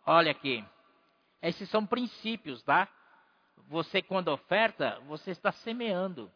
Olha 0.05 0.33
aqui. 0.33 0.65
Esses 1.41 1.69
são 1.71 1.87
princípios, 1.87 2.63
tá? 2.63 2.89
Você, 3.69 4.03
quando 4.03 4.29
oferta, 4.29 5.01
você 5.07 5.31
está 5.31 5.53
semeando 5.53 6.31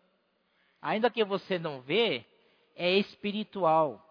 ainda 0.81 1.11
que 1.11 1.25
você 1.25 1.59
não 1.59 1.81
vê, 1.81 2.25
é 2.77 2.93
espiritual. 2.93 4.06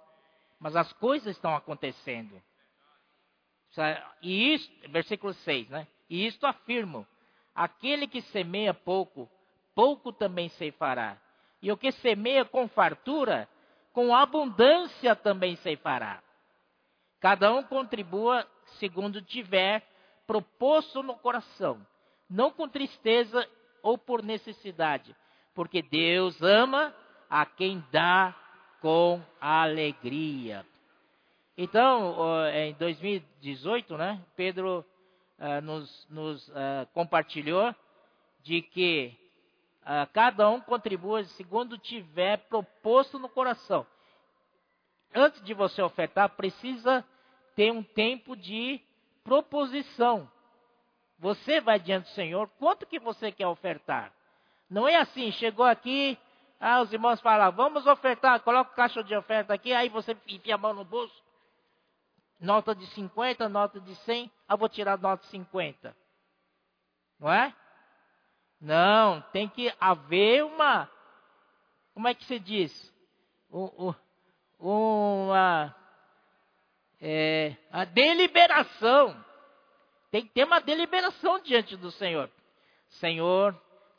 Mas 0.60 0.76
as 0.76 0.92
coisas 0.94 1.36
estão 1.36 1.56
acontecendo. 1.56 2.42
E 4.22 4.54
isso, 4.54 4.72
versículo 4.90 5.34
6, 5.34 5.70
né? 5.70 5.88
E 6.10 6.26
isto 6.26 6.46
afirmo: 6.46 7.06
aquele 7.54 8.08
que 8.08 8.22
semeia 8.22 8.74
pouco, 8.74 9.30
pouco 9.74 10.14
também 10.14 10.50
ceifará. 10.50 11.18
E 11.62 11.72
o 11.72 11.78
que 11.78 11.92
semeia 11.92 12.46
com 12.46 12.68
fartura, 12.68 13.50
com 13.92 14.16
abundância 14.16 15.16
também 15.16 15.56
ceifará. 15.58 16.22
Cada 17.20 17.52
um 17.54 17.64
contribua 17.64 18.48
segundo 18.80 19.22
tiver 19.22 19.84
proposto 20.28 21.04
no 21.04 21.16
coração, 21.16 21.86
não 22.30 22.52
com 22.52 22.68
tristeza 22.68 23.48
ou 23.84 23.98
por 23.98 24.24
necessidade, 24.24 25.16
porque 25.54 25.82
Deus 25.82 26.42
ama 26.42 26.96
a 27.30 27.46
quem 27.46 27.84
dá 27.92 28.36
com 28.86 29.20
alegria. 29.42 30.64
Então, 31.58 32.16
em 32.54 32.72
2018, 32.76 33.98
né, 33.98 34.24
Pedro 34.36 34.86
uh, 35.40 35.60
nos, 35.64 36.08
nos 36.08 36.48
uh, 36.50 36.54
compartilhou 36.94 37.74
de 38.44 38.62
que 38.62 39.12
cada 40.14 40.48
um 40.52 40.62
contribua 40.62 41.24
segundo 41.24 41.80
tiver 41.80 42.38
proposto 42.48 43.18
no 43.18 43.28
coração. 43.28 43.88
Antes 45.16 45.44
de 45.44 45.56
você 45.56 45.82
ofertar, 45.82 46.30
precisa 46.36 47.04
ter 47.56 47.72
um 47.72 47.82
tempo 47.82 48.36
de 48.36 48.80
proposição. 49.24 50.30
Você 51.18 51.60
vai 51.60 51.80
diante 51.80 52.04
do 52.04 52.14
Senhor, 52.14 52.48
quanto 52.60 52.86
que 52.86 53.00
você 53.00 53.32
quer 53.32 53.48
ofertar? 53.48 54.14
Não 54.70 54.88
é 54.88 54.96
assim, 54.98 55.32
chegou 55.32 55.66
aqui, 55.66 56.20
ah, 56.60 56.82
os 56.82 56.92
irmãos 56.92 57.22
falam, 57.22 57.52
vamos 57.52 57.86
ofertar, 57.86 58.40
coloca 58.42 58.72
o 58.72 58.76
caixa 58.76 59.04
de 59.04 59.16
oferta 59.16 59.54
aqui, 59.54 59.74
aí 59.74 59.90
você 59.90 60.18
enfia 60.28 60.56
a 60.56 60.58
mão 60.58 60.74
no 60.74 60.86
bolso. 60.86 61.24
Nota 62.40 62.76
de 62.76 62.86
50, 62.88 63.48
nota 63.50 63.80
de 63.80 63.96
100, 63.96 64.32
ah, 64.48 64.56
vou 64.56 64.70
tirar 64.70 64.98
nota 64.98 65.24
de 65.24 65.30
50. 65.30 65.96
Não 67.20 67.32
é? 67.32 67.54
Não, 68.60 69.22
tem 69.32 69.48
que 69.48 69.74
haver 69.80 70.44
uma, 70.44 70.90
como 71.94 72.08
é 72.08 72.14
que 72.14 72.26
se 72.26 72.40
diz? 72.40 72.94
uma 74.60 75.74
é, 77.00 77.56
a 77.72 77.86
deliberação. 77.86 79.24
Tem 80.12 80.26
que 80.26 80.34
ter 80.34 80.44
uma 80.46 80.60
deliberação 80.60 81.40
diante 81.40 81.76
do 81.78 81.92
Senhor. 81.92 82.30
Senhor, 82.88 83.56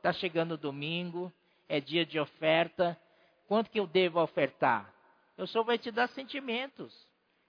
Está 0.06 0.20
chegando 0.20 0.52
o 0.52 0.56
domingo, 0.56 1.32
é 1.68 1.80
dia 1.80 2.04
de 2.04 2.18
oferta. 2.18 2.98
Quanto 3.46 3.70
que 3.70 3.78
eu 3.78 3.86
devo 3.86 4.20
ofertar? 4.20 4.92
O 5.36 5.46
Senhor 5.46 5.64
vai 5.64 5.78
te 5.78 5.90
dar 5.90 6.08
sentimentos, 6.08 7.06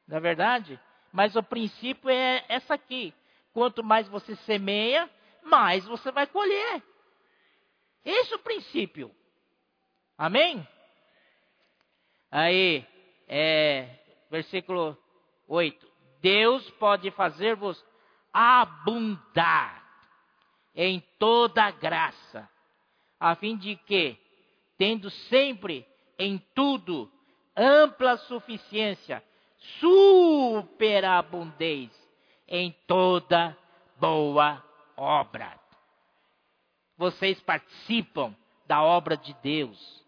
não 0.08 0.18
é 0.18 0.20
verdade? 0.20 0.80
Mas 1.12 1.36
o 1.36 1.44
princípio 1.44 2.10
é 2.10 2.44
essa 2.50 2.74
aqui. 2.74 3.14
Quanto 3.54 3.84
mais 3.84 4.08
você 4.08 4.36
semeia, 4.38 5.10
mais 5.44 5.86
você 5.86 6.12
vai 6.12 6.28
colher. 6.28 6.84
Esse 8.04 8.34
é 8.34 8.36
o 8.36 8.40
princípio. 8.40 9.14
Amém? 10.18 10.68
Aí, 12.30 12.86
é, 13.28 13.90
versículo 14.30 14.98
8. 15.48 15.88
Deus 16.22 16.70
pode 16.72 17.10
fazer-vos 17.12 17.84
abundar 18.34 19.84
em 20.76 21.00
toda 21.18 21.72
graça, 21.72 22.48
a 23.20 23.36
fim 23.36 23.58
de 23.58 23.76
que, 23.76 24.18
tendo 24.78 25.10
sempre 25.10 25.86
em 26.18 26.38
tudo 26.54 27.12
ampla 27.56 28.18
suficiência, 28.18 29.24
superabundez 29.80 31.90
em 32.48 32.72
toda 32.86 33.58
boa 34.00 34.64
obra. 34.96 35.60
vocês 36.98 37.40
participam 37.42 38.36
da 38.66 38.84
obra 38.84 39.16
de 39.16 39.34
Deus. 39.36 40.04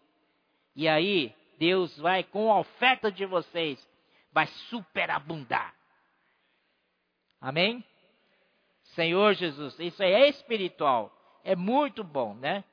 E 0.74 0.88
aí, 0.88 1.32
Deus 1.58 1.96
vai, 1.98 2.24
com 2.24 2.50
a 2.50 2.58
oferta 2.58 3.12
de 3.12 3.24
vocês, 3.26 3.78
vai 4.32 4.48
superabundar. 4.68 5.72
Amém? 7.40 7.84
Senhor 8.94 9.34
Jesus, 9.34 9.78
isso 9.78 10.02
é 10.02 10.28
espiritual. 10.28 11.12
É 11.44 11.54
muito 11.54 12.02
bom, 12.02 12.34
né? 12.34 12.64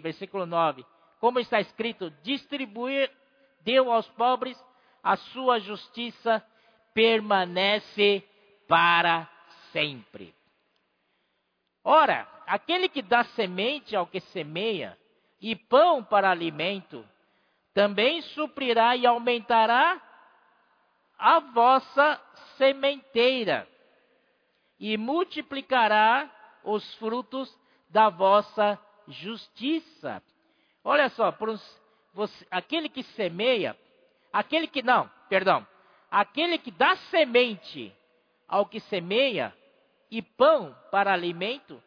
Versículo 0.00 0.46
9. 0.46 0.84
Como 1.18 1.38
está 1.38 1.60
escrito, 1.60 2.10
distribuir, 2.22 3.10
deu 3.62 3.92
aos 3.92 4.08
pobres, 4.08 4.58
a 5.02 5.16
sua 5.16 5.58
justiça 5.58 6.42
permanece 6.94 8.24
para 8.66 9.28
sempre. 9.72 10.34
Ora, 11.84 12.26
aquele 12.46 12.88
que 12.88 13.02
dá 13.02 13.24
semente 13.24 13.94
ao 13.94 14.06
que 14.06 14.20
semeia 14.20 14.98
e 15.40 15.54
pão 15.54 16.02
para 16.02 16.30
alimento, 16.30 17.06
também 17.74 18.22
suprirá 18.22 18.96
e 18.96 19.06
aumentará 19.06 20.00
a 21.18 21.40
vossa 21.40 22.20
sementeira 22.56 23.68
e 24.78 24.96
multiplicará 24.96 26.30
os 26.64 26.94
frutos 26.94 27.54
da 27.90 28.08
vossa 28.08 28.78
justiça. 29.08 30.22
Olha 30.84 31.08
só, 31.10 31.34
aquele 32.50 32.88
que 32.88 33.02
semeia, 33.02 33.76
aquele 34.32 34.66
que 34.66 34.82
não, 34.82 35.10
perdão, 35.28 35.66
aquele 36.10 36.58
que 36.58 36.70
dá 36.70 36.96
semente 36.96 37.94
ao 38.48 38.66
que 38.66 38.80
semeia 38.80 39.54
e 40.10 40.20
pão 40.20 40.76
para 40.90 41.12
alimento, 41.12 41.82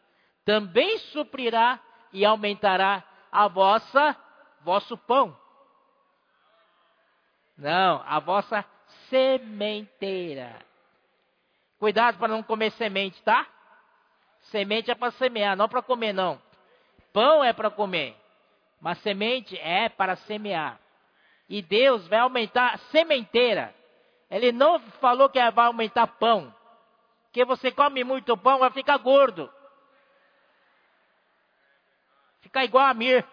também 0.45 0.97
suprirá 0.99 1.79
e 2.11 2.23
aumentará 2.25 3.03
a 3.31 3.47
vossa 3.47 4.15
vosso 4.61 4.97
pão. 4.97 5.37
Não, 7.57 8.01
a 8.05 8.19
vossa 8.19 8.65
sementeira. 9.09 10.57
Cuidado 11.77 12.17
para 12.17 12.29
não 12.29 12.41
comer 12.41 12.71
semente, 12.71 13.21
tá? 13.23 13.45
Semente 14.43 14.89
é 14.89 14.95
para 14.95 15.11
semear, 15.11 15.55
não 15.55 15.69
para 15.69 15.81
comer 15.81 16.13
não. 16.13 16.41
Pão 17.13 17.43
é 17.43 17.53
para 17.53 17.69
comer, 17.69 18.15
mas 18.81 18.97
semente 18.99 19.57
é 19.59 19.87
para 19.87 20.15
semear. 20.15 20.79
E 21.47 21.61
Deus 21.61 22.07
vai 22.07 22.19
aumentar 22.19 22.73
a 22.73 22.77
sementeira. 22.89 23.73
Ele 24.29 24.51
não 24.51 24.79
falou 24.99 25.29
que 25.29 25.39
vai 25.51 25.65
aumentar 25.67 26.07
pão. 26.07 26.53
Que 27.31 27.45
você 27.45 27.71
come 27.71 28.03
muito 28.03 28.35
pão, 28.35 28.59
vai 28.59 28.71
ficar 28.71 28.97
gordo. 28.97 29.51
Ficar 32.41 32.65
igual 32.65 32.87
a 32.87 32.93
Mir. 32.93 33.25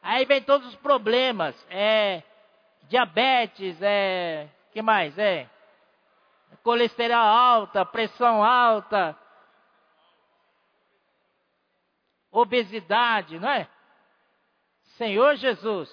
Aí 0.00 0.24
vem 0.24 0.42
todos 0.42 0.68
os 0.68 0.76
problemas. 0.76 1.56
É 1.68 2.22
diabetes, 2.88 3.76
é. 3.80 4.48
que 4.72 4.82
mais? 4.82 5.18
É. 5.18 5.48
Colesterol 6.62 7.16
alta, 7.18 7.84
pressão 7.84 8.44
alta. 8.44 9.16
Obesidade, 12.34 13.38
não 13.38 13.48
é? 13.48 13.68
Senhor 14.96 15.36
Jesus. 15.36 15.88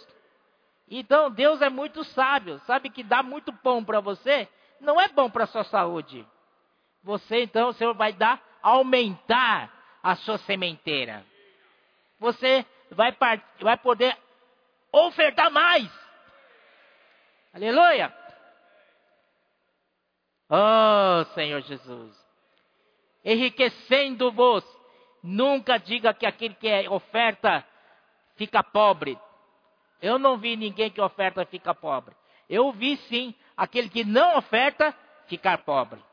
Então 0.90 1.30
Deus 1.30 1.62
é 1.62 1.70
muito 1.70 2.04
sábio, 2.04 2.60
sabe 2.66 2.90
que 2.90 3.04
dá 3.04 3.22
muito 3.22 3.54
pão 3.54 3.86
para 3.86 4.00
você, 4.00 4.50
não 4.80 5.00
é 5.00 5.08
bom 5.08 5.30
para 5.30 5.46
sua 5.46 5.64
saúde. 5.64 6.28
Você 7.04 7.44
então, 7.44 7.70
o 7.70 7.74
Senhor 7.74 7.94
vai 7.94 8.12
dar, 8.12 8.42
aumentar 8.62 9.72
a 10.02 10.16
sua 10.16 10.40
sementeira. 10.40 11.24
Você 12.20 12.66
vai, 12.90 13.16
vai 13.60 13.78
poder 13.78 14.18
ofertar 14.92 15.52
mais. 15.52 15.90
Aleluia! 17.54 18.12
Oh, 20.50 21.24
Senhor 21.36 21.62
Jesus. 21.62 22.20
Enriquecendo-vos, 23.24 24.66
nunca 25.24 25.78
diga 25.78 26.14
que 26.14 26.26
aquele 26.26 26.56
que 26.56 26.68
é 26.68 26.90
oferta 26.90 27.66
fica 28.36 28.64
pobre. 28.64 29.18
Eu 30.02 30.18
não 30.18 30.38
vi 30.38 30.56
ninguém 30.56 30.90
que 30.90 31.00
oferta 31.00 31.46
fica 31.46 31.74
pobre. 31.74 32.16
Eu 32.50 32.72
vi 32.72 32.98
sim 32.98 33.36
aquele 33.56 33.90
que 33.90 34.04
não 34.04 34.38
oferta 34.38 34.96
ficar 35.28 35.60
pobre. 35.60 36.04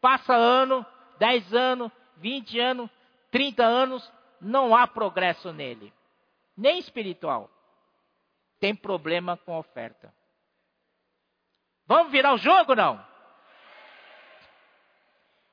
Passa 0.00 0.34
ano, 0.34 0.84
10 1.18 1.54
anos, 1.54 1.92
20 2.16 2.58
anos, 2.58 2.90
30 3.30 3.64
anos, 3.64 4.12
não 4.40 4.74
há 4.74 4.86
progresso 4.86 5.52
nele. 5.52 5.92
Nem 6.56 6.78
espiritual. 6.78 7.50
Tem 8.58 8.74
problema 8.74 9.36
com 9.36 9.56
oferta. 9.58 10.12
Vamos 11.86 12.10
virar 12.10 12.32
o 12.32 12.38
jogo 12.38 12.74
não? 12.74 13.04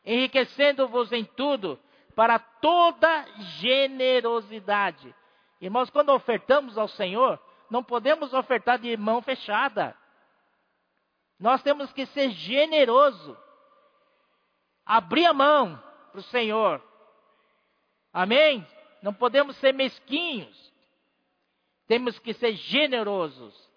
Enriquecendo-vos 0.05 1.11
em 1.11 1.25
tudo 1.25 1.79
para 2.22 2.38
toda 2.38 3.26
generosidade 3.57 5.15
Irmãos, 5.59 5.89
quando 5.89 6.09
ofertamos 6.09 6.78
ao 6.78 6.88
Senhor, 6.88 7.39
não 7.67 7.84
podemos 7.84 8.32
ofertar 8.32 8.78
de 8.78 8.95
mão 8.95 9.24
fechada. 9.24 9.95
Nós 11.39 11.63
temos 11.63 11.91
que 11.93 12.05
ser 12.07 12.30
generoso. 12.30 13.36
Abrir 14.86 15.26
a 15.26 15.34
mão 15.34 15.82
para 16.11 16.19
o 16.19 16.24
Senhor. 16.24 16.80
Amém? 18.13 18.67
Não 19.03 19.13
podemos 19.13 19.55
ser 19.57 19.72
mesquinhos. 19.72 20.74
Temos 21.88 22.19
que 22.19 22.34
ser 22.34 22.53
generosos. 22.53 23.69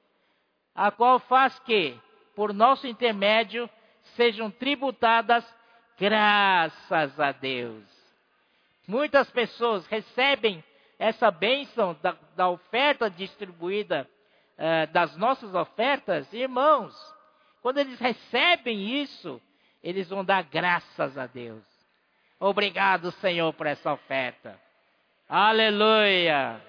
A 0.74 0.90
qual 0.90 1.18
faz 1.18 1.58
que, 1.60 1.98
por 2.34 2.52
nosso 2.52 2.86
intermédio, 2.86 3.68
sejam 4.16 4.50
tributadas 4.50 5.44
graças 5.98 7.18
a 7.20 7.32
Deus. 7.32 7.93
Muitas 8.86 9.30
pessoas 9.30 9.86
recebem 9.86 10.62
essa 10.98 11.30
bênção 11.30 11.96
da, 12.02 12.16
da 12.36 12.48
oferta 12.48 13.10
distribuída, 13.10 14.08
uh, 14.58 14.92
das 14.92 15.16
nossas 15.16 15.54
ofertas, 15.54 16.32
irmãos, 16.32 16.94
quando 17.62 17.78
eles 17.78 17.98
recebem 17.98 19.02
isso, 19.02 19.40
eles 19.82 20.08
vão 20.08 20.24
dar 20.24 20.42
graças 20.42 21.16
a 21.16 21.26
Deus. 21.26 21.64
Obrigado, 22.38 23.10
Senhor, 23.12 23.52
por 23.54 23.66
essa 23.66 23.92
oferta. 23.92 24.58
Aleluia! 25.28 26.60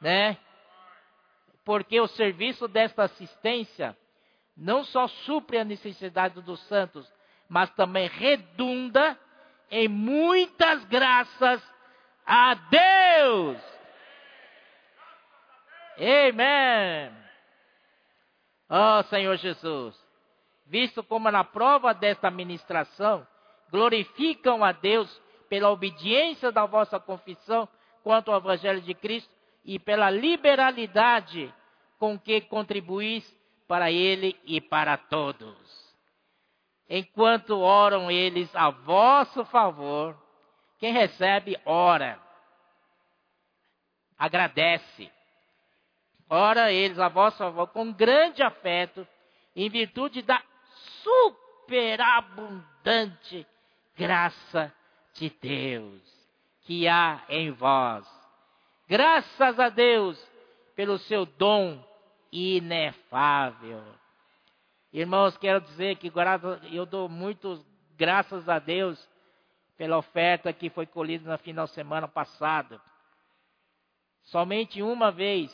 Né? 0.00 0.36
Porque 1.64 2.00
o 2.00 2.08
serviço 2.08 2.66
desta 2.66 3.04
assistência 3.04 3.96
não 4.56 4.82
só 4.84 5.06
supre 5.06 5.58
a 5.58 5.64
necessidade 5.64 6.40
dos 6.42 6.60
santos, 6.66 7.10
mas 7.48 7.70
também 7.70 8.08
redunda 8.08 9.16
em 9.70 9.88
muitas 9.88 10.84
graças 10.84 11.62
a 12.26 12.54
Deus. 12.54 13.58
Amém. 15.96 17.12
Oh 18.68 19.02
Senhor 19.04 19.36
Jesus, 19.36 19.96
visto 20.66 21.02
como 21.02 21.30
na 21.30 21.44
prova 21.44 21.92
desta 21.92 22.30
ministração 22.30 23.26
glorificam 23.70 24.64
a 24.64 24.72
Deus 24.72 25.20
pela 25.48 25.70
obediência 25.70 26.52
da 26.52 26.64
vossa 26.66 26.98
confissão 26.98 27.68
quanto 28.02 28.30
ao 28.30 28.38
Evangelho 28.38 28.80
de 28.80 28.94
Cristo 28.94 29.30
e 29.64 29.78
pela 29.78 30.10
liberalidade 30.10 31.52
com 31.98 32.18
que 32.18 32.40
contribuís 32.42 33.24
para 33.68 33.90
Ele 33.90 34.38
e 34.44 34.60
para 34.60 34.96
todos. 34.96 35.79
Enquanto 36.92 37.60
oram 37.60 38.10
eles 38.10 38.52
a 38.56 38.70
vosso 38.70 39.44
favor, 39.44 40.20
quem 40.80 40.92
recebe, 40.92 41.56
ora. 41.64 42.20
Agradece. 44.18 45.08
Ora 46.28 46.72
eles 46.72 46.98
a 46.98 47.08
vosso 47.08 47.38
favor 47.38 47.68
com 47.68 47.92
grande 47.92 48.42
afeto, 48.42 49.06
em 49.54 49.70
virtude 49.70 50.20
da 50.22 50.42
superabundante 51.66 53.46
graça 53.96 54.74
de 55.14 55.30
Deus 55.40 56.02
que 56.62 56.88
há 56.88 57.22
em 57.28 57.52
vós. 57.52 58.04
Graças 58.88 59.60
a 59.60 59.68
Deus 59.68 60.20
pelo 60.74 60.98
seu 60.98 61.24
dom 61.24 61.80
inefável. 62.32 63.99
Irmãos, 64.92 65.36
quero 65.36 65.60
dizer 65.60 65.96
que 65.96 66.12
eu 66.72 66.84
dou 66.84 67.08
muitas 67.08 67.64
graças 67.96 68.48
a 68.48 68.58
Deus 68.58 69.08
pela 69.76 69.98
oferta 69.98 70.52
que 70.52 70.68
foi 70.68 70.84
colhida 70.84 71.28
na 71.28 71.38
final 71.38 71.66
semana 71.68 72.08
passada. 72.08 72.80
Somente 74.24 74.82
uma 74.82 75.12
vez 75.12 75.50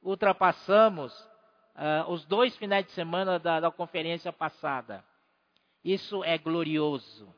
ultrapassamos 0.00 1.12
uh, 1.74 2.10
os 2.10 2.24
dois 2.26 2.56
finais 2.56 2.86
de 2.86 2.92
semana 2.92 3.38
da, 3.38 3.58
da 3.58 3.70
conferência 3.70 4.32
passada. 4.32 5.04
Isso 5.84 6.22
é 6.22 6.38
glorioso. 6.38 7.34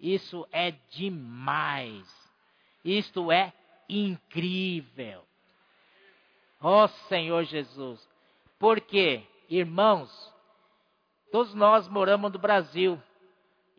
Isso 0.00 0.46
é 0.50 0.72
demais. 0.90 2.08
Isto 2.84 3.30
é 3.30 3.52
incrível. 3.88 5.24
Ó 6.60 6.84
oh, 6.84 6.88
Senhor 6.88 7.44
Jesus. 7.44 8.08
Porque, 8.58 9.22
irmãos, 9.58 10.32
todos 11.30 11.54
nós 11.54 11.86
moramos 11.88 12.32
no 12.32 12.38
Brasil. 12.38 13.00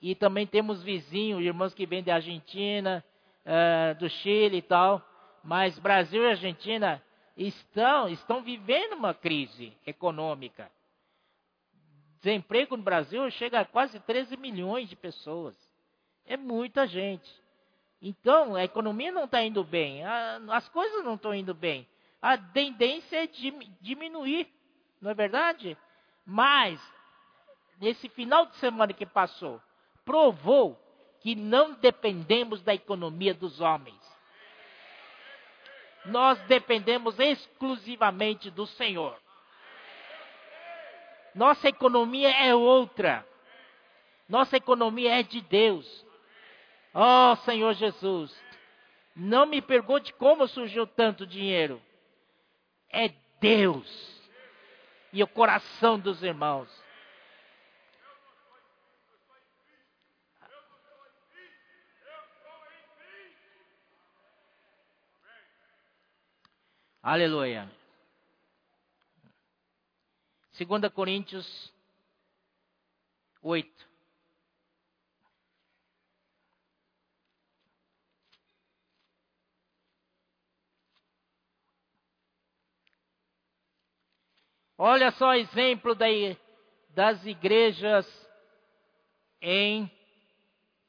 E 0.02 0.14
também 0.16 0.46
temos 0.46 0.84
vizinhos, 0.84 1.42
irmãos 1.42 1.74
que 1.74 1.86
vêm 1.86 2.04
da 2.04 2.16
Argentina, 2.16 3.04
uh, 3.46 3.98
do 3.98 4.10
Chile 4.10 4.58
e 4.58 4.62
tal. 4.62 5.02
Mas 5.44 5.80
Brasil 5.80 6.22
e 6.24 6.28
Argentina 6.28 7.02
estão, 7.38 8.10
estão 8.10 8.42
vivendo 8.44 8.94
uma 8.94 9.14
crise 9.14 9.76
econômica. 9.86 10.70
Desemprego 12.22 12.78
no 12.78 12.84
Brasil 12.84 13.30
chega 13.32 13.62
a 13.62 13.66
quase 13.66 14.00
13 14.00 14.38
milhões 14.38 14.90
de 14.90 14.96
pessoas. 14.96 15.58
É 16.26 16.38
muita 16.38 16.88
gente. 16.88 17.30
Então, 18.02 18.56
a 18.56 18.64
economia 18.64 19.12
não 19.12 19.26
está 19.26 19.44
indo 19.44 19.64
bem, 19.64 20.04
as 20.52 20.68
coisas 20.70 21.04
não 21.06 21.16
estão 21.16 21.34
indo 21.34 21.54
bem. 21.54 21.88
A 22.22 22.38
tendência 22.38 23.24
é 23.24 23.30
diminuir, 23.82 24.48
não 25.04 25.12
é 25.12 25.14
verdade? 25.14 25.78
Mas, 26.26 26.82
nesse 27.78 28.08
final 28.08 28.46
de 28.46 28.56
semana 28.56 28.94
que 28.94 29.06
passou, 29.06 29.62
provou 30.06 30.80
que 31.20 31.36
não 31.36 31.74
dependemos 31.74 32.64
da 32.64 32.74
economia 32.74 33.34
dos 33.34 33.60
homens. 33.60 34.02
Nós 36.06 36.40
dependemos 36.44 37.20
exclusivamente 37.20 38.50
do 38.50 38.66
Senhor. 38.66 39.20
Nossa 41.36 41.68
economia 41.68 42.30
é 42.30 42.56
outra. 42.56 43.28
Nossa 44.30 44.56
economia 44.56 45.20
é 45.20 45.24
de 45.24 45.42
Deus. 45.42 46.06
Oh, 46.94 47.36
Senhor 47.44 47.74
Jesus, 47.74 48.34
não 49.14 49.46
me 49.46 49.62
pergunte 49.62 50.14
como 50.14 50.48
surgiu 50.48 50.88
tanto 50.88 51.28
dinheiro. 51.28 51.82
É 52.90 53.10
Deus 53.42 54.13
e 55.14 55.22
o 55.22 55.28
coração 55.28 56.00
dos 56.00 56.24
irmãos. 56.24 56.68
Aleluia. 67.02 67.70
2 70.58 70.92
Coríntios 70.94 71.72
8. 73.42 73.93
Olha 84.86 85.12
só 85.12 85.34
exemplo 85.34 85.96
daí, 85.96 86.38
das 86.90 87.26
igrejas 87.26 88.06
em 89.42 89.90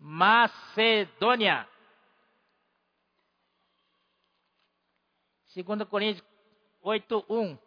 Macedônia. 0.01 1.65
2 5.55 5.89
Coríntios 5.89 6.27
8, 6.83 7.25
1. 7.29 7.59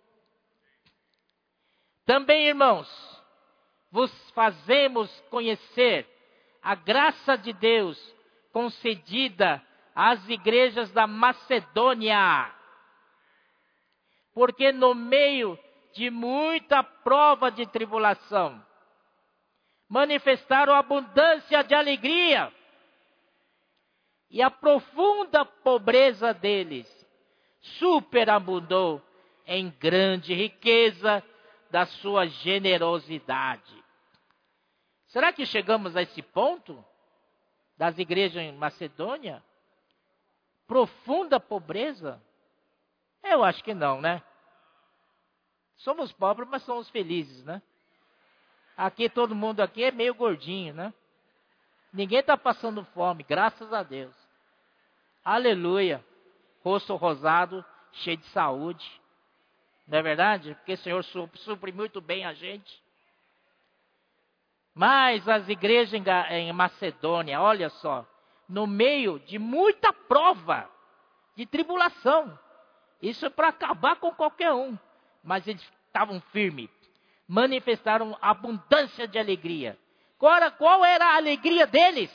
Também, 2.06 2.48
irmãos, 2.48 3.24
vos 3.90 4.12
fazemos 4.32 5.10
conhecer 5.30 6.06
a 6.62 6.76
graça 6.76 7.38
de 7.38 7.54
Deus 7.54 7.98
concedida 8.52 9.66
às 9.96 10.28
igrejas 10.28 10.92
da 10.92 11.08
Macedônia. 11.08 12.54
Porque 14.34 14.74
no 14.74 14.94
meio 14.94 15.58
de 15.98 16.12
muita 16.12 16.84
prova 16.84 17.50
de 17.50 17.66
tribulação, 17.66 18.64
manifestaram 19.90 20.76
abundância 20.76 21.64
de 21.64 21.74
alegria 21.74 22.54
e 24.30 24.40
a 24.40 24.52
profunda 24.52 25.44
pobreza 25.44 26.36
deles 26.36 26.88
superabundou 27.80 29.02
em 29.44 29.72
grande 29.72 30.36
riqueza 30.36 31.24
da 31.72 31.88
sua 31.88 32.28
generosidade. 32.28 33.84
Será 35.08 35.34
que 35.34 35.48
chegamos 35.48 35.96
a 35.96 36.04
esse 36.04 36.22
ponto 36.22 36.86
das 37.76 37.98
igrejas 37.98 38.44
em 38.44 38.52
Macedônia? 38.52 39.44
Profunda 40.68 41.40
pobreza? 41.40 42.22
Eu 43.24 43.44
acho 43.44 43.64
que 43.64 43.74
não, 43.74 44.00
né? 44.00 44.22
Somos 45.78 46.12
pobres, 46.12 46.50
mas 46.50 46.64
somos 46.64 46.90
felizes, 46.90 47.44
né? 47.44 47.62
Aqui 48.76 49.10
todo 49.10 49.36
mundo 49.36 49.62
aqui 49.62 49.84
é 49.84 49.92
meio 49.92 50.14
gordinho, 50.14 50.74
né? 50.74 50.94
Ninguém 51.94 52.20
está 52.20 52.36
passando 52.36 52.84
fome, 52.94 53.24
graças 53.24 53.72
a 53.72 53.84
Deus. 53.84 54.16
Aleluia. 55.24 56.04
Rosto 56.64 56.96
rosado, 56.96 57.64
cheio 57.92 58.18
de 58.18 58.26
saúde. 58.28 59.02
Não 59.88 60.00
é 60.00 60.02
verdade? 60.02 60.54
Porque 60.56 60.74
o 60.74 60.78
Senhor 60.78 61.04
supre 61.04 61.72
muito 61.72 62.02
bem 62.02 62.26
a 62.26 62.34
gente. 62.34 62.84
Mas 64.74 65.28
as 65.28 65.48
igrejas 65.48 65.94
em 66.30 66.52
Macedônia, 66.54 67.42
olha 67.42 67.70
só, 67.70 68.06
no 68.48 68.68
meio 68.68 69.20
de 69.20 69.40
muita 69.40 69.92
prova, 69.92 70.70
de 71.36 71.46
tribulação. 71.46 72.38
Isso 73.02 73.26
é 73.26 73.30
para 73.30 73.48
acabar 73.48 73.96
com 73.96 74.14
qualquer 74.14 74.54
um 74.54 74.78
mas 75.28 75.46
eles 75.46 75.62
estavam 75.88 76.22
firmes, 76.32 76.70
manifestaram 77.28 78.18
abundância 78.22 79.06
de 79.06 79.20
alegria. 79.20 79.78
Era, 80.22 80.50
qual 80.50 80.86
era 80.86 81.06
a 81.06 81.16
alegria 81.18 81.68
deles? 81.68 82.10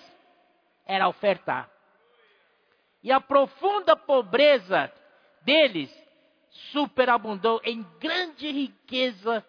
Era 0.87 1.07
ofertar. 1.07 1.71
E 3.03 3.13
a 3.13 3.21
profunda 3.21 3.95
pobreza 3.95 4.91
deles 5.43 5.93
superabundou 6.73 7.61
em 7.65 7.83
grande 8.01 8.51
riqueza 8.51 9.45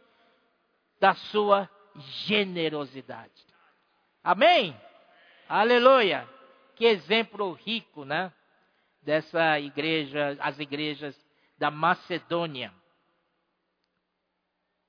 da 0.99 1.13
sua 1.13 1.69
generosidade. 2.25 3.31
Amém? 4.21 4.75
Aleluia! 5.47 6.27
Que 6.75 6.85
exemplo 6.85 7.53
rico, 7.53 8.03
né? 8.03 8.29
Dessa 9.01 9.57
igreja, 9.57 10.37
as 10.41 10.59
igrejas 10.59 11.15
da 11.57 11.71
Macedônia. 11.71 12.73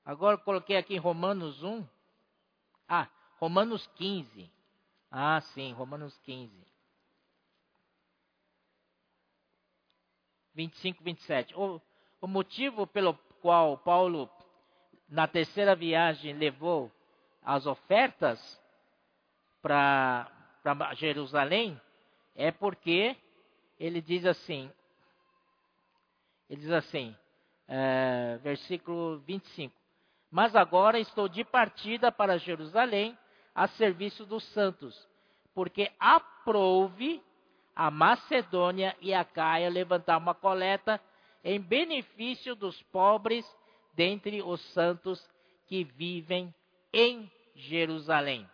Agora 0.05 0.37
coloquei 0.37 0.77
aqui 0.77 0.97
Romanos 0.97 1.63
1. 1.63 1.83
Ah, 2.87 3.09
Romanos 3.39 3.87
15. 3.95 4.51
Ah, 5.09 5.41
sim, 5.41 5.73
Romanos 5.73 6.15
15. 6.19 6.53
25, 10.53 11.03
27. 11.03 11.55
O, 11.55 11.81
o 12.21 12.27
motivo 12.27 12.85
pelo 12.85 13.15
qual 13.41 13.77
Paulo, 13.79 14.29
na 15.09 15.27
terceira 15.27 15.75
viagem, 15.75 16.33
levou 16.33 16.91
as 17.41 17.65
ofertas 17.65 18.61
para 19.61 20.31
Jerusalém 20.95 21.79
é 22.35 22.51
porque 22.51 23.15
ele 23.79 24.01
diz 24.01 24.25
assim, 24.25 24.71
ele 26.49 26.61
diz 26.61 26.71
assim, 26.71 27.15
é, 27.67 28.37
versículo 28.43 29.19
25: 29.19 29.84
mas 30.31 30.55
agora 30.55 30.99
estou 30.99 31.27
de 31.27 31.43
partida 31.43 32.11
para 32.11 32.37
Jerusalém 32.37 33.17
a 33.53 33.67
serviço 33.67 34.25
dos 34.25 34.43
santos, 34.53 35.07
porque 35.53 35.91
aprouve 35.99 37.21
a 37.75 37.89
Macedônia 37.89 38.95
e 39.01 39.13
a 39.13 39.23
Caia 39.23 39.69
levantar 39.69 40.17
uma 40.17 40.33
coleta 40.33 41.01
em 41.43 41.59
benefício 41.59 42.55
dos 42.55 42.81
pobres 42.83 43.45
dentre 43.93 44.41
os 44.41 44.61
santos 44.73 45.25
que 45.67 45.83
vivem 45.83 46.53
em 46.93 47.29
Jerusalém. 47.55 48.49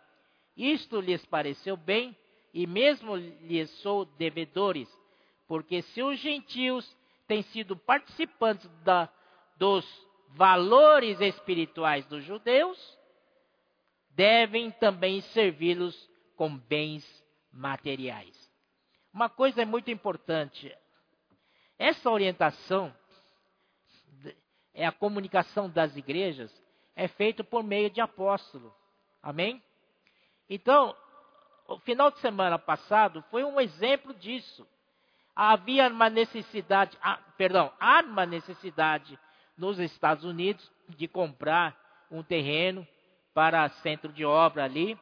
Isto 0.56 1.00
lhes 1.00 1.24
pareceu 1.26 1.76
bem, 1.76 2.16
e 2.52 2.66
mesmo 2.66 3.16
lhes 3.16 3.70
sou 3.80 4.04
devedores, 4.04 4.88
porque 5.48 5.82
se 5.82 6.02
os 6.02 6.18
gentios 6.18 6.96
têm 7.26 7.42
sido 7.42 7.76
participantes 7.76 8.68
da, 8.84 9.08
dos 9.56 9.86
valores 10.34 11.20
espirituais 11.20 12.06
dos 12.06 12.24
judeus, 12.24 12.98
devem 14.10 14.70
também 14.70 15.20
servi-los 15.20 16.10
com 16.36 16.56
bens 16.56 17.04
materiais. 17.52 18.50
Uma 19.12 19.28
coisa 19.28 19.62
é 19.62 19.64
muito 19.64 19.90
importante: 19.90 20.74
essa 21.78 22.10
orientação 22.10 22.94
é 24.74 24.86
a 24.86 24.92
comunicação 24.92 25.68
das 25.68 25.96
igrejas 25.96 26.50
é 26.94 27.08
feita 27.08 27.42
por 27.42 27.62
meio 27.62 27.90
de 27.90 28.00
apóstolo. 28.00 28.74
Amém? 29.22 29.62
Então, 30.48 30.94
o 31.68 31.78
final 31.78 32.10
de 32.10 32.18
semana 32.18 32.58
passado 32.58 33.24
foi 33.30 33.44
um 33.44 33.60
exemplo 33.60 34.12
disso. 34.14 34.66
Havia 35.34 35.88
uma 35.88 36.10
necessidade, 36.10 36.98
ah, 37.02 37.18
perdão, 37.38 37.72
há 37.80 38.00
uma 38.02 38.26
necessidade 38.26 39.18
nos 39.56 39.78
Estados 39.78 40.24
Unidos 40.24 40.70
de 40.88 41.06
comprar 41.08 41.76
um 42.10 42.22
terreno 42.22 42.86
para 43.34 43.68
centro 43.68 44.12
de 44.12 44.24
obra 44.24 44.64
ali. 44.64 44.98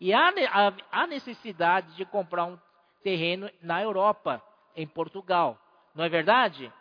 E 0.00 0.12
há, 0.12 0.32
há 0.90 1.06
necessidade 1.06 1.94
de 1.94 2.04
comprar 2.04 2.46
um 2.46 2.58
terreno 3.02 3.50
na 3.60 3.82
Europa, 3.82 4.42
em 4.74 4.86
Portugal. 4.86 5.58
Não 5.94 6.04
é 6.04 6.08
verdade? 6.08 6.72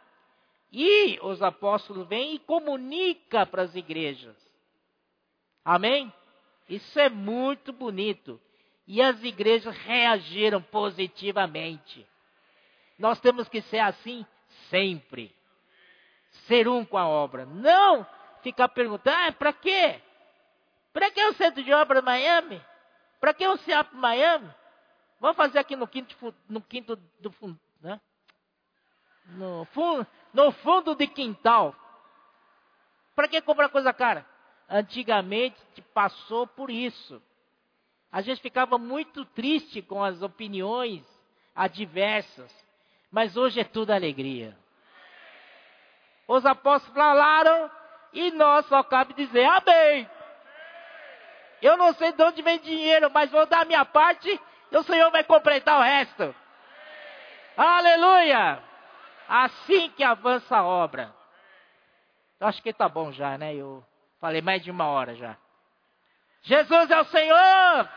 E 0.72 1.20
os 1.22 1.42
apóstolos 1.42 2.08
vêm 2.08 2.36
e 2.36 2.40
comunicam 2.40 3.46
para 3.46 3.64
as 3.64 3.76
igrejas. 3.76 4.36
Amém? 5.66 6.12
Isso 6.70 7.00
é 7.00 7.10
muito 7.10 7.74
bonito. 7.74 8.40
E 8.88 9.02
as 9.02 9.22
igrejas 9.24 9.76
reagiram 9.78 10.62
positivamente. 10.62 12.08
Nós 12.98 13.20
temos 13.20 13.48
que 13.50 13.62
ser 13.64 13.80
assim 13.80 14.26
sempre. 14.70 15.36
Ser 16.48 16.68
um 16.68 16.86
com 16.86 16.98
a 16.98 17.08
obra. 17.08 17.46
Não 17.46 18.06
ficar 18.42 18.70
perguntando, 18.70 19.16
ah, 19.16 19.32
para 19.32 19.54
quê? 19.54 20.02
Para 20.94 21.12
que 21.12 21.24
o 21.26 21.34
centro 21.34 21.64
de 21.64 21.74
obra 21.74 22.02
Miami? 22.02 22.62
Para 23.20 23.34
que 23.34 23.48
o 23.48 23.58
CIAP 23.58 23.94
Miami? 23.94 24.50
Vamos 25.20 25.38
fazer 25.38 25.60
aqui 25.60 25.76
no 25.76 25.88
quinto, 25.88 26.34
no 26.50 26.62
quinto 26.62 26.96
do 27.20 27.32
fundo, 27.32 27.60
né? 27.80 28.02
No 29.28 29.66
fundo, 29.66 30.08
no 30.34 30.52
fundo 30.52 30.96
de 30.96 31.08
quintal. 31.08 31.76
Para 33.16 33.28
que 33.28 33.42
comprar 33.42 33.70
coisa 33.70 33.94
cara? 33.94 34.26
Antigamente 34.68 35.58
passou 35.94 36.48
por 36.48 36.72
isso. 36.72 37.22
A 38.12 38.22
gente 38.22 38.42
ficava 38.42 38.78
muito 38.78 39.24
triste 39.24 39.82
com 39.82 40.04
as 40.04 40.22
opiniões 40.22 41.06
adversas, 41.56 42.52
mas 43.12 43.38
hoje 43.38 43.60
é 43.60 43.64
tudo 43.64 43.92
alegria. 43.92 44.58
Os 46.32 46.46
apóstolos 46.46 46.96
falaram 46.96 47.70
e 48.14 48.32
nós 48.32 48.66
só 48.68 48.82
cabe 48.84 49.14
dizer 49.16 49.44
amém. 49.44 50.10
Eu 51.62 51.76
não 51.76 51.94
sei 51.94 52.14
de 52.14 52.24
onde 52.24 52.42
vem 52.42 52.58
dinheiro, 52.58 53.12
mas 53.12 53.30
vou 53.30 53.46
dar 53.46 53.64
a 53.64 53.66
minha 53.66 53.84
parte 53.84 54.40
e 54.72 54.78
o 54.78 54.84
Senhor 54.84 55.12
vai 55.12 55.26
completar 55.26 55.78
o 55.78 55.84
resto. 55.84 56.34
Aleluia! 57.58 58.64
Assim 59.28 59.90
que 59.90 60.06
avança 60.06 60.56
a 60.56 60.64
obra. 60.64 61.14
Eu 62.40 62.48
acho 62.48 62.64
que 62.64 62.70
está 62.70 62.88
bom 62.88 63.12
já, 63.12 63.38
né? 63.38 63.54
Eu 63.54 63.86
falei 64.22 64.42
mais 64.42 64.64
de 64.64 64.72
uma 64.72 64.88
hora 64.88 65.14
já. 65.16 65.36
Jesus 66.44 66.90
é 66.90 66.98
o 67.02 67.04
Senhor! 67.04 67.90